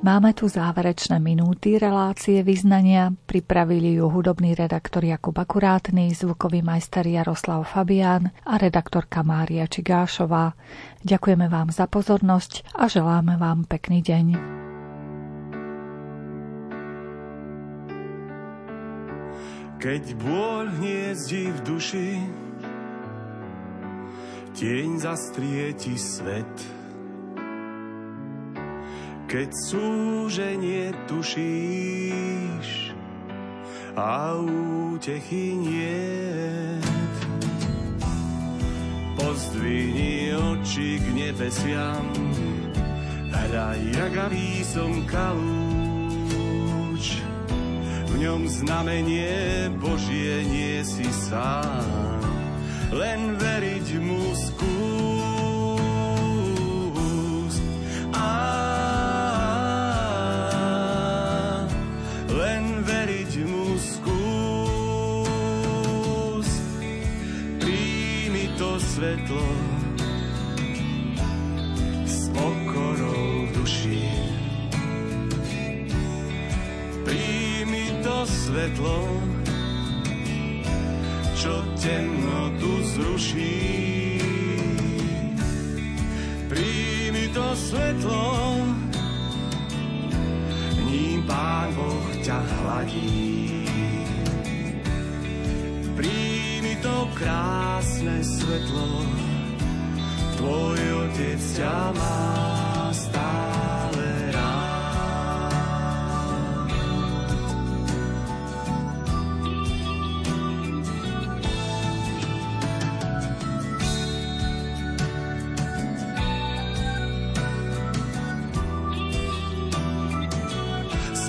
Máme 0.00 0.32
tu 0.32 0.48
záverečné 0.48 1.20
minúty 1.20 1.76
relácie 1.76 2.40
vyznania. 2.40 3.12
Pripravili 3.28 4.00
ju 4.00 4.08
hudobný 4.08 4.56
redaktor 4.56 5.04
Jakub 5.04 5.36
Akurátny, 5.36 6.08
zvukový 6.16 6.64
majster 6.64 7.04
Jaroslav 7.04 7.68
Fabián 7.68 8.32
a 8.48 8.56
redaktorka 8.56 9.20
Mária 9.20 9.68
Čigášová. 9.68 10.56
Ďakujeme 11.04 11.52
vám 11.52 11.68
za 11.68 11.84
pozornosť 11.84 12.72
a 12.80 12.88
želáme 12.88 13.36
vám 13.36 13.68
pekný 13.68 14.00
deň. 14.00 14.26
Keď 19.84 20.04
bôľ 20.16 20.64
hniezdi 20.80 21.52
v 21.52 21.58
duši, 21.60 22.08
tieň 24.56 24.96
zastrieti 24.96 25.92
svet. 26.00 26.79
Keď 29.30 29.50
súženie 29.54 30.90
tušíš 31.06 32.90
a 33.94 34.34
útechy 34.42 35.54
niet. 35.54 36.82
Pozdvihni 39.14 40.34
oči 40.34 40.98
k 40.98 41.06
nebesiam, 41.14 42.10
hraj, 43.30 43.78
ragavý 43.94 44.66
som 44.66 45.06
kalúč 45.06 45.70
ňom 48.20 48.44
znamenie 48.44 49.72
Božie 49.80 50.44
nie 50.44 50.84
si 50.84 51.08
sám, 51.08 52.20
len 52.92 53.40
veriť 53.40 53.88
mu 53.96 54.20
skús. 54.36 54.79
Príjmi 69.00 69.24
to 78.04 78.28
svetlo, 78.28 78.28
svetlo, 78.28 78.96
čo 81.32 81.64
temnotu 81.80 82.72
zruší. 82.92 84.20
Príjmi 86.52 87.32
to 87.32 87.56
svetlo, 87.56 88.20
ním 90.84 91.24
Pán 91.24 91.72
Boh 91.72 92.04
ťa 92.20 92.36
hladí. 92.36 93.39
To 96.90 97.06
krásne 97.14 98.18
svetlo, 98.18 99.06
tvoj 100.42 100.80
otec 101.06 101.38
ťa 101.38 101.78
má 101.94 102.18
stále. 102.90 104.08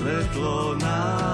svetlo 0.02 0.82
nádeje. 0.82 1.31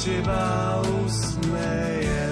Teba 0.00 0.80
usmeje. 1.04 2.24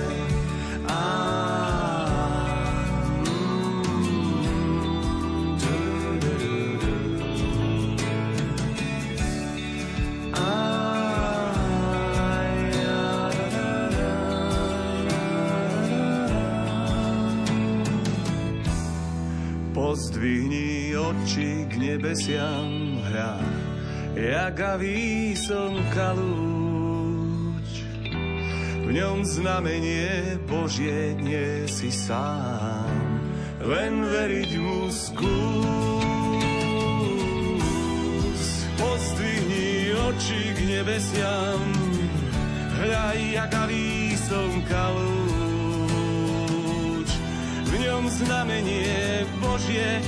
Pozdvihni 19.76 20.96
oči 20.96 21.68
k 21.68 21.72
nebesiam 21.76 22.98
hra, 23.04 23.36
jakavý 24.16 25.36
slnka 25.36 26.16
lúč. 26.16 26.37
V 28.88 28.96
ňom 28.96 29.20
znamenie 29.20 30.40
Božie 30.48 31.12
nie 31.20 31.68
si 31.68 31.92
sám, 31.92 33.20
len 33.60 34.00
veriť 34.00 34.56
mu 34.56 34.88
skús. 34.88 35.28
Pozdvihni 38.80 39.92
oči 39.92 40.56
k 40.56 40.72
nebesiam, 40.72 41.60
hľa, 42.80 43.12
jakavý 43.12 44.16
slnka 44.16 44.84
lúč. 44.96 46.08
V 47.68 47.72
ňom 47.84 48.08
znamenie 48.08 49.28
Božie 49.36 50.00